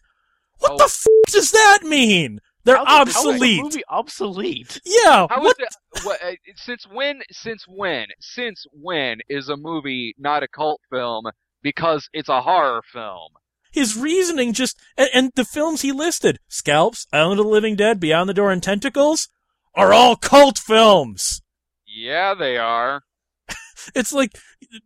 What 0.58 0.72
Oh. 0.72 0.78
the 0.78 0.84
f- 0.84 1.04
does 1.32 1.50
that 1.50 1.80
mean? 1.82 2.40
They're 2.64 2.76
How 2.78 2.82
is- 2.82 2.88
how 2.88 3.02
is 3.04 3.14
the 3.14 3.18
obsolete. 3.28 3.62
movie 3.62 3.82
obsolete. 3.88 4.80
Yeah, 4.84 5.26
How 5.30 5.38
is 5.40 5.44
what 5.44 5.56
it? 5.60 5.68
What, 6.02 6.22
uh, 6.22 6.32
since 6.56 6.84
when? 6.90 7.22
Since 7.30 7.64
when? 7.68 8.06
Since 8.20 8.64
when 8.72 9.18
is 9.28 9.48
a 9.48 9.56
movie 9.56 10.14
not 10.18 10.42
a 10.42 10.48
cult 10.48 10.80
film 10.90 11.26
because 11.62 12.08
it's 12.12 12.28
a 12.28 12.42
horror 12.42 12.82
film? 12.92 13.32
his 13.72 13.94
reasoning 13.96 14.52
just 14.54 14.78
and, 14.96 15.08
and 15.12 15.30
the 15.34 15.44
films 15.44 15.82
he 15.82 15.92
listed 15.92 16.38
scalps 16.48 17.06
island 17.12 17.38
of 17.38 17.44
the 17.44 17.50
living 17.52 17.76
dead 17.76 18.00
beyond 18.00 18.28
the 18.28 18.32
door 18.34 18.50
and 18.50 18.62
tentacles 18.62 19.28
are 19.74 19.92
all 19.92 20.16
cult 20.16 20.58
films 20.58 21.42
Yeah, 21.86 22.32
they 22.34 22.56
are. 22.56 23.02
it's 23.94 24.12
like 24.14 24.30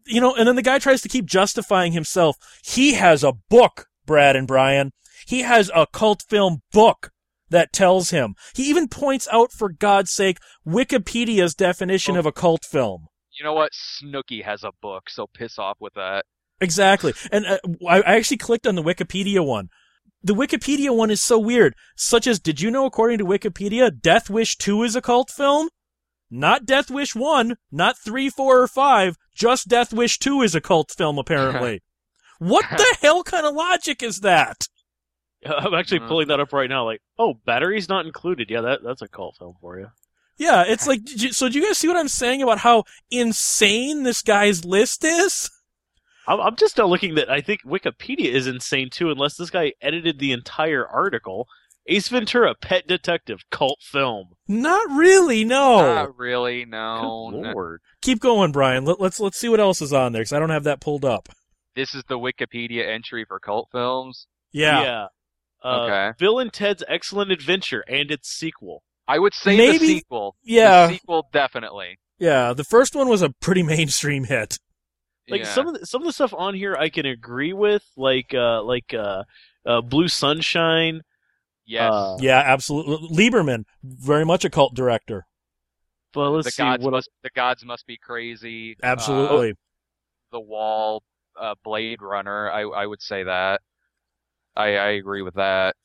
you 0.07 0.21
know 0.21 0.35
and 0.35 0.49
then 0.49 0.57
the 0.57 0.62
guy 0.62 0.79
tries 0.81 1.03
to 1.03 1.09
keep 1.09 1.27
justifying 1.27 1.93
himself 1.93 2.37
he 2.64 2.95
has 2.95 3.23
a 3.23 3.33
book 3.49 3.87
brad 4.07 4.35
and 4.35 4.49
brian 4.49 4.91
he 5.27 5.43
has 5.43 5.71
a 5.75 5.87
cult 5.93 6.23
film 6.29 6.61
book 6.73 7.11
that 7.49 7.73
tells 7.73 8.11
him 8.11 8.35
he 8.55 8.64
even 8.64 8.89
points 8.89 9.29
out 9.33 9.53
for 9.53 9.68
god's 9.71 10.11
sake 10.11 10.39
wikipedia's 10.66 11.55
definition 11.55 12.16
Oh. 12.16 12.21
of 12.21 12.27
a 12.27 12.33
cult 12.33 12.64
film 12.64 13.07
You 13.39 13.45
know 13.45 13.55
what? 13.55 13.71
Snooki 13.73 14.45
has 14.45 14.64
a 14.64 14.73
book, 14.83 15.09
so 15.09 15.27
piss 15.33 15.59
off 15.59 15.77
with 15.81 15.95
that. 15.95 16.25
Exactly. 16.61 17.15
And 17.33 17.47
uh, 17.47 17.59
I, 17.89 18.01
I 18.03 18.17
actually 18.17 18.37
clicked 18.37 18.67
on 18.67 18.75
the 18.75 18.83
Wikipedia 18.83 19.45
one. 19.45 19.69
The 20.23 20.35
Wikipedia 20.35 20.95
one 20.95 21.11
is 21.11 21.23
so 21.23 21.39
weird. 21.39 21.75
Such 21.97 22.27
as, 22.27 22.39
did 22.39 22.61
you 22.61 22.71
know, 22.71 22.85
according 22.85 23.19
to 23.19 23.25
Wikipedia, 23.25 23.91
Death 23.99 24.29
Wish 24.29 24.57
2 24.57 24.83
is 24.83 24.95
a 24.95 25.01
cult 25.01 25.31
film? 25.31 25.71
Not 26.31 26.67
Death 26.67 26.91
Wish 26.91 27.17
1, 27.17 27.57
not 27.73 27.99
3, 27.99 28.29
4, 28.29 28.61
or 28.63 28.67
5, 28.69 29.17
just 29.35 29.69
Death 29.69 29.93
Wish 29.93 30.19
2 30.19 30.43
is 30.43 30.55
a 30.55 30.61
cult 30.61 30.93
film, 30.97 31.19
apparently. 31.19 31.83
what 32.39 32.65
the 32.71 32.97
hell 33.03 33.23
kind 33.25 33.47
of 33.47 33.55
logic 33.55 34.03
is 34.03 34.21
that? 34.21 34.69
I'm 35.45 35.73
actually 35.75 36.01
Mhm. 36.01 36.09
pulling 36.09 36.29
that 36.29 36.39
up 36.39 36.53
right 36.53 36.69
now. 36.69 36.85
Like, 36.85 37.01
oh, 37.19 37.35
batteries 37.47 37.89
not 37.89 38.05
included. 38.05 38.51
Yeah, 38.51 38.61
that 38.61 38.81
that's 38.85 39.01
a 39.03 39.09
cult 39.09 39.37
film 39.39 39.55
for 39.61 39.81
you. 39.81 39.87
Yeah, 40.37 40.65
it's 40.67 40.87
like, 40.87 41.03
did 41.03 41.23
you, 41.23 41.33
so 41.33 41.49
do 41.49 41.59
you 41.59 41.67
guys 41.67 41.79
see 41.79 41.89
what 41.89 41.97
I'm 41.97 42.09
saying 42.09 42.43
about 42.43 42.59
how 42.59 42.85
insane 43.11 44.03
this 44.03 44.23
guy's 44.23 44.65
list 44.65 45.03
is? 45.05 45.51
I'm, 46.31 46.41
I'm 46.41 46.57
just 46.57 46.78
now 46.78 46.87
looking 46.87 47.14
that 47.16 47.31
I 47.31 47.41
think 47.41 47.62
Wikipedia 47.64 48.33
is 48.33 48.47
insane 48.47 48.91
too, 48.91 49.11
unless 49.11 49.37
this 49.37 49.51
guy 49.51 49.72
edited 49.81 50.18
the 50.18 50.33
entire 50.33 50.87
article. 50.87 51.47
Ace 51.87 52.09
Ventura, 52.09 52.55
Pet 52.55 52.87
Detective, 52.87 53.41
cult 53.51 53.78
film. 53.83 54.28
Not 54.47 54.91
really, 54.91 55.45
no. 55.45 55.78
Not 55.78 56.16
really. 56.16 56.64
No. 56.64 57.31
Good 57.33 57.41
no. 57.41 57.53
lord. 57.53 57.81
Keep 58.03 58.20
going, 58.20 58.53
Brian. 58.53 58.85
Let, 58.85 59.01
let's 59.01 59.18
let's 59.18 59.39
see 59.39 59.49
what 59.49 59.61
else 59.61 59.83
is 59.83 59.93
on 59.93 60.12
there 60.12 60.20
because 60.20 60.33
I 60.33 60.39
don't 60.39 60.51
have 60.51 60.64
that 60.64 60.81
pulled 60.81 61.05
up. 61.05 61.28
This 61.74 61.95
is 61.95 62.05
the 62.09 62.18
Wikipedia 62.18 62.87
entry 62.87 63.24
for 63.24 63.41
cult 63.41 63.68
films. 63.72 64.26
Yeah. 64.53 64.81
Uh, 64.83 65.07
Okay. 65.62 66.12
Bill 66.18 66.39
and 66.39 66.51
Ted's 66.53 66.83
Excellent 66.89 67.31
Adventure 67.31 67.85
and 67.87 68.11
its 68.11 68.31
sequel. 68.31 68.83
I 69.07 69.18
would 69.18 69.35
say 69.35 69.57
Maybe- 69.59 69.78
the 69.78 69.87
sequel. 69.99 70.37
Yeah. 70.43 70.87
The 70.87 70.95
sequel 70.95 71.28
definitely. 71.33 71.99
Yeah, 72.18 72.53
the 72.53 72.64
first 72.64 72.95
one 72.95 73.09
was 73.09 73.20
a 73.22 73.31
pretty 73.31 73.62
mainstream 73.74 74.24
hit. 74.24 74.59
Like 75.31 75.43
yeah. 75.43 75.53
some 75.53 75.68
of 75.68 75.74
the, 75.78 75.87
some 75.87 76.03
of 76.03 76.07
the 76.07 76.12
stuff 76.12 76.35
on 76.37 76.55
here, 76.55 76.74
I 76.76 76.89
can 76.89 77.07
agree 77.07 77.53
with, 77.53 77.85
like 77.97 78.35
uh, 78.35 78.62
like 78.62 78.93
uh, 78.95 79.24
uh, 79.64 79.81
Blue 79.81 80.09
Sunshine. 80.09 81.03
yes. 81.66 81.93
uh, 81.93 82.16
Yeah, 82.20 82.43
absolutely. 82.45 83.09
Lieberman, 83.16 83.64
very 83.83 84.24
much 84.24 84.45
a 84.45 84.51
cult 84.51 84.74
director. 84.74 85.26
But 86.12 86.31
let's 86.31 86.47
the 86.47 86.51
see 86.51 86.62
gods 86.62 86.85
what 86.85 86.91
must 86.91 87.09
the 87.22 87.31
gods 87.31 87.64
must 87.64 87.87
be 87.87 87.97
crazy. 87.97 88.76
Uh, 88.83 88.87
Absolutely. 88.87 89.55
the 90.33 90.41
Wall, 90.41 91.03
uh, 91.41 91.55
Blade 91.62 92.03
Runner. 92.03 92.51
I 92.51 92.62
I 92.62 92.87
would 92.87 93.03
say 93.03 93.22
that. 93.22 93.61
I 94.57 94.76
I 94.76 94.89
agree 94.91 95.22
with 95.22 95.35
that. 95.35 95.76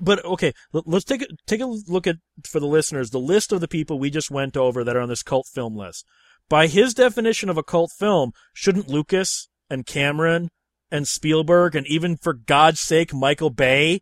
but 0.00 0.24
okay, 0.24 0.52
let's 0.72 1.04
take 1.04 1.22
a, 1.22 1.26
take 1.46 1.60
a 1.60 1.66
look 1.66 2.06
at 2.06 2.16
for 2.44 2.60
the 2.60 2.66
listeners 2.66 3.10
the 3.10 3.20
list 3.20 3.52
of 3.52 3.60
the 3.60 3.68
people 3.68 3.98
we 3.98 4.10
just 4.10 4.30
went 4.30 4.56
over 4.56 4.82
that 4.82 4.96
are 4.96 5.00
on 5.00 5.08
this 5.08 5.22
cult 5.22 5.46
film 5.46 5.76
list. 5.76 6.06
By 6.48 6.66
his 6.66 6.94
definition 6.94 7.48
of 7.48 7.58
a 7.58 7.62
cult 7.62 7.90
film, 7.98 8.32
shouldn't 8.54 8.88
Lucas 8.88 9.48
and 9.68 9.84
Cameron 9.86 10.50
and 10.90 11.06
Spielberg 11.06 11.74
and 11.76 11.86
even 11.86 12.16
for 12.16 12.32
God's 12.32 12.80
sake 12.80 13.12
Michael 13.12 13.50
Bay 13.50 14.00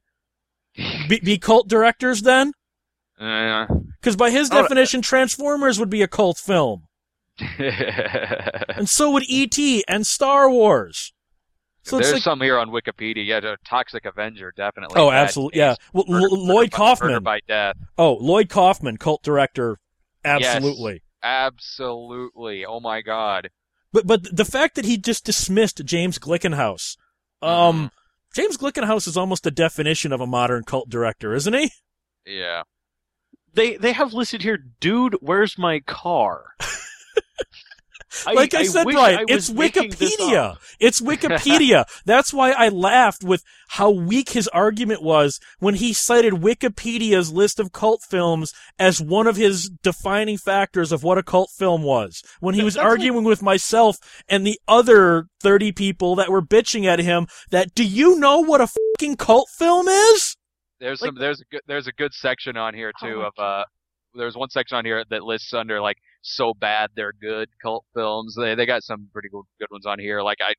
be, 1.08 1.20
be 1.20 1.38
cult 1.38 1.68
directors 1.68 2.22
then? 2.22 2.52
Uh, 3.18 3.66
Because 4.00 4.14
by 4.14 4.30
his 4.30 4.50
Oh, 4.52 4.62
definition, 4.62 5.02
Transformers 5.02 5.78
would 5.80 5.90
be 5.90 6.02
a 6.02 6.08
cult 6.08 6.38
film. 6.38 6.84
and 7.58 8.88
so 8.88 9.10
would 9.10 9.24
E.T. 9.28 9.84
and 9.88 10.06
Star 10.06 10.50
Wars. 10.50 11.12
So 11.82 11.98
There's 11.98 12.14
like, 12.14 12.22
some 12.22 12.40
here 12.40 12.58
on 12.58 12.70
Wikipedia. 12.70 13.24
Yeah, 13.26 13.54
Toxic 13.64 14.04
Avenger, 14.06 14.52
definitely. 14.56 15.00
oh, 15.00 15.10
absolutely, 15.10 15.58
yeah. 15.60 15.76
Well, 15.92 16.04
Murder- 16.08 16.24
L- 16.24 16.30
murder 16.30 16.36
Lloyd 16.52 16.56
Murder 16.72 16.76
Kaufman. 16.76 17.22
by 17.22 17.40
death. 17.46 17.76
Oh, 17.96 18.14
Lloyd 18.14 18.48
Kaufman, 18.48 18.96
cult 18.96 19.22
director, 19.22 19.78
absolutely. 20.24 21.02
Absolutely. 21.22 22.64
Oh 22.64 22.80
my 22.80 23.02
God. 23.02 23.50
But 23.92 24.06
but 24.06 24.34
the 24.36 24.44
fact 24.44 24.74
that 24.76 24.84
he 24.84 24.96
just 24.98 25.24
dismissed 25.24 25.84
James 25.84 26.18
Glickenhaus, 26.18 26.96
Mm-hmm. 27.42 27.48
um, 27.48 27.90
James 28.34 28.56
Glickenhaus 28.56 29.06
is 29.06 29.16
almost 29.16 29.42
the 29.42 29.50
definition 29.50 30.10
of 30.12 30.20
a 30.20 30.26
modern 30.26 30.64
cult 30.64 30.88
director, 30.88 31.34
isn't 31.34 31.54
he? 31.54 31.70
Yeah. 32.26 32.62
They 33.52 33.76
they 33.76 33.92
have 33.92 34.12
listed 34.12 34.42
here, 34.42 34.58
dude. 34.80 35.16
Where's 35.20 35.56
my 35.58 35.80
car? 35.80 36.46
like 38.26 38.54
I, 38.54 38.64
said, 38.64 38.86
wish 38.86 38.94
Brian, 38.94 39.18
I 39.20 39.24
it's 39.28 39.50
Wikipedia. 39.50 40.56
It's 40.80 41.00
Wikipedia. 41.00 41.84
That's 42.04 42.32
why 42.32 42.52
I 42.52 42.68
laughed 42.68 43.24
with 43.24 43.42
how 43.70 43.90
weak 43.90 44.30
his 44.30 44.48
argument 44.48 45.02
was 45.02 45.40
when 45.58 45.74
he 45.74 45.92
cited 45.92 46.34
Wikipedia's 46.34 47.32
list 47.32 47.58
of 47.58 47.72
cult 47.72 48.02
films 48.08 48.52
as 48.78 49.00
one 49.00 49.26
of 49.26 49.36
his 49.36 49.70
defining 49.82 50.38
factors 50.38 50.92
of 50.92 51.02
what 51.02 51.18
a 51.18 51.22
cult 51.22 51.50
film 51.56 51.82
was. 51.82 52.22
When 52.40 52.54
he 52.54 52.60
That- 52.60 52.64
was 52.64 52.74
that's 52.74 52.84
like- 52.84 52.90
arguing 52.90 53.24
with 53.24 53.42
myself 53.42 53.96
and 54.28 54.46
the 54.46 54.60
other 54.68 55.26
30 55.42 55.72
people 55.72 56.14
that 56.16 56.30
were 56.30 56.42
bitching 56.42 56.84
at 56.86 56.98
him 57.00 57.26
that, 57.50 57.74
do 57.74 57.84
you 57.84 58.18
know 58.18 58.40
what 58.40 58.60
a 58.60 58.68
fucking 58.68 59.16
cult 59.16 59.48
film 59.58 59.88
is? 59.88 60.36
There's 60.78 61.00
Like- 61.00 61.08
some. 61.08 61.14
There's 61.18 61.40
a 61.40 61.44
good. 61.50 61.62
There's 61.66 61.86
a 61.86 61.92
good 61.92 62.12
section 62.12 62.56
on 62.56 62.74
here 62.74 62.92
too 63.00 63.22
Oh, 63.22 63.28
of 63.28 63.38
uh. 63.38 63.64
There's 64.14 64.36
one 64.36 64.48
section 64.50 64.76
on 64.78 64.84
here 64.84 65.04
that 65.10 65.22
lists 65.24 65.52
under 65.52 65.80
like 65.80 65.96
so 66.26 66.52
bad 66.54 66.90
they're 66.96 67.12
good 67.20 67.48
cult 67.62 67.84
films. 67.94 68.34
They 68.38 68.54
they 68.54 68.66
got 68.66 68.82
some 68.82 69.08
pretty 69.12 69.28
good 69.30 69.44
good 69.60 69.68
ones 69.70 69.86
on 69.86 69.98
here. 69.98 70.22
Like 70.22 70.38
I 70.40 70.54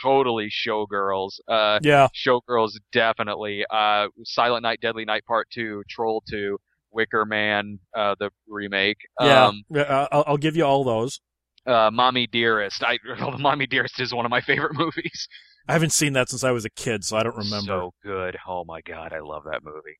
totally 0.00 0.48
Showgirls. 0.50 1.40
Uh, 1.48 1.78
Yeah. 1.82 2.08
Showgirls 2.14 2.72
definitely. 2.92 3.64
Uh, 3.70 4.06
Silent 4.24 4.62
Night, 4.62 4.80
Deadly 4.80 5.04
Night 5.04 5.24
Part 5.26 5.48
Two, 5.52 5.82
Troll 5.90 6.22
Two, 6.28 6.58
Wicker 6.90 7.24
Man, 7.26 7.78
uh, 7.96 8.14
the 8.18 8.30
remake. 8.48 8.96
Yeah. 9.20 9.48
Um, 9.48 9.62
I'll, 9.76 10.24
I'll 10.28 10.36
give 10.38 10.56
you 10.56 10.64
all 10.64 10.84
those. 10.84 11.20
uh, 11.66 11.90
Mommy 11.92 12.26
Dearest. 12.26 12.82
I 12.82 12.98
Mommy 13.38 13.66
Dearest 13.66 14.00
is 14.00 14.14
one 14.14 14.24
of 14.24 14.30
my 14.30 14.40
favorite 14.40 14.74
movies. 14.78 15.28
I 15.68 15.74
haven't 15.74 15.92
seen 15.92 16.14
that 16.14 16.28
since 16.30 16.42
I 16.42 16.50
was 16.52 16.64
a 16.64 16.70
kid, 16.70 17.04
so 17.04 17.16
I 17.16 17.22
don't 17.22 17.36
remember. 17.36 17.66
So 17.66 17.92
good. 18.02 18.36
Oh 18.48 18.64
my 18.64 18.80
god, 18.80 19.12
I 19.12 19.20
love 19.20 19.44
that 19.44 19.62
movie. 19.62 19.98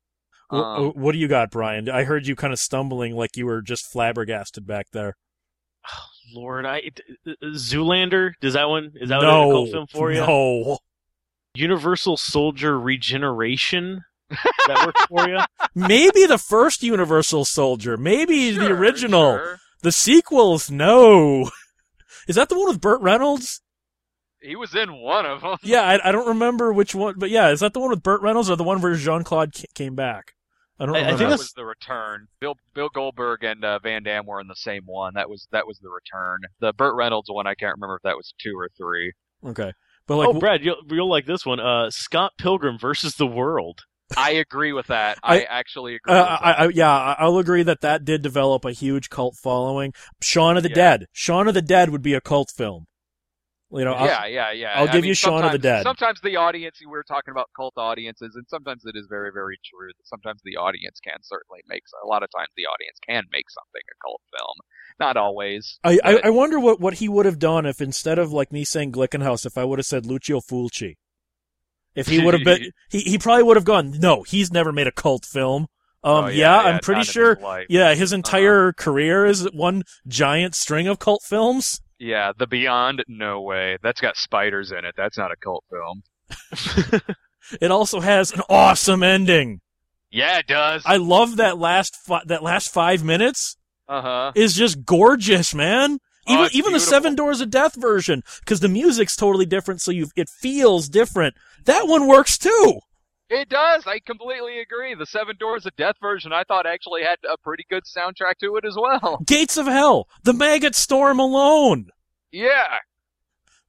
Wh- 0.50 0.54
Um, 0.54 0.86
what 0.94 1.12
do 1.12 1.18
you 1.18 1.28
got, 1.28 1.50
Brian? 1.50 1.88
I 1.88 2.04
heard 2.04 2.26
you 2.26 2.36
kind 2.36 2.52
of 2.52 2.58
stumbling 2.58 3.14
like 3.16 3.36
you 3.36 3.46
were 3.46 3.62
just 3.62 3.86
flabbergasted 3.90 4.66
back 4.66 4.86
there. 4.92 5.16
Lord, 6.34 6.66
I 6.66 6.82
uh, 7.26 7.32
Zoolander. 7.54 8.32
Does 8.40 8.54
that 8.54 8.68
one? 8.68 8.92
Is 8.96 9.08
that 9.08 9.20
no, 9.22 9.50
a 9.50 9.52
cult 9.54 9.70
film 9.70 9.86
for 9.88 10.12
you? 10.12 10.20
No. 10.20 10.78
Universal 11.54 12.16
Soldier 12.16 12.78
Regeneration. 12.78 14.02
That 14.68 14.86
work 14.86 14.96
for 15.08 15.28
you? 15.28 15.38
Maybe 15.74 16.24
the 16.26 16.38
first 16.38 16.82
Universal 16.84 17.46
Soldier. 17.46 17.96
Maybe 17.96 18.52
the 18.52 18.68
original. 18.70 19.36
sure. 19.36 19.58
The 19.82 19.90
sequels, 19.92 20.70
no. 20.70 21.50
Is 22.28 22.36
that 22.36 22.48
the 22.48 22.56
one 22.58 22.68
with 22.68 22.80
Burt 22.80 23.00
Reynolds? 23.00 23.60
He 24.40 24.54
was 24.54 24.74
in 24.74 24.94
one 24.94 25.26
of 25.26 25.40
them. 25.40 25.56
Yeah, 25.62 25.82
I, 25.82 26.08
I 26.08 26.12
don't 26.12 26.28
remember 26.28 26.72
which 26.72 26.94
one, 26.94 27.14
but 27.18 27.30
yeah, 27.30 27.48
is 27.50 27.60
that 27.60 27.72
the 27.72 27.80
one 27.80 27.90
with 27.90 28.02
Burt 28.02 28.22
Reynolds 28.22 28.48
or 28.48 28.56
the 28.56 28.62
one 28.64 28.80
where 28.80 28.94
Jean 28.94 29.24
Claude 29.24 29.52
came 29.74 29.94
back? 29.96 30.34
I 30.80 30.86
don't 30.86 30.96
I- 30.96 31.00
I 31.00 31.16
think 31.16 31.18
that 31.30 31.38
was 31.38 31.52
the 31.52 31.64
return. 31.64 32.26
Bill 32.40 32.54
Bill 32.74 32.88
Goldberg 32.88 33.44
and 33.44 33.64
uh, 33.64 33.78
Van 33.80 34.02
Damme 34.02 34.26
were 34.26 34.40
in 34.40 34.48
the 34.48 34.56
same 34.56 34.82
one. 34.86 35.12
That 35.14 35.28
was 35.28 35.46
that 35.52 35.66
was 35.66 35.78
the 35.78 35.90
return. 35.90 36.40
The 36.60 36.72
Burt 36.72 36.94
Reynolds 36.96 37.28
one, 37.30 37.46
I 37.46 37.54
can't 37.54 37.76
remember 37.76 37.96
if 37.96 38.02
that 38.02 38.16
was 38.16 38.32
two 38.42 38.54
or 38.58 38.68
three. 38.76 39.12
okay, 39.46 39.72
but 40.06 40.16
like, 40.16 40.28
oh, 40.28 40.32
Brad, 40.40 40.64
you'll, 40.64 40.80
you'll 40.88 41.08
like 41.10 41.26
this 41.26 41.44
one. 41.46 41.60
Uh, 41.60 41.90
Scott 41.90 42.32
Pilgrim 42.38 42.78
versus 42.78 43.14
the 43.16 43.26
World. 43.26 43.80
I 44.16 44.32
agree 44.32 44.72
with 44.72 44.88
that. 44.88 45.18
I, 45.22 45.40
I- 45.40 45.42
actually 45.44 45.94
agree. 45.96 46.12
Uh, 46.14 46.18
with 46.20 46.28
that. 46.28 46.44
I, 46.44 46.52
I, 46.64 46.68
yeah, 46.68 46.90
I- 46.90 47.16
I'll 47.20 47.38
agree 47.38 47.62
that 47.62 47.80
that 47.82 48.04
did 48.04 48.22
develop 48.22 48.64
a 48.64 48.72
huge 48.72 49.08
cult 49.10 49.36
following. 49.36 49.92
Shaun 50.20 50.56
of 50.56 50.62
the 50.64 50.68
Yeah. 50.70 50.74
Dead. 50.74 51.06
Shaun 51.12 51.46
of 51.46 51.54
the 51.54 51.62
Dead 51.62 51.90
would 51.90 52.02
be 52.02 52.14
a 52.14 52.20
cult 52.20 52.50
film. 52.50 52.86
You 53.72 53.84
know, 53.84 53.92
I'll- 53.94 54.06
yeah, 54.06 54.26
yeah, 54.26 54.52
yeah. 54.52 54.72
I'll 54.74 54.88
I 54.88 54.92
give 54.92 55.02
mean, 55.02 55.10
you 55.10 55.14
Shaun 55.14 55.44
of 55.44 55.52
the 55.52 55.58
Dead. 55.58 55.84
Sometimes 55.84 56.20
the 56.22 56.36
audience, 56.36 56.78
we 56.80 56.86
were 56.90 57.04
talking 57.04 57.30
about 57.30 57.50
cult 57.56 57.74
audiences, 57.76 58.34
and 58.34 58.44
sometimes 58.48 58.82
it 58.84 58.96
is 58.96 59.06
very, 59.08 59.30
very 59.32 59.58
true 59.64 59.88
that 59.88 60.06
sometimes 60.06 60.40
the 60.44 60.56
audience 60.56 60.98
can 61.06 61.18
certainly 61.22 61.60
make. 61.68 61.84
A 62.02 62.06
lot 62.06 62.22
of 62.24 62.30
times 62.36 62.48
the 62.56 62.64
audience 62.66 62.98
can 63.06 63.24
make 63.30 63.48
something 63.48 63.82
a 63.88 63.96
cult 64.04 64.20
film. 64.36 64.56
Not 64.98 65.16
always. 65.16 65.78
I, 65.84 65.98
I, 66.02 66.20
I 66.24 66.30
wonder 66.30 66.58
what, 66.58 66.80
what 66.80 66.94
he 66.94 67.08
would 67.08 67.26
have 67.26 67.38
done 67.38 67.64
if 67.64 67.80
instead 67.80 68.18
of 68.18 68.32
like 68.32 68.50
me 68.50 68.64
saying 68.64 68.92
Glickenhaus, 68.92 69.46
if 69.46 69.56
I 69.56 69.64
would 69.64 69.78
have 69.78 69.86
said 69.86 70.04
Lucio 70.04 70.40
Fulci. 70.40 70.96
If 71.94 72.08
he 72.08 72.20
would 72.24 72.34
have 72.34 72.44
been, 72.44 72.70
he, 72.90 73.00
he 73.00 73.18
probably 73.18 73.42
would 73.44 73.56
have 73.56 73.64
gone, 73.64 73.98
no, 73.98 74.22
he's 74.22 74.52
never 74.52 74.72
made 74.72 74.86
a 74.86 74.92
cult 74.92 75.24
film. 75.24 75.68
Um, 76.02 76.24
Oh, 76.24 76.28
yeah, 76.28 76.56
I'm 76.56 76.80
pretty 76.80 77.02
sure. 77.02 77.34
his. 77.34 77.66
Yeah, 77.68 77.94
his 77.94 78.12
entire 78.12 78.72
career 78.72 79.26
is 79.26 79.50
one 79.52 79.82
giant 80.08 80.54
string 80.54 80.88
of 80.88 80.98
cult 80.98 81.22
films. 81.22 81.80
Yeah, 82.00 82.32
The 82.36 82.46
Beyond, 82.48 83.04
no 83.06 83.42
way. 83.42 83.76
That's 83.82 84.00
got 84.00 84.16
spiders 84.16 84.72
in 84.72 84.84
it. 84.84 84.94
That's 84.96 85.16
not 85.18 85.30
a 85.30 85.36
cult 85.36 85.64
film. 85.70 86.02
It 87.60 87.70
also 87.70 88.00
has 88.00 88.32
an 88.32 88.42
awesome 88.48 89.02
ending. 89.02 89.60
Yeah, 90.10 90.38
it 90.38 90.46
does. 90.46 90.82
I 90.84 90.98
love 90.98 91.36
that 91.38 91.58
last 91.58 91.96
fi- 91.96 92.22
that 92.26 92.42
last 92.42 92.72
five 92.72 93.02
minutes 93.02 93.56
Uh 93.88 94.02
huh. 94.02 94.32
is 94.34 94.54
just 94.54 94.84
gorgeous, 94.84 95.54
man. 95.54 95.98
Oh, 96.28 96.32
Even 96.32 96.44
it's 96.46 96.54
even 96.54 96.72
the. 96.74 96.80
Seven 96.80 97.14
Doors 97.16 97.40
of 97.40 97.50
Death 97.50 97.74
version, 97.74 98.22
because 98.40 98.60
the 98.60 98.68
music's 98.68 99.16
totally 99.16 99.46
different, 99.46 99.80
so 99.80 99.90
you 99.90 100.08
it 100.16 100.28
feels 100.28 100.88
different. 100.88 101.34
That 101.64 101.88
one 101.88 102.06
works 102.06 102.36
too. 102.38 102.80
It 103.30 103.48
does. 103.48 103.86
I 103.86 104.00
completely 104.00 104.58
agree. 104.58 104.94
The 104.96 105.06
Seven 105.06 105.36
Doors 105.38 105.64
of 105.64 105.76
Death 105.76 105.94
version, 106.00 106.32
I 106.32 106.42
thought 106.42 106.66
actually 106.66 107.02
had 107.02 107.18
a 107.32 107.38
pretty 107.38 107.64
good 107.70 107.84
soundtrack 107.84 108.38
to 108.40 108.56
it 108.56 108.64
as 108.64 108.76
well. 108.76 109.22
Gates 109.26 109.56
of 109.56 109.66
Hell, 109.66 110.08
the 110.24 110.32
Maggot 110.32 110.74
Storm 110.74 111.20
alone. 111.20 111.90
Yeah. 112.32 112.78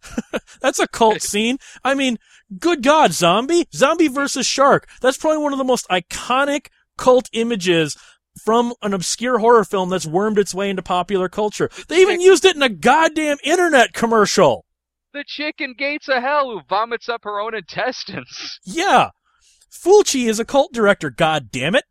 That's 0.62 0.80
a 0.80 0.88
cult 0.88 1.22
scene. 1.22 1.60
I 1.84 1.94
mean, 1.94 2.18
good 2.58 2.82
God, 2.82 3.14
zombie, 3.14 3.68
zombie 3.72 4.08
versus 4.08 4.48
shark. 4.48 4.90
That's 5.00 5.18
probably 5.18 5.44
one 5.44 5.54
of 5.54 5.60
the 5.60 5.64
most 5.64 5.88
iconic 5.90 6.68
cult 6.98 7.30
images 7.32 7.96
from 8.44 8.74
an 8.82 8.94
obscure 8.94 9.40
horror 9.40 9.64
film 9.64 9.90
that's 9.90 10.08
wormed 10.08 10.40
its 10.40 10.56
way 10.56 10.72
into 10.72 10.82
popular 10.82 11.30
culture. 11.30 11.70
They 11.88 12.02
even 12.02 12.20
used 12.20 12.46
it 12.46 12.56
in 12.56 12.64
a 12.64 12.70
goddamn 12.70 13.38
internet 13.44 13.94
commercial. 13.94 14.66
The 15.14 15.26
chicken 15.28 15.76
Gates 15.78 16.08
of 16.08 16.24
Hell 16.24 16.50
who 16.50 16.62
vomits 16.68 17.10
up 17.10 17.26
her 17.26 17.40
own 17.40 17.54
intestines. 17.54 18.60
Yeah. 18.64 19.10
Fulci 19.72 20.28
is 20.28 20.40
a 20.40 20.46
cult 20.46 20.74
director, 20.74 21.10
god 21.10 21.50
damn 21.52 21.76
it. 21.76 21.86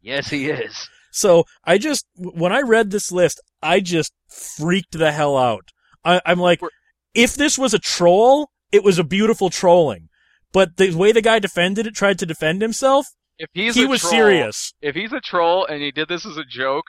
Yes, 0.00 0.28
he 0.28 0.50
is. 0.50 0.88
So 1.10 1.44
I 1.64 1.78
just, 1.78 2.06
when 2.16 2.52
I 2.52 2.60
read 2.60 2.90
this 2.90 3.12
list, 3.12 3.40
I 3.62 3.80
just 3.80 4.12
freaked 4.28 4.92
the 4.98 5.12
hell 5.12 5.36
out. 5.36 5.70
I, 6.04 6.20
I'm 6.26 6.38
like, 6.38 6.60
We're- 6.62 6.70
if 7.14 7.34
this 7.34 7.58
was 7.58 7.74
a 7.74 7.78
troll, 7.78 8.50
it 8.72 8.82
was 8.82 8.98
a 8.98 9.04
beautiful 9.04 9.50
trolling. 9.50 10.08
But 10.52 10.76
the 10.76 10.94
way 10.94 11.12
the 11.12 11.22
guy 11.22 11.38
defended 11.38 11.86
it, 11.86 11.94
tried 11.94 12.18
to 12.20 12.26
defend 12.26 12.60
himself, 12.62 13.06
If 13.38 13.48
he's 13.54 13.74
he 13.74 13.86
was 13.86 14.00
troll, 14.00 14.10
serious. 14.12 14.72
If 14.82 14.94
he's 14.94 15.12
a 15.12 15.20
troll 15.20 15.66
and 15.66 15.80
he 15.82 15.90
did 15.92 16.08
this 16.08 16.26
as 16.26 16.36
a 16.36 16.44
joke, 16.44 16.84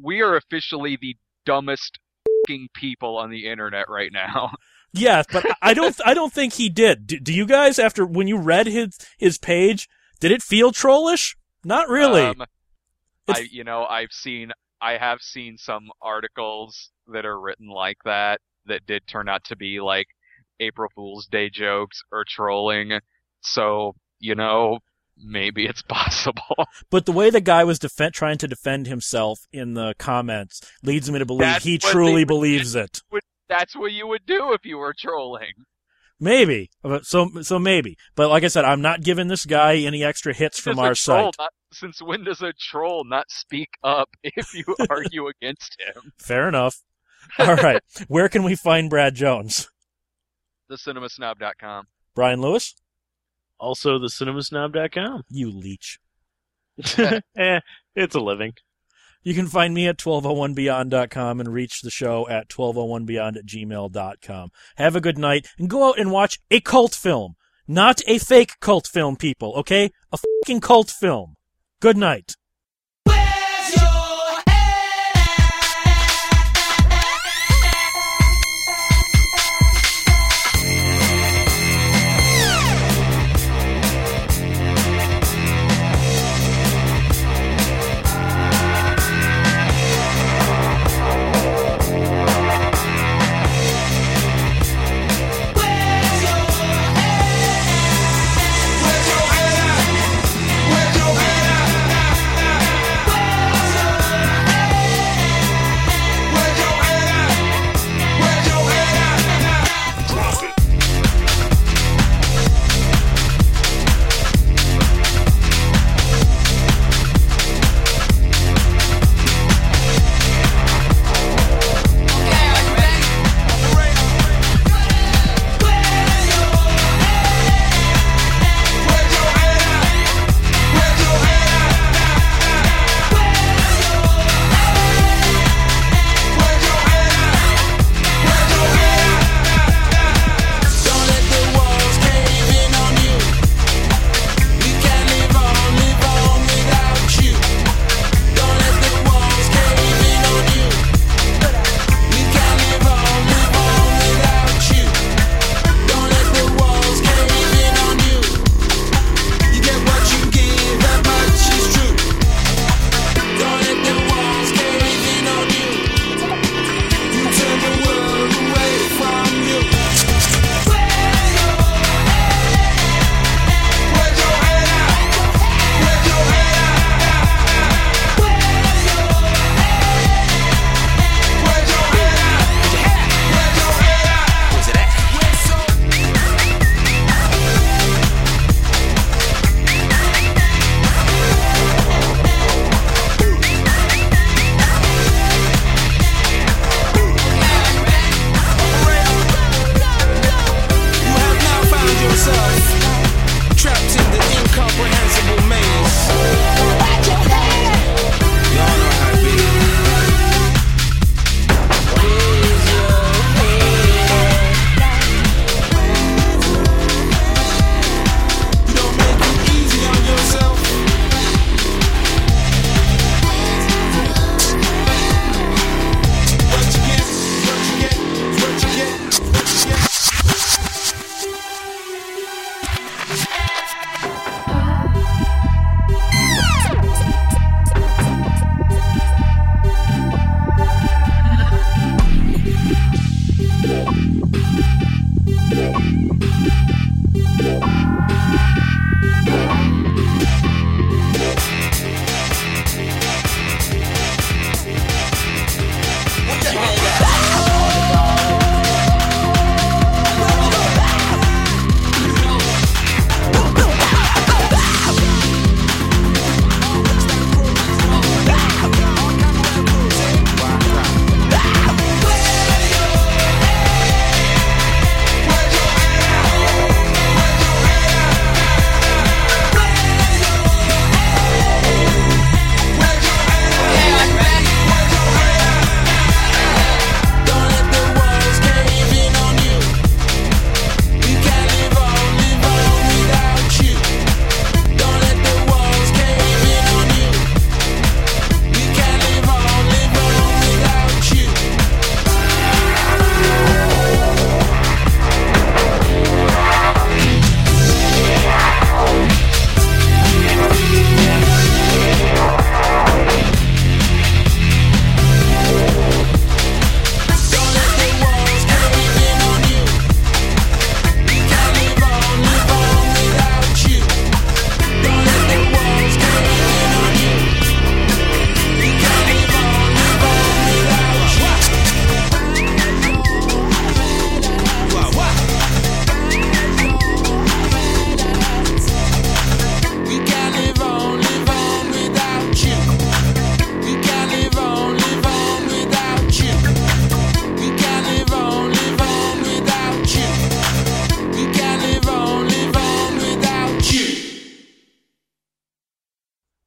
we 0.00 0.20
are 0.20 0.36
officially 0.36 0.96
the 1.00 1.16
dumbest 1.46 1.98
fing 2.46 2.68
people 2.74 3.16
on 3.16 3.30
the 3.30 3.46
internet 3.46 3.88
right 3.88 4.10
now. 4.12 4.52
Yeah, 4.92 5.22
but 5.32 5.46
I 5.62 5.74
don't, 5.74 5.98
I 6.04 6.14
don't 6.14 6.32
think 6.32 6.54
he 6.54 6.68
did. 6.68 7.06
Do, 7.06 7.20
do 7.20 7.32
you 7.32 7.46
guys, 7.46 7.78
after 7.78 8.04
when 8.04 8.26
you 8.26 8.36
read 8.36 8.66
his 8.66 8.98
his 9.18 9.38
page, 9.38 9.88
did 10.18 10.32
it 10.32 10.42
feel 10.42 10.72
trollish? 10.72 11.36
Not 11.64 11.88
really. 11.88 12.22
Um, 12.22 12.44
I, 13.28 13.46
you 13.50 13.64
know, 13.64 13.84
I've 13.84 14.12
seen, 14.12 14.52
I 14.80 14.96
have 14.96 15.20
seen 15.20 15.58
some 15.58 15.90
articles 16.02 16.90
that 17.08 17.24
are 17.24 17.38
written 17.38 17.68
like 17.68 17.98
that 18.04 18.40
that 18.66 18.86
did 18.86 19.06
turn 19.06 19.28
out 19.28 19.44
to 19.44 19.56
be 19.56 19.80
like 19.80 20.06
April 20.58 20.88
Fool's 20.94 21.26
Day 21.26 21.50
jokes 21.50 22.02
or 22.10 22.24
trolling. 22.28 22.98
So, 23.40 23.94
you 24.18 24.34
know, 24.34 24.78
maybe 25.16 25.66
it's 25.66 25.82
possible. 25.88 26.66
But 26.90 27.06
the 27.06 27.12
way 27.12 27.30
the 27.30 27.40
guy 27.40 27.64
was 27.64 27.78
trying 28.12 28.38
to 28.38 28.48
defend 28.48 28.86
himself 28.86 29.40
in 29.52 29.74
the 29.74 29.94
comments 29.98 30.60
leads 30.82 31.10
me 31.10 31.18
to 31.18 31.26
believe 31.26 31.40
That's 31.46 31.64
he 31.64 31.78
truly 31.78 32.24
believes 32.24 32.74
it. 32.74 33.02
That's 33.50 33.76
what 33.76 33.92
you 33.92 34.06
would 34.06 34.24
do 34.26 34.52
if 34.54 34.64
you 34.64 34.78
were 34.78 34.94
trolling. 34.98 35.52
Maybe, 36.22 36.70
so 37.02 37.28
so 37.42 37.58
maybe. 37.58 37.96
But 38.14 38.28
like 38.28 38.44
I 38.44 38.48
said, 38.48 38.64
I'm 38.64 38.80
not 38.82 39.02
giving 39.02 39.28
this 39.28 39.44
guy 39.46 39.76
any 39.76 40.02
extra 40.04 40.32
hits 40.34 40.58
from 40.60 40.78
our 40.78 40.94
troll 40.94 41.32
site. 41.32 41.34
not- 41.38 41.52
since 41.72 42.02
when 42.02 42.24
does 42.24 42.42
a 42.42 42.52
troll 42.52 43.04
not 43.04 43.30
speak 43.30 43.68
up 43.84 44.08
if 44.22 44.52
you 44.54 44.64
argue 44.90 45.28
against 45.28 45.76
him? 45.80 46.12
Fair 46.18 46.48
enough. 46.48 46.76
All 47.38 47.54
right, 47.56 47.80
where 48.08 48.28
can 48.28 48.42
we 48.42 48.54
find 48.56 48.88
Brad 48.90 49.14
Jones? 49.14 49.68
TheCinemaSnob.com. 50.70 51.86
Brian 52.14 52.40
Lewis, 52.40 52.74
Also, 53.58 53.98
the 53.98 54.06
cinemasnob.com. 54.08 55.22
you 55.28 55.50
leech. 55.50 55.98
eh, 57.36 57.60
it's 57.94 58.14
a 58.14 58.20
living. 58.20 58.54
You 59.22 59.34
can 59.34 59.48
find 59.48 59.74
me 59.74 59.86
at 59.86 59.98
1201beyond.com 59.98 61.40
and 61.40 61.52
reach 61.52 61.82
the 61.82 61.90
show 61.90 62.26
at 62.28 62.48
1201beyond 62.48 63.36
at 63.36 63.46
gmail.com. 63.46 64.50
Have 64.76 64.96
a 64.96 65.00
good 65.00 65.18
night 65.18 65.46
and 65.58 65.68
go 65.68 65.88
out 65.88 65.98
and 65.98 66.10
watch 66.10 66.38
a 66.50 66.60
cult 66.60 66.94
film. 66.94 67.34
Not 67.68 68.00
a 68.06 68.18
fake 68.18 68.58
cult 68.60 68.86
film, 68.86 69.16
people, 69.16 69.54
okay? 69.56 69.90
A 70.10 70.18
fucking 70.18 70.60
cult 70.60 70.90
film. 70.90 71.36
Good 71.80 71.96
night. 71.96 72.34